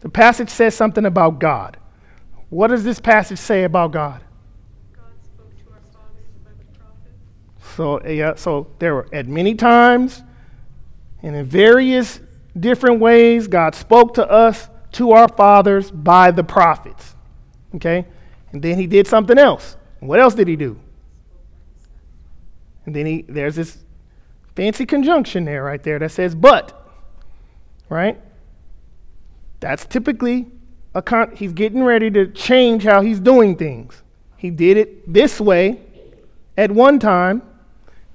The 0.00 0.10
passage 0.10 0.50
says 0.50 0.74
something 0.74 1.06
about 1.06 1.38
God. 1.38 1.78
What 2.50 2.68
does 2.68 2.84
this 2.84 3.00
passage 3.00 3.38
say 3.38 3.64
about? 3.64 3.92
God 3.92 4.20
spoke 5.22 5.56
to 5.56 5.72
our 5.72 5.80
fathers 5.92 6.26
by 6.44 6.50
the 6.58 6.78
prophets. 6.78 7.59
So, 7.76 8.04
yeah, 8.06 8.34
so 8.34 8.68
there 8.78 8.94
were 8.94 9.08
at 9.12 9.26
many 9.26 9.54
times 9.54 10.22
and 11.22 11.36
in 11.36 11.46
various 11.46 12.20
different 12.58 13.00
ways, 13.00 13.46
God 13.46 13.74
spoke 13.74 14.14
to 14.14 14.28
us, 14.28 14.68
to 14.92 15.12
our 15.12 15.28
fathers, 15.28 15.90
by 15.90 16.30
the 16.30 16.42
prophets. 16.44 17.14
Okay? 17.74 18.06
And 18.52 18.62
then 18.62 18.78
he 18.78 18.86
did 18.86 19.06
something 19.06 19.38
else. 19.38 19.76
What 20.00 20.18
else 20.18 20.34
did 20.34 20.48
he 20.48 20.56
do? 20.56 20.78
And 22.86 22.96
then 22.96 23.06
he 23.06 23.22
there's 23.28 23.56
this 23.56 23.78
fancy 24.56 24.86
conjunction 24.86 25.44
there 25.44 25.62
right 25.62 25.82
there 25.82 25.98
that 25.98 26.10
says 26.10 26.34
but. 26.34 26.76
Right? 27.88 28.20
That's 29.60 29.84
typically 29.84 30.46
a 30.94 31.02
con- 31.02 31.36
he's 31.36 31.52
getting 31.52 31.84
ready 31.84 32.10
to 32.10 32.26
change 32.26 32.84
how 32.84 33.02
he's 33.02 33.20
doing 33.20 33.56
things. 33.56 34.02
He 34.36 34.50
did 34.50 34.76
it 34.76 35.12
this 35.12 35.38
way 35.38 35.80
at 36.56 36.72
one 36.72 36.98
time, 36.98 37.42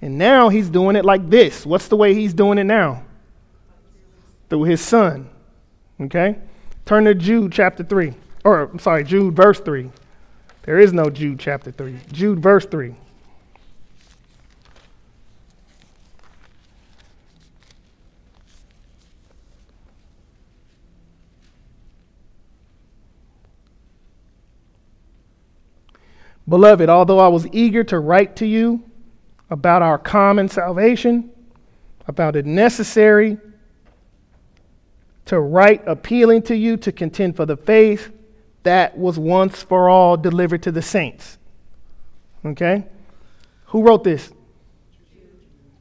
and 0.05 0.19
now 0.19 0.49
he's 0.49 0.69
doing 0.69 0.95
it 0.95 1.03
like 1.03 1.31
this. 1.31 1.65
What's 1.65 1.87
the 1.87 1.95
way 1.95 2.13
he's 2.13 2.31
doing 2.31 2.59
it 2.59 2.65
now? 2.65 3.01
Through 4.51 4.65
his 4.65 4.79
son. 4.79 5.27
Okay? 5.99 6.37
Turn 6.85 7.05
to 7.05 7.15
Jude 7.15 7.51
chapter 7.51 7.83
3. 7.83 8.13
Or, 8.43 8.69
I'm 8.69 8.77
sorry, 8.77 9.03
Jude 9.03 9.35
verse 9.35 9.59
3. 9.59 9.89
There 10.61 10.77
is 10.77 10.93
no 10.93 11.09
Jude 11.09 11.39
chapter 11.39 11.71
3. 11.71 11.97
Jude 12.11 12.39
verse 12.39 12.67
3. 12.67 12.93
Beloved, 26.47 26.89
although 26.89 27.17
I 27.17 27.27
was 27.27 27.47
eager 27.51 27.83
to 27.85 27.97
write 27.97 28.35
to 28.35 28.45
you 28.45 28.83
about 29.49 29.81
our 29.81 29.97
common 29.97 30.49
salvation, 30.49 31.31
about 32.07 32.35
it 32.35 32.45
necessary 32.45 33.37
to 35.25 35.39
write 35.39 35.83
appealing 35.87 36.41
to 36.43 36.55
you 36.55 36.77
to 36.77 36.91
contend 36.91 37.35
for 37.35 37.45
the 37.45 37.57
faith 37.57 38.11
that 38.63 38.97
was 38.97 39.17
once 39.17 39.61
for 39.61 39.89
all 39.89 40.17
delivered 40.17 40.63
to 40.63 40.71
the 40.71 40.81
saints. 40.81 41.37
Okay? 42.45 42.85
Who 43.67 43.81
wrote 43.81 44.03
this? 44.03 44.31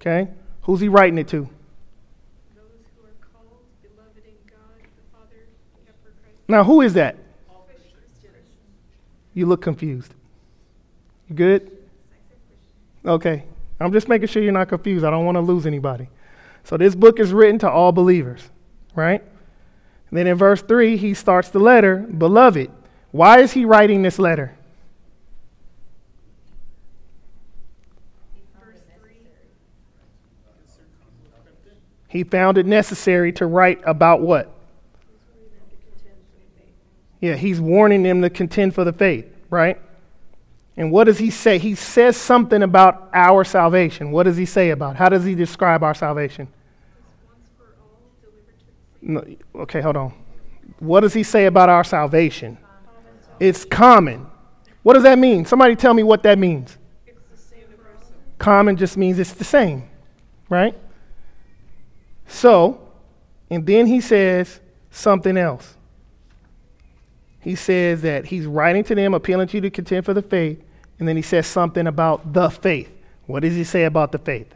Okay? 0.01 0.29
Who's 0.63 0.81
he 0.81 0.89
writing 0.89 1.19
it 1.19 1.29
to? 1.29 1.41
Those 2.55 2.65
who 2.97 3.07
are 3.07 3.13
called, 3.33 3.59
beloved 3.83 4.23
in 4.25 4.35
God, 4.51 4.81
the 4.81 5.17
Father, 5.17 5.47
kept 5.87 6.03
for 6.03 6.11
Christ. 6.11 6.49
Now, 6.49 6.65
who 6.65 6.81
is 6.81 6.95
that? 6.95 7.17
You 9.35 9.47
look 9.47 9.63
confused. 9.63 10.15
You 11.29 11.35
good? 11.35 11.77
Okay. 13.05 13.45
I'm 13.85 13.93
just 13.93 14.09
making 14.09 14.29
sure 14.29 14.43
you're 14.43 14.53
not 14.53 14.69
confused. 14.69 15.05
I 15.05 15.11
don't 15.11 15.25
want 15.25 15.37
to 15.37 15.41
lose 15.41 15.67
anybody. 15.67 16.09
So, 16.65 16.77
this 16.77 16.95
book 16.95 17.21
is 17.21 17.33
written 17.33 17.59
to 17.61 17.71
all 17.71 17.93
believers, 17.93 18.51
right? 18.95 19.21
And 19.21 20.19
then 20.19 20.27
in 20.27 20.37
verse 20.37 20.63
3, 20.63 20.97
he 20.97 21.13
starts 21.13 21.51
the 21.51 21.59
letter, 21.59 21.97
Beloved. 21.97 22.71
Why 23.11 23.41
is 23.41 23.53
he 23.53 23.65
writing 23.65 24.03
this 24.03 24.19
letter? 24.19 24.57
Verse 28.59 28.81
3. 29.03 29.13
He 32.09 32.25
found 32.25 32.59
it 32.59 32.67
necessary 32.67 33.33
to 33.35 33.47
write 33.47 33.81
about 33.85 34.21
what? 34.21 34.51
Yeah, 37.21 37.37
he's 37.37 37.61
warning 37.61 38.03
them 38.03 38.23
to 38.23 38.31
contend 38.31 38.75
for 38.75 38.85
the 38.85 38.93
faith, 38.93 39.27
right? 39.51 39.81
And 40.77 40.91
what 40.91 41.05
does 41.05 41.19
he 41.19 41.31
say? 41.31 41.59
He 41.59 41.75
says 41.75 42.17
something 42.17 42.63
about 42.63 43.09
our 43.13 43.45
salvation. 43.45 44.11
What 44.11 44.25
does 44.25 44.37
he 44.37 44.47
say 44.47 44.71
about? 44.71 44.97
How 44.97 45.09
does 45.09 45.25
he 45.25 45.35
describe 45.35 45.83
our 45.83 45.95
salvation? 45.95 46.49
No, 49.01 49.25
okay, 49.55 49.81
hold 49.81 49.97
on. 49.97 50.15
What 50.79 51.01
does 51.01 51.15
he 51.15 51.23
say 51.23 51.47
about 51.47 51.69
our 51.69 51.85
salvation? 51.85 52.59
It's 53.39 53.65
common. 53.65 54.27
What 54.83 54.95
does 54.95 55.03
that 55.05 55.19
mean? 55.19 55.45
Somebody 55.45 55.77
tell 55.77 55.95
me 55.95 56.03
what 56.03 56.23
that 56.25 56.39
means. 56.39 56.77
Common 58.39 58.77
just 58.77 58.97
means 58.97 59.19
it's 59.19 59.33
the 59.33 59.45
same, 59.45 59.89
right? 60.49 60.77
So, 62.27 62.81
and 63.49 63.65
then 63.65 63.87
he 63.87 64.01
says 64.01 64.61
something 64.91 65.37
else. 65.37 65.77
He 67.41 67.55
says 67.55 68.03
that 68.03 68.25
he's 68.25 68.47
writing 68.47 68.85
to 68.85 68.95
them, 68.95 69.13
appealing 69.13 69.49
to 69.49 69.59
you 69.59 69.61
to 69.61 69.71
contend 69.71 70.07
for 70.07 70.15
the 70.15 70.23
faith, 70.23 70.64
and 70.99 71.09
then 71.09 71.17
he 71.17 71.23
says 71.23 71.47
something 71.47 71.87
about 71.87 72.33
the 72.33 72.51
faith. 72.51 72.91
What 73.27 73.41
does 73.41 73.55
he 73.55 73.65
say 73.65 73.85
about 73.85 74.13
the 74.13 74.19
faith? 74.19 74.53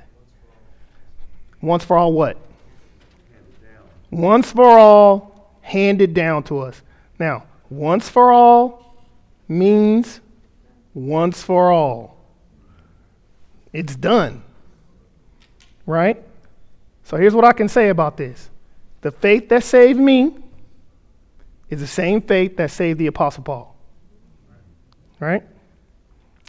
Once 1.61 1.85
for 1.85 1.97
all, 1.97 2.13
what? 2.13 2.37
Once 4.11 4.53
for 4.53 4.79
all, 4.79 5.59
handed 5.61 6.15
down 6.15 6.43
to 6.45 6.61
us. 6.61 6.81
Now, 7.19 7.45
once 7.69 8.09
for 8.09 8.33
all 8.33 8.97
means 9.49 10.21
once 10.95 11.43
for 11.43 11.71
all. 11.71 12.17
It's 13.73 13.97
done. 13.97 14.43
Right? 15.85 16.23
So 17.05 17.17
here's 17.17 17.35
what 17.35 17.45
I 17.45 17.53
can 17.53 17.69
say 17.69 17.89
about 17.89 18.17
this 18.17 18.51
the 19.01 19.11
faith 19.11 19.49
that 19.49 19.65
saved 19.65 19.99
me 19.99 20.37
is 21.71 21.81
the 21.81 21.87
same 21.87 22.21
faith 22.21 22.57
that 22.57 22.71
saved 22.71 22.99
the 22.99 23.07
Apostle 23.07 23.45
Paul. 23.45 23.77
Right? 25.21 25.43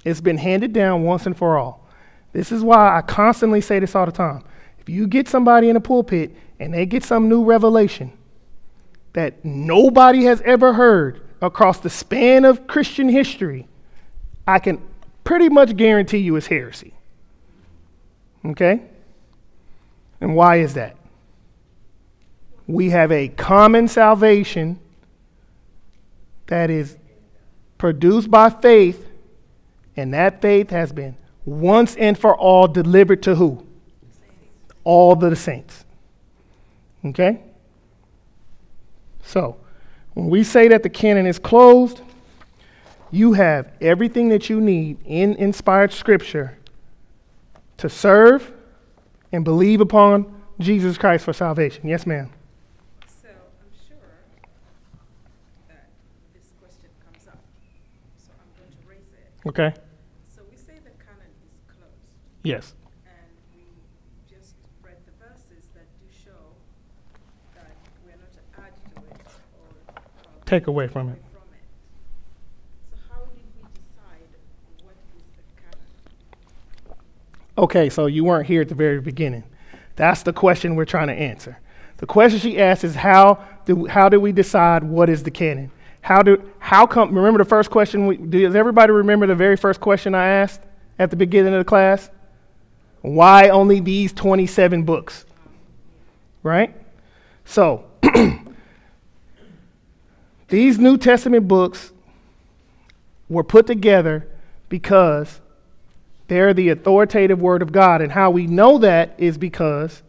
It's 0.03 0.21
been 0.21 0.37
handed 0.37 0.73
down 0.73 1.03
once 1.03 1.25
and 1.25 1.35
for 1.35 1.57
all. 1.57 1.87
This 2.31 2.51
is 2.51 2.63
why 2.63 2.97
I 2.97 3.01
constantly 3.01 3.61
say 3.61 3.79
this 3.79 3.95
all 3.95 4.05
the 4.05 4.11
time. 4.11 4.43
If 4.79 4.87
you 4.87 5.07
get 5.07 5.27
somebody 5.27 5.69
in 5.69 5.75
a 5.75 5.81
pulpit 5.81 6.35
and 6.59 6.73
they 6.73 6.85
get 6.85 7.03
some 7.03 7.27
new 7.27 7.43
revelation 7.43 8.11
that 9.13 9.43
nobody 9.43 10.23
has 10.23 10.41
ever 10.41 10.73
heard 10.73 11.21
across 11.41 11.79
the 11.79 11.89
span 11.89 12.45
of 12.45 12.67
Christian 12.67 13.09
history, 13.09 13.67
I 14.47 14.59
can 14.59 14.81
pretty 15.23 15.49
much 15.49 15.75
guarantee 15.75 16.19
you 16.19 16.35
it's 16.35 16.47
heresy. 16.47 16.93
Okay? 18.45 18.81
And 20.21 20.35
why 20.35 20.57
is 20.57 20.75
that? 20.75 20.95
We 22.67 22.91
have 22.91 23.11
a 23.11 23.29
common 23.29 23.87
salvation 23.87 24.79
that 26.47 26.69
is 26.69 26.97
produced 27.77 28.29
by 28.29 28.49
faith, 28.49 29.08
and 29.99 30.13
that 30.13 30.41
faith 30.41 30.69
has 30.69 30.91
been 30.91 31.15
once 31.45 31.95
and 31.95 32.17
for 32.17 32.35
all 32.35 32.67
delivered 32.67 33.23
to 33.23 33.35
who? 33.35 33.65
All 34.83 35.15
the 35.15 35.35
saints. 35.35 35.85
Okay? 37.05 37.41
So, 39.23 39.57
when 40.13 40.29
we 40.29 40.43
say 40.43 40.67
that 40.69 40.83
the 40.83 40.89
canon 40.89 41.25
is 41.25 41.39
closed, 41.39 42.01
you 43.11 43.33
have 43.33 43.71
everything 43.81 44.29
that 44.29 44.49
you 44.49 44.59
need 44.61 44.97
in 45.05 45.35
inspired 45.35 45.91
scripture 45.91 46.57
to 47.77 47.89
serve 47.89 48.51
and 49.31 49.43
believe 49.43 49.81
upon 49.81 50.41
Jesus 50.59 50.97
Christ 50.97 51.25
for 51.25 51.33
salvation. 51.33 51.87
Yes, 51.87 52.05
ma'am. 52.05 52.29
So 53.21 53.29
I'm 53.29 53.71
sure 53.87 53.97
that 55.69 55.87
this 56.33 56.51
question 56.59 56.89
comes 57.05 57.27
up, 57.27 57.39
so 58.17 58.31
I'm 58.33 58.49
going 58.59 58.71
to 58.71 58.89
raise 58.89 59.07
it. 59.13 59.47
Okay? 59.47 59.73
So 60.35 60.41
we 60.49 60.57
say 60.57 60.73
the 60.83 60.91
canon 61.03 61.31
is 61.41 61.55
closed, 61.65 61.95
Yes. 62.43 62.73
and 63.05 63.13
we 63.53 63.63
just 64.33 64.55
read 64.81 64.95
the 65.05 65.11
verses 65.25 65.65
that 65.73 65.85
do 65.99 66.05
show 66.23 66.31
that 67.55 67.75
we're 68.05 68.11
not 68.11 68.31
to 68.33 68.39
add 68.61 68.73
to 68.95 69.01
it 69.09 69.27
or 69.59 69.93
uh, 69.95 69.99
Take 70.45 70.67
away 70.67 70.87
from 70.87 71.09
it. 71.09 71.21
from 71.31 71.41
it. 71.53 71.61
So 72.91 72.97
how 73.09 73.25
did 73.25 73.43
we 73.57 73.63
decide 73.73 74.29
what 74.83 74.95
is 75.17 75.23
the 75.35 75.43
canon? 75.61 76.97
Okay, 77.57 77.89
so 77.89 78.05
you 78.05 78.23
weren't 78.23 78.47
here 78.47 78.61
at 78.61 78.69
the 78.69 78.75
very 78.75 79.01
beginning. 79.01 79.43
That's 79.97 80.23
the 80.23 80.31
question 80.31 80.75
we're 80.75 80.85
trying 80.85 81.07
to 81.07 81.13
answer. 81.13 81.59
The 81.97 82.05
question 82.05 82.39
she 82.39 82.57
asked 82.57 82.85
is 82.85 82.95
how 82.95 83.43
do 83.65 83.85
how 83.87 84.07
do 84.07 84.17
we 84.21 84.31
decide 84.31 84.83
what 84.85 85.09
is 85.09 85.23
the 85.23 85.31
canon? 85.31 85.71
How 85.99 86.21
do 86.21 86.41
how 86.59 86.87
come? 86.87 87.13
Remember 87.13 87.39
the 87.39 87.49
first 87.49 87.69
question? 87.69 88.07
We, 88.07 88.15
does 88.15 88.55
everybody 88.55 88.93
remember 88.93 89.27
the 89.27 89.35
very 89.35 89.57
first 89.57 89.81
question 89.81 90.15
I 90.15 90.27
asked 90.27 90.61
at 90.97 91.09
the 91.09 91.17
beginning 91.17 91.53
of 91.53 91.59
the 91.59 91.65
class? 91.65 92.09
Why 93.01 93.49
only 93.49 93.79
these 93.79 94.13
twenty-seven 94.13 94.83
books? 94.83 95.25
Right. 96.43 96.75
So 97.45 97.85
these 100.47 100.77
New 100.77 100.97
Testament 100.97 101.47
books 101.47 101.91
were 103.27 103.43
put 103.43 103.67
together 103.67 104.27
because 104.69 105.41
they're 106.27 106.53
the 106.53 106.69
authoritative 106.69 107.41
word 107.41 107.61
of 107.61 107.71
God. 107.71 108.01
And 108.01 108.11
how 108.11 108.31
we 108.31 108.47
know 108.47 108.77
that 108.79 109.15
is 109.17 109.37
because 109.37 110.01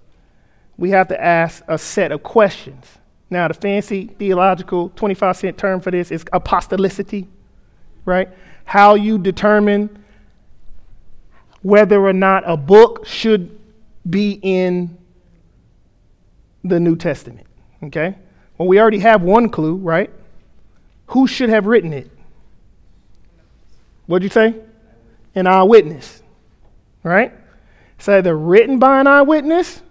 we 0.76 0.90
have 0.90 1.08
to 1.08 1.22
ask 1.22 1.62
a 1.68 1.78
set 1.78 2.12
of 2.12 2.22
questions. 2.22 2.98
Now, 3.28 3.48
the 3.48 3.54
fancy 3.54 4.06
theological 4.06 4.90
25 4.90 5.36
cent 5.36 5.58
term 5.58 5.80
for 5.80 5.90
this 5.90 6.10
is 6.10 6.24
apostolicity, 6.24 7.26
right? 8.04 8.28
How 8.64 8.94
you 8.94 9.18
determine 9.18 9.99
whether 11.62 12.00
or 12.00 12.12
not 12.12 12.42
a 12.46 12.56
book 12.56 13.06
should 13.06 13.58
be 14.08 14.38
in 14.42 14.96
the 16.64 16.80
New 16.80 16.96
Testament, 16.96 17.46
okay? 17.84 18.16
Well, 18.58 18.68
we 18.68 18.80
already 18.80 18.98
have 19.00 19.22
one 19.22 19.48
clue, 19.48 19.76
right? 19.76 20.10
Who 21.08 21.26
should 21.26 21.48
have 21.48 21.66
written 21.66 21.92
it? 21.92 22.10
What'd 24.06 24.24
you 24.24 24.30
say? 24.30 24.56
An 25.34 25.46
eyewitness, 25.46 26.22
right? 27.02 27.32
It's 27.96 28.08
either 28.08 28.36
written 28.36 28.78
by 28.78 29.00
an 29.00 29.06
eyewitness 29.06 29.82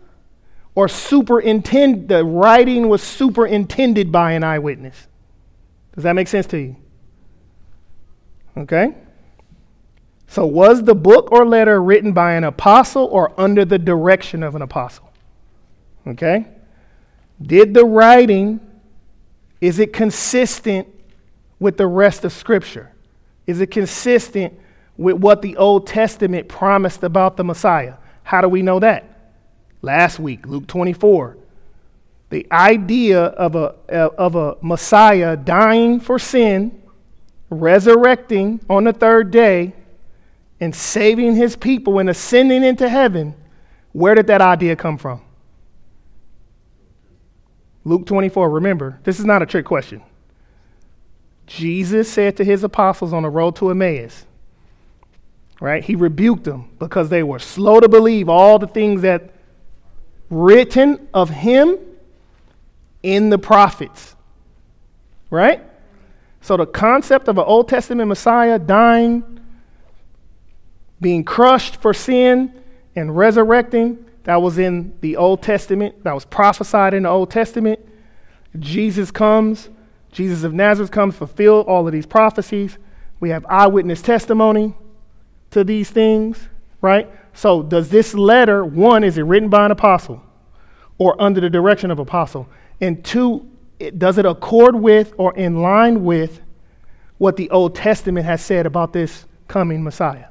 or 0.76 0.88
superintend 0.88 2.10
the 2.10 2.24
writing 2.24 2.90
was 2.90 3.02
superintended 3.02 4.12
by 4.12 4.32
an 4.34 4.44
eyewitness. 4.44 5.08
Does 5.94 6.04
that 6.04 6.14
make 6.14 6.28
sense 6.28 6.46
to 6.48 6.58
you? 6.58 6.76
Okay? 8.58 8.96
So 10.30 10.46
was 10.46 10.84
the 10.84 10.94
book 10.94 11.32
or 11.32 11.46
letter 11.46 11.82
written 11.82 12.14
by 12.14 12.34
an 12.34 12.44
apostle 12.44 13.06
or 13.06 13.34
under 13.40 13.66
the 13.66 13.80
direction 13.80 14.44
of 14.44 14.56
an 14.56 14.62
apostle? 14.62 15.10
Okay? 16.08 16.46
Did 17.42 17.74
the 17.74 17.84
writing 17.84 18.60
is 19.62 19.80
it 19.80 19.92
consistent 19.92 20.88
with 21.60 21.78
the 21.78 21.88
rest 21.88 22.24
of 22.24 22.32
scripture? 22.32 22.94
Is 23.46 23.60
it 23.60 23.72
consistent 23.72 24.58
with 24.96 25.18
what 25.18 25.42
the 25.42 25.58
Old 25.58 25.86
Testament 25.86 26.48
promised 26.48 27.04
about 27.04 27.36
the 27.36 27.44
Messiah? 27.44 27.96
How 28.24 28.40
do 28.42 28.48
we 28.48 28.62
know 28.62 28.80
that? 28.80 29.34
Last 29.82 30.20
week, 30.20 30.46
Luke 30.46 30.68
24. 30.68 31.38
The 32.30 32.48
idea 32.52 33.22
of 33.22 33.56
a, 33.56 33.76
of 33.90 34.36
a 34.36 34.56
Messiah 34.62 35.36
dying 35.36 36.00
for 36.00 36.20
sin, 36.20 36.82
resurrecting 37.50 38.62
on 38.70 38.84
the 38.86 38.94
third 38.94 39.32
day, 39.32 39.74
and 40.60 40.76
saving 40.76 41.36
his 41.36 41.56
people 41.56 42.00
and 42.00 42.10
ascending 42.10 42.64
into 42.64 42.90
heaven, 42.90 43.36
where 43.92 44.16
did 44.16 44.28
that 44.28 44.42
idea 44.42 44.76
come 44.76 44.98
from? 44.98 45.22
Luke 47.86 48.06
24, 48.06 48.50
remember, 48.50 49.00
this 49.04 49.20
is 49.20 49.26
not 49.26 49.42
a 49.42 49.46
trick 49.46 49.66
question. 49.66 50.02
Jesus 51.48 52.12
said 52.12 52.38
to 52.38 52.44
his 52.44 52.64
apostles 52.64 53.14
on 53.14 53.24
the 53.24 53.30
road 53.30 53.56
to 53.56 53.72
Emmaus, 53.72 54.26
right? 55.60 55.84
He 55.84 55.96
rebuked 55.96 56.44
them 56.44 56.70
because 56.78 57.10
they 57.10 57.24
were 57.24 57.40
slow 57.40 57.80
to 57.80 57.90
believe 57.90 58.30
all 58.30 58.60
the 58.60 58.68
things 58.68 59.02
that 59.02 59.32
written 60.30 61.08
of 61.14 61.30
him 61.30 61.80
in 63.02 63.30
the 63.30 63.40
prophets, 63.40 64.16
right? 65.32 65.64
So 66.42 66.58
the 66.58 66.66
concept 66.66 67.28
of 67.28 67.38
an 67.38 67.46
Old 67.46 67.68
Testament 67.68 68.08
Messiah 68.08 68.60
dying, 68.60 69.40
being 71.02 71.24
crushed 71.24 71.82
for 71.82 71.94
sin, 71.94 72.54
and 72.96 73.16
resurrecting, 73.16 74.06
that 74.24 74.42
was 74.42 74.60
in 74.60 74.94
the 75.02 75.16
Old 75.16 75.42
Testament, 75.42 76.04
that 76.04 76.14
was 76.14 76.26
prophesied 76.26 76.94
in 76.94 77.04
the 77.04 77.10
Old 77.10 77.32
Testament. 77.32 77.80
Jesus 78.58 79.12
comes, 79.12 79.70
Jesus 80.12 80.44
of 80.44 80.54
Nazareth 80.54 80.92
comes, 80.92 81.16
fulfill 81.16 81.62
all 81.62 81.88
of 81.88 81.94
these 81.94 82.06
prophecies. 82.06 82.78
We 83.20 83.30
have 83.30 83.46
eyewitness 83.48 84.02
testimony 84.02 84.76
to 85.52 85.64
these 85.64 85.90
things, 85.90 86.48
right? 86.82 87.10
So, 87.34 87.64
does 87.64 87.90
this 87.90 88.14
letter, 88.14 88.66
one, 88.66 89.04
is 89.04 89.18
it 89.18 89.24
written 89.24 89.50
by 89.50 89.66
an 89.66 89.72
apostle 89.72 90.22
or 90.98 91.20
under 91.22 91.42
the 91.42 91.50
direction 91.50 91.92
of 91.92 92.00
apostle? 92.00 92.50
And 92.82 93.04
two, 93.04 93.50
it, 93.80 93.98
does 93.98 94.18
it 94.18 94.26
accord 94.26 94.76
with 94.76 95.14
or 95.18 95.36
in 95.36 95.62
line 95.62 96.04
with 96.04 96.42
what 97.18 97.36
the 97.36 97.50
Old 97.50 97.76
Testament 97.76 98.26
has 98.26 98.44
said 98.44 98.66
about 98.66 98.94
this 98.94 99.26
coming 99.48 99.84
Messiah? 99.84 100.26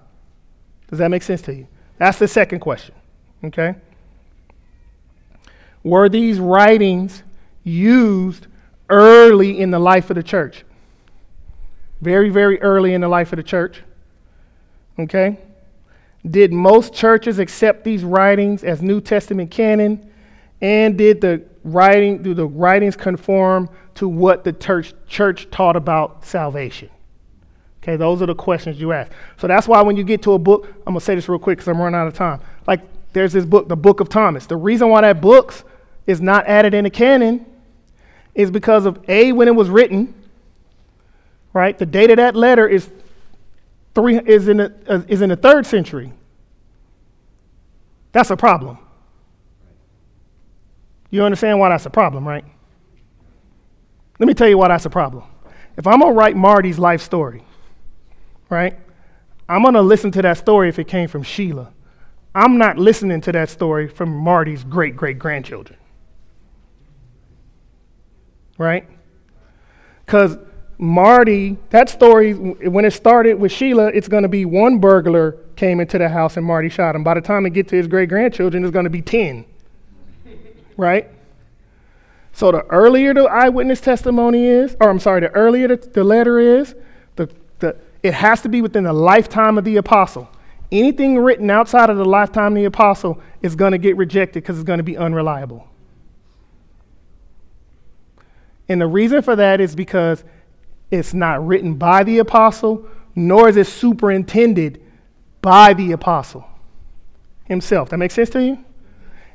Does 0.88 0.98
that 0.98 1.08
make 1.08 1.22
sense 1.22 1.42
to 1.42 1.54
you? 1.54 1.68
That's 1.98 2.18
the 2.18 2.28
second 2.28 2.60
question, 2.60 2.94
okay? 3.44 3.74
Were 5.82 6.08
these 6.08 6.38
writings 6.38 7.22
used 7.62 8.46
early 8.88 9.60
in 9.60 9.70
the 9.70 9.78
life 9.78 10.10
of 10.10 10.16
the 10.16 10.22
church? 10.22 10.64
Very, 12.00 12.30
very 12.30 12.60
early 12.60 12.94
in 12.94 13.00
the 13.00 13.08
life 13.08 13.32
of 13.32 13.36
the 13.36 13.42
church. 13.42 13.82
Okay? 14.98 15.38
Did 16.28 16.52
most 16.52 16.94
churches 16.94 17.38
accept 17.38 17.84
these 17.84 18.04
writings 18.04 18.64
as 18.64 18.82
New 18.82 19.00
Testament 19.00 19.50
canon? 19.50 20.10
And 20.60 20.98
did 20.98 21.20
the 21.20 21.42
writing 21.62 22.22
do 22.22 22.34
the 22.34 22.46
writings 22.46 22.96
conform 22.96 23.68
to 23.94 24.08
what 24.08 24.44
the 24.44 24.52
church 24.52 24.94
church 25.06 25.48
taught 25.50 25.76
about 25.76 26.24
salvation? 26.24 26.90
Okay, 27.82 27.96
those 27.96 28.20
are 28.22 28.26
the 28.26 28.34
questions 28.34 28.80
you 28.80 28.92
ask. 28.92 29.10
So 29.38 29.46
that's 29.46 29.68
why 29.68 29.80
when 29.82 29.96
you 29.96 30.04
get 30.04 30.22
to 30.22 30.32
a 30.32 30.38
book, 30.38 30.66
I'm 30.86 30.94
gonna 30.94 31.00
say 31.00 31.14
this 31.14 31.28
real 31.28 31.38
quick 31.38 31.58
because 31.58 31.68
I'm 31.68 31.80
running 31.80 31.98
out 31.98 32.06
of 32.06 32.14
time. 32.14 32.40
Like 32.66 32.80
there's 33.12 33.32
this 33.32 33.44
book, 33.44 33.68
the 33.68 33.76
Book 33.76 34.00
of 34.00 34.08
Thomas. 34.08 34.46
The 34.46 34.56
reason 34.56 34.88
why 34.88 35.02
that 35.02 35.20
book 35.20 35.54
is 36.06 36.20
not 36.20 36.46
added 36.46 36.74
in 36.74 36.84
the 36.84 36.90
canon 36.90 37.46
is 38.34 38.50
because 38.50 38.86
of 38.86 38.98
A, 39.08 39.32
when 39.32 39.48
it 39.48 39.54
was 39.54 39.68
written, 39.68 40.14
right? 41.52 41.76
The 41.76 41.86
date 41.86 42.10
of 42.10 42.16
that 42.16 42.36
letter 42.36 42.68
is 42.68 42.88
three 43.94 44.18
is 44.18 44.48
in 44.48 44.58
the, 44.58 44.74
uh, 44.86 45.02
is 45.08 45.22
in 45.22 45.30
the 45.30 45.36
third 45.36 45.66
century. 45.66 46.12
That's 48.12 48.30
a 48.30 48.36
problem. 48.36 48.78
You 51.10 51.22
understand 51.24 51.58
why 51.58 51.70
that's 51.70 51.86
a 51.86 51.90
problem, 51.90 52.26
right? 52.26 52.44
Let 54.18 54.26
me 54.26 54.34
tell 54.34 54.48
you 54.48 54.58
why 54.58 54.68
that's 54.68 54.84
a 54.84 54.90
problem. 54.90 55.24
If 55.76 55.86
I'm 55.86 56.00
gonna 56.00 56.12
write 56.12 56.36
Marty's 56.36 56.78
life 56.78 57.00
story, 57.00 57.42
right? 58.50 58.78
I'm 59.48 59.62
gonna 59.62 59.82
listen 59.82 60.10
to 60.12 60.22
that 60.22 60.38
story 60.38 60.68
if 60.68 60.78
it 60.78 60.88
came 60.88 61.08
from 61.08 61.22
Sheila. 61.22 61.72
I'm 62.34 62.58
not 62.58 62.78
listening 62.78 63.20
to 63.22 63.32
that 63.32 63.48
story 63.48 63.88
from 63.88 64.10
Marty's 64.10 64.64
great 64.64 64.96
great 64.96 65.18
grandchildren. 65.18 65.78
Right? 68.58 68.88
Because 70.04 70.36
Marty, 70.78 71.58
that 71.70 71.88
story, 71.88 72.34
when 72.34 72.84
it 72.84 72.92
started 72.92 73.34
with 73.34 73.50
Sheila, 73.50 73.88
it's 73.88 74.06
going 74.06 74.22
to 74.22 74.28
be 74.28 74.44
one 74.44 74.78
burglar 74.78 75.32
came 75.56 75.80
into 75.80 75.98
the 75.98 76.08
house 76.08 76.36
and 76.36 76.46
Marty 76.46 76.68
shot 76.68 76.94
him. 76.94 77.02
By 77.02 77.14
the 77.14 77.20
time 77.20 77.44
it 77.46 77.50
get 77.50 77.66
to 77.68 77.76
his 77.76 77.88
great 77.88 78.08
grandchildren, 78.08 78.62
it's 78.64 78.72
going 78.72 78.84
to 78.84 78.90
be 78.90 79.02
10. 79.02 79.44
right? 80.76 81.10
So 82.32 82.52
the 82.52 82.64
earlier 82.66 83.12
the 83.12 83.24
eyewitness 83.24 83.80
testimony 83.80 84.46
is, 84.46 84.76
or 84.80 84.88
I'm 84.88 85.00
sorry, 85.00 85.20
the 85.20 85.30
earlier 85.30 85.66
the, 85.66 85.76
the 85.76 86.04
letter 86.04 86.38
is, 86.38 86.76
it 88.02 88.14
has 88.14 88.42
to 88.42 88.48
be 88.48 88.62
within 88.62 88.84
the 88.84 88.92
lifetime 88.92 89.58
of 89.58 89.64
the 89.64 89.76
apostle. 89.76 90.28
Anything 90.70 91.18
written 91.18 91.50
outside 91.50 91.90
of 91.90 91.96
the 91.96 92.04
lifetime 92.04 92.52
of 92.52 92.56
the 92.56 92.66
apostle 92.66 93.20
is 93.42 93.56
going 93.56 93.72
to 93.72 93.78
get 93.78 93.96
rejected 93.96 94.42
because 94.42 94.58
it's 94.58 94.66
going 94.66 94.78
to 94.78 94.84
be 94.84 94.96
unreliable. 94.96 95.66
And 98.68 98.80
the 98.80 98.86
reason 98.86 99.22
for 99.22 99.34
that 99.36 99.60
is 99.60 99.74
because 99.74 100.24
it's 100.90 101.14
not 101.14 101.46
written 101.46 101.74
by 101.74 102.04
the 102.04 102.18
apostle, 102.18 102.86
nor 103.14 103.48
is 103.48 103.56
it 103.56 103.66
superintended 103.66 104.82
by 105.40 105.72
the 105.72 105.92
apostle 105.92 106.44
himself. 107.44 107.88
That 107.88 107.96
makes 107.96 108.14
sense 108.14 108.30
to 108.30 108.42
you? 108.42 108.64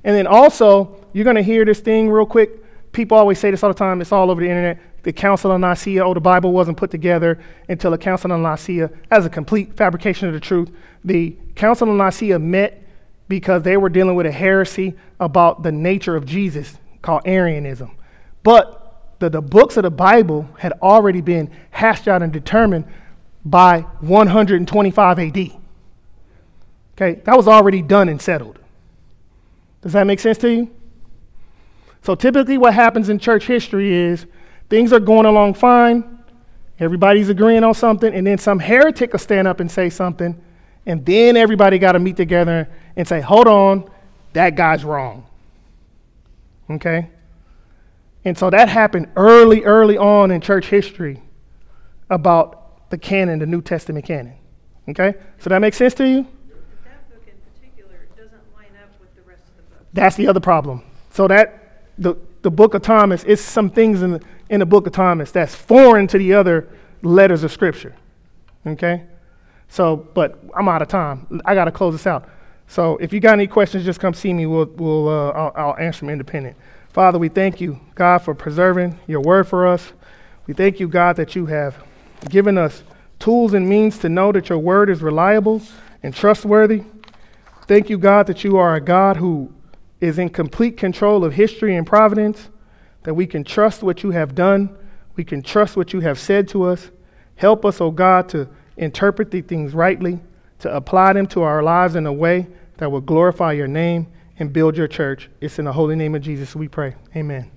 And 0.04 0.16
then 0.16 0.28
also, 0.28 1.04
you're 1.14 1.24
going 1.24 1.36
to 1.36 1.44
hear 1.44 1.66
this 1.66 1.80
thing 1.80 2.10
real 2.10 2.26
quick. 2.26 2.92
People 2.92 3.18
always 3.18 3.40
say 3.40 3.50
this 3.50 3.64
all 3.64 3.70
the 3.70 3.78
time, 3.78 4.02
it's 4.02 4.12
all 4.12 4.30
over 4.30 4.42
the 4.42 4.48
internet. 4.48 4.80
The 5.04 5.14
Council 5.14 5.52
of 5.52 5.60
Nicaea, 5.60 6.04
oh, 6.04 6.14
the 6.14 6.22
Bible 6.22 6.54
wasn't 6.54 6.78
put 6.78 6.90
together 6.90 7.40
until 7.68 7.92
the 7.92 7.98
Council 7.98 8.32
of 8.32 8.40
Nicaea, 8.40 8.90
as 9.12 9.26
a 9.26 9.30
complete 9.30 9.76
fabrication 9.76 10.28
of 10.28 10.34
the 10.34 10.40
truth. 10.40 10.72
The 11.04 11.38
Council 11.56 11.90
of 11.90 11.96
Nicaea 11.96 12.40
met 12.40 12.82
because 13.28 13.64
they 13.64 13.78
were 13.78 13.90
dealing 13.90 14.16
with 14.16 14.26
a 14.26 14.32
heresy 14.32 14.96
about 15.20 15.64
the 15.64 15.72
nature 15.72 16.16
of 16.16 16.26
Jesus 16.26 16.78
called 17.02 17.24
Arianism. 17.26 17.92
But 18.44 19.20
the, 19.20 19.30
the 19.30 19.42
books 19.42 19.78
of 19.78 19.84
the 19.84 19.92
Bible 19.92 20.48
had 20.58 20.74
already 20.82 21.22
been 21.22 21.52
hashed 21.72 22.08
out 22.08 22.22
and 22.22 22.32
determined 22.32 22.86
by 23.46 23.82
125 24.00 25.20
AD. 25.20 25.38
Okay, 26.96 27.22
that 27.24 27.36
was 27.36 27.48
already 27.48 27.82
done 27.82 28.08
and 28.08 28.22
settled. 28.22 28.60
Does 29.82 29.94
that 29.94 30.08
make 30.08 30.20
sense 30.20 30.38
to 30.40 30.50
you? 30.50 30.72
So 32.04 32.16
typically, 32.16 32.58
what 32.58 32.74
happens 32.74 33.10
in 33.10 33.20
church 33.20 33.48
history 33.48 33.94
is 33.94 34.26
things 34.74 34.92
are 34.92 35.00
going 35.00 35.28
along 35.28 35.54
fine, 35.54 36.18
everybody's 36.80 37.30
agreeing 37.30 37.64
on 37.64 37.76
something, 37.76 38.12
and 38.12 38.26
then 38.26 38.40
some 38.40 38.58
heretic 38.58 39.12
will 39.12 39.20
stand 39.20 39.48
up 39.48 39.60
and 39.60 39.70
say 39.70 39.88
something, 39.88 40.36
and 40.88 41.06
then 41.06 41.38
everybody 41.38 41.78
got 41.78 41.92
to 41.92 42.00
meet 42.00 42.18
together 42.18 42.68
and 42.96 43.08
say, 43.08 43.22
hold 43.22 43.48
on, 43.48 43.88
that 44.34 44.56
guy's 44.56 44.84
wrong. 44.84 45.28
Okay? 46.72 47.08
And 48.26 48.36
so 48.36 48.50
that 48.50 48.68
happened 48.68 49.10
early, 49.16 49.64
early 49.64 49.96
on 49.96 50.32
in 50.32 50.42
church 50.42 50.66
history 50.66 51.22
about 52.10 52.90
the 52.90 52.98
canon, 52.98 53.38
the 53.38 53.46
New 53.46 53.62
Testament 53.62 54.06
canon. 54.06 54.34
Okay? 54.90 55.14
So 55.38 55.52
that 55.52 55.60
makes 55.60 55.78
sense 55.78 55.94
to 55.96 56.08
you? 56.08 56.26
That 56.84 57.12
book 57.12 57.22
in 57.28 57.36
particular 57.54 58.08
doesn't 58.18 58.56
line 58.56 58.74
up 58.82 58.90
with 59.00 59.14
the 59.16 59.22
rest 59.22 59.44
of 59.50 59.56
the 59.58 59.62
books. 59.70 59.86
That's 59.94 60.16
the 60.16 60.28
other 60.28 60.40
problem. 60.40 60.82
So 61.12 61.28
that 61.28 61.60
the, 62.00 62.16
the 62.42 62.50
book 62.50 62.74
of 62.74 62.82
Thomas, 62.82 63.24
it's 63.26 63.44
some 63.44 63.70
things 63.70 64.02
in 64.02 64.14
the, 64.14 64.22
in 64.54 64.60
the 64.60 64.66
book 64.68 64.86
of 64.86 64.94
Thomas 64.94 65.32
that's 65.32 65.56
foreign 65.56 66.06
to 66.06 66.20
the 66.20 66.36
other 66.36 66.70
letters 67.02 67.44
of 67.44 67.52
Scripture. 67.52 67.96
Okay? 68.68 69.04
So, 69.68 69.96
but 70.14 70.40
I'm 70.56 70.70
out 70.70 70.84
of 70.84 70.90
time. 70.90 71.42
I 71.44 71.56
got 71.56 71.66
to 71.66 71.72
close 71.72 71.96
this 71.96 72.06
out. 72.06 72.30
So 72.68 72.98
if 72.98 73.12
you 73.12 73.20
got 73.20 73.34
any 73.34 73.48
questions, 73.48 73.84
just 73.84 74.00
come 74.00 74.14
see 74.14 74.32
me. 74.32 74.46
We'll, 74.46 74.68
we'll, 74.68 75.10
uh, 75.10 75.30
I'll, 75.32 75.52
I'll 75.56 75.78
answer 75.78 76.02
them 76.02 76.12
independent. 76.12 76.56
Father, 76.90 77.18
we 77.18 77.30
thank 77.30 77.60
you, 77.60 77.80
God, 77.96 78.20
for 78.20 78.36
preserving 78.36 79.00
your 79.08 79.22
word 79.22 79.48
for 79.48 79.66
us. 79.66 79.92
We 80.46 80.54
thank 80.54 80.80
you, 80.80 80.88
God, 80.88 81.16
that 81.16 81.36
you 81.36 81.48
have 81.48 81.84
given 82.30 82.56
us 82.56 82.84
tools 83.18 83.56
and 83.56 83.68
means 83.68 83.98
to 84.00 84.10
know 84.10 84.32
that 84.34 84.50
your 84.50 84.60
word 84.60 84.88
is 84.92 85.02
reliable 85.02 85.64
and 86.04 86.14
trustworthy. 86.14 86.84
Thank 87.68 87.90
you, 87.90 87.98
God, 87.98 88.28
that 88.28 88.44
you 88.44 88.58
are 88.58 88.76
a 88.76 88.82
God 88.82 89.18
who 89.18 89.52
is 90.00 90.20
in 90.20 90.30
complete 90.30 90.78
control 90.78 91.26
of 91.26 91.34
history 91.34 91.76
and 91.76 91.88
providence, 91.88 92.50
that 93.04 93.14
we 93.14 93.28
can 93.28 93.44
trust 93.44 93.84
what 93.84 94.04
you 94.04 94.12
have 94.12 94.36
done, 94.36 94.76
we 95.16 95.24
can 95.24 95.42
trust 95.42 95.78
what 95.78 95.94
you 95.94 96.00
have 96.00 96.20
said 96.20 96.48
to 96.50 96.64
us. 96.64 96.90
Help 97.36 97.66
us, 97.66 97.82
O 97.82 97.88
oh 97.88 97.92
God, 97.92 98.30
to 98.30 98.48
interpret 98.78 99.32
the 99.32 99.42
things 99.42 99.74
rightly, 99.74 100.20
to 100.60 100.74
apply 100.74 101.14
them 101.14 101.28
to 101.28 101.42
our 101.42 101.62
lives 101.62 101.96
in 101.96 102.06
a 102.06 102.14
way 102.14 102.48
that 102.78 102.92
will 102.92 103.02
glorify 103.02 103.52
your 103.52 103.68
name 103.68 104.08
and 104.40 104.52
build 104.52 104.78
your 104.78 104.88
church. 104.88 105.30
It's 105.42 105.60
in 105.60 105.66
the 105.66 105.74
holy 105.74 105.96
name 105.96 106.16
of 106.16 106.22
Jesus 106.22 106.56
we 106.56 106.68
pray. 106.68 106.96
Amen. 107.16 107.52